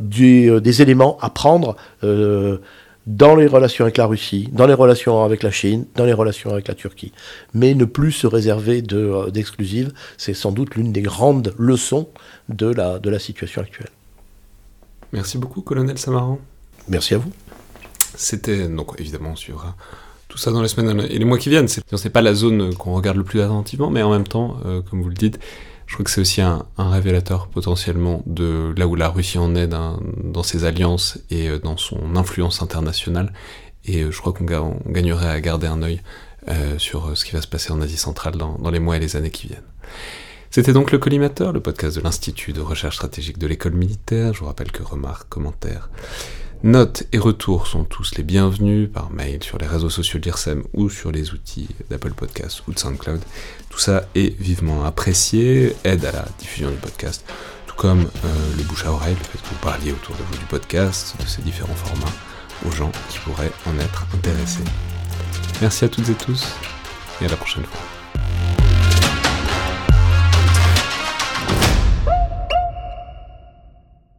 des, 0.00 0.60
des 0.60 0.82
éléments 0.82 1.18
à 1.20 1.30
prendre 1.30 1.76
dans 3.06 3.34
les 3.34 3.46
relations 3.46 3.84
avec 3.84 3.96
la 3.96 4.06
Russie, 4.06 4.48
dans 4.52 4.66
les 4.66 4.74
relations 4.74 5.24
avec 5.24 5.42
la 5.42 5.50
Chine, 5.50 5.86
dans 5.96 6.04
les 6.04 6.12
relations 6.12 6.50
avec 6.50 6.68
la 6.68 6.74
Turquie. 6.74 7.12
Mais 7.54 7.74
ne 7.74 7.84
plus 7.84 8.12
se 8.12 8.26
réserver 8.26 8.82
euh, 8.92 9.30
d'exclusives, 9.30 9.92
c'est 10.16 10.34
sans 10.34 10.52
doute 10.52 10.74
l'une 10.74 10.92
des 10.92 11.02
grandes 11.02 11.54
leçons 11.58 12.08
de 12.48 12.66
la, 12.66 12.98
de 12.98 13.10
la 13.10 13.18
situation 13.18 13.62
actuelle. 13.62 13.90
Merci 15.12 15.38
beaucoup, 15.38 15.62
colonel 15.62 15.98
Samaran. 15.98 16.38
Merci 16.88 17.14
à 17.14 17.18
vous. 17.18 17.32
C'était 18.14 18.68
donc 18.68 18.94
évidemment 18.98 19.36
sur 19.36 19.74
tout 20.28 20.38
ça 20.38 20.50
dans 20.50 20.62
les 20.62 20.68
semaines 20.68 21.06
et 21.10 21.18
les 21.18 21.24
mois 21.24 21.38
qui 21.38 21.50
viennent. 21.50 21.68
C'est 21.68 22.10
pas 22.10 22.22
la 22.22 22.34
zone 22.34 22.74
qu'on 22.74 22.94
regarde 22.94 23.18
le 23.18 23.24
plus 23.24 23.40
attentivement, 23.40 23.90
mais 23.90 24.02
en 24.02 24.10
même 24.10 24.26
temps, 24.26 24.56
euh, 24.64 24.80
comme 24.80 25.02
vous 25.02 25.08
le 25.08 25.14
dites, 25.14 25.38
je 25.92 25.96
crois 25.96 26.04
que 26.04 26.10
c'est 26.10 26.22
aussi 26.22 26.40
un, 26.40 26.64
révélateur 26.78 27.48
potentiellement 27.48 28.22
de 28.24 28.72
là 28.78 28.86
où 28.86 28.94
la 28.94 29.10
Russie 29.10 29.36
en 29.36 29.54
est 29.54 29.66
dans, 29.66 30.42
ses 30.42 30.64
alliances 30.64 31.18
et 31.28 31.50
euh, 31.50 31.58
dans 31.58 31.76
son 31.76 32.16
influence 32.16 32.62
internationale. 32.62 33.30
Et 33.84 34.00
euh, 34.00 34.10
je 34.10 34.18
crois 34.18 34.32
qu'on 34.32 34.46
gagnerait 34.86 35.28
à 35.28 35.38
garder 35.42 35.66
un 35.66 35.82
œil 35.82 36.00
euh, 36.48 36.78
sur 36.78 37.14
ce 37.14 37.26
qui 37.26 37.32
va 37.32 37.42
se 37.42 37.46
passer 37.46 37.72
en 37.72 37.82
Asie 37.82 37.98
centrale 37.98 38.36
dans, 38.36 38.54
dans 38.54 38.70
les 38.70 38.78
mois 38.78 38.96
et 38.96 39.00
les 39.00 39.16
années 39.16 39.30
qui 39.30 39.48
viennent. 39.48 39.60
C'était 40.50 40.72
donc 40.72 40.92
le 40.92 40.98
Collimateur, 40.98 41.52
le 41.52 41.60
podcast 41.60 41.98
de 41.98 42.00
l'Institut 42.00 42.54
de 42.54 42.62
recherche 42.62 42.96
stratégique 42.96 43.36
de 43.36 43.46
l'école 43.46 43.74
militaire. 43.74 44.32
Je 44.32 44.40
vous 44.40 44.46
rappelle 44.46 44.72
que 44.72 44.82
remarques, 44.82 45.28
commentaires, 45.28 45.90
Notes 46.64 47.02
et 47.10 47.18
retours 47.18 47.66
sont 47.66 47.82
tous 47.82 48.14
les 48.16 48.22
bienvenus 48.22 48.88
par 48.88 49.10
mail 49.10 49.42
sur 49.42 49.58
les 49.58 49.66
réseaux 49.66 49.90
sociaux 49.90 50.20
de 50.20 50.26
l'IRSEM 50.26 50.62
ou 50.74 50.88
sur 50.90 51.10
les 51.10 51.32
outils 51.32 51.68
d'Apple 51.90 52.12
Podcasts 52.12 52.62
ou 52.68 52.72
de 52.72 52.78
SoundCloud. 52.78 53.20
Tout 53.68 53.80
ça 53.80 54.04
est 54.14 54.38
vivement 54.40 54.84
apprécié, 54.84 55.74
aide 55.82 56.04
à 56.04 56.12
la 56.12 56.24
diffusion 56.38 56.70
du 56.70 56.76
podcast, 56.76 57.24
tout 57.66 57.74
comme 57.74 58.02
euh, 58.02 58.56
le 58.56 58.62
bouche 58.62 58.86
à 58.86 58.92
oreille, 58.92 59.16
le 59.18 59.24
fait 59.24 59.38
que 59.38 59.48
vous 59.48 59.60
parliez 59.60 59.90
autour 59.90 60.14
de 60.14 60.22
vous 60.22 60.38
du 60.38 60.44
podcast, 60.44 61.16
de 61.20 61.26
ces 61.26 61.42
différents 61.42 61.74
formats, 61.74 62.14
aux 62.64 62.70
gens 62.70 62.92
qui 63.08 63.18
pourraient 63.18 63.50
en 63.66 63.76
être 63.80 64.06
intéressés. 64.14 64.62
Merci 65.60 65.86
à 65.86 65.88
toutes 65.88 66.10
et 66.10 66.14
tous, 66.14 66.46
et 67.20 67.24
à 67.24 67.28
la 67.28 67.36
prochaine 67.36 67.64
fois. 67.64 67.91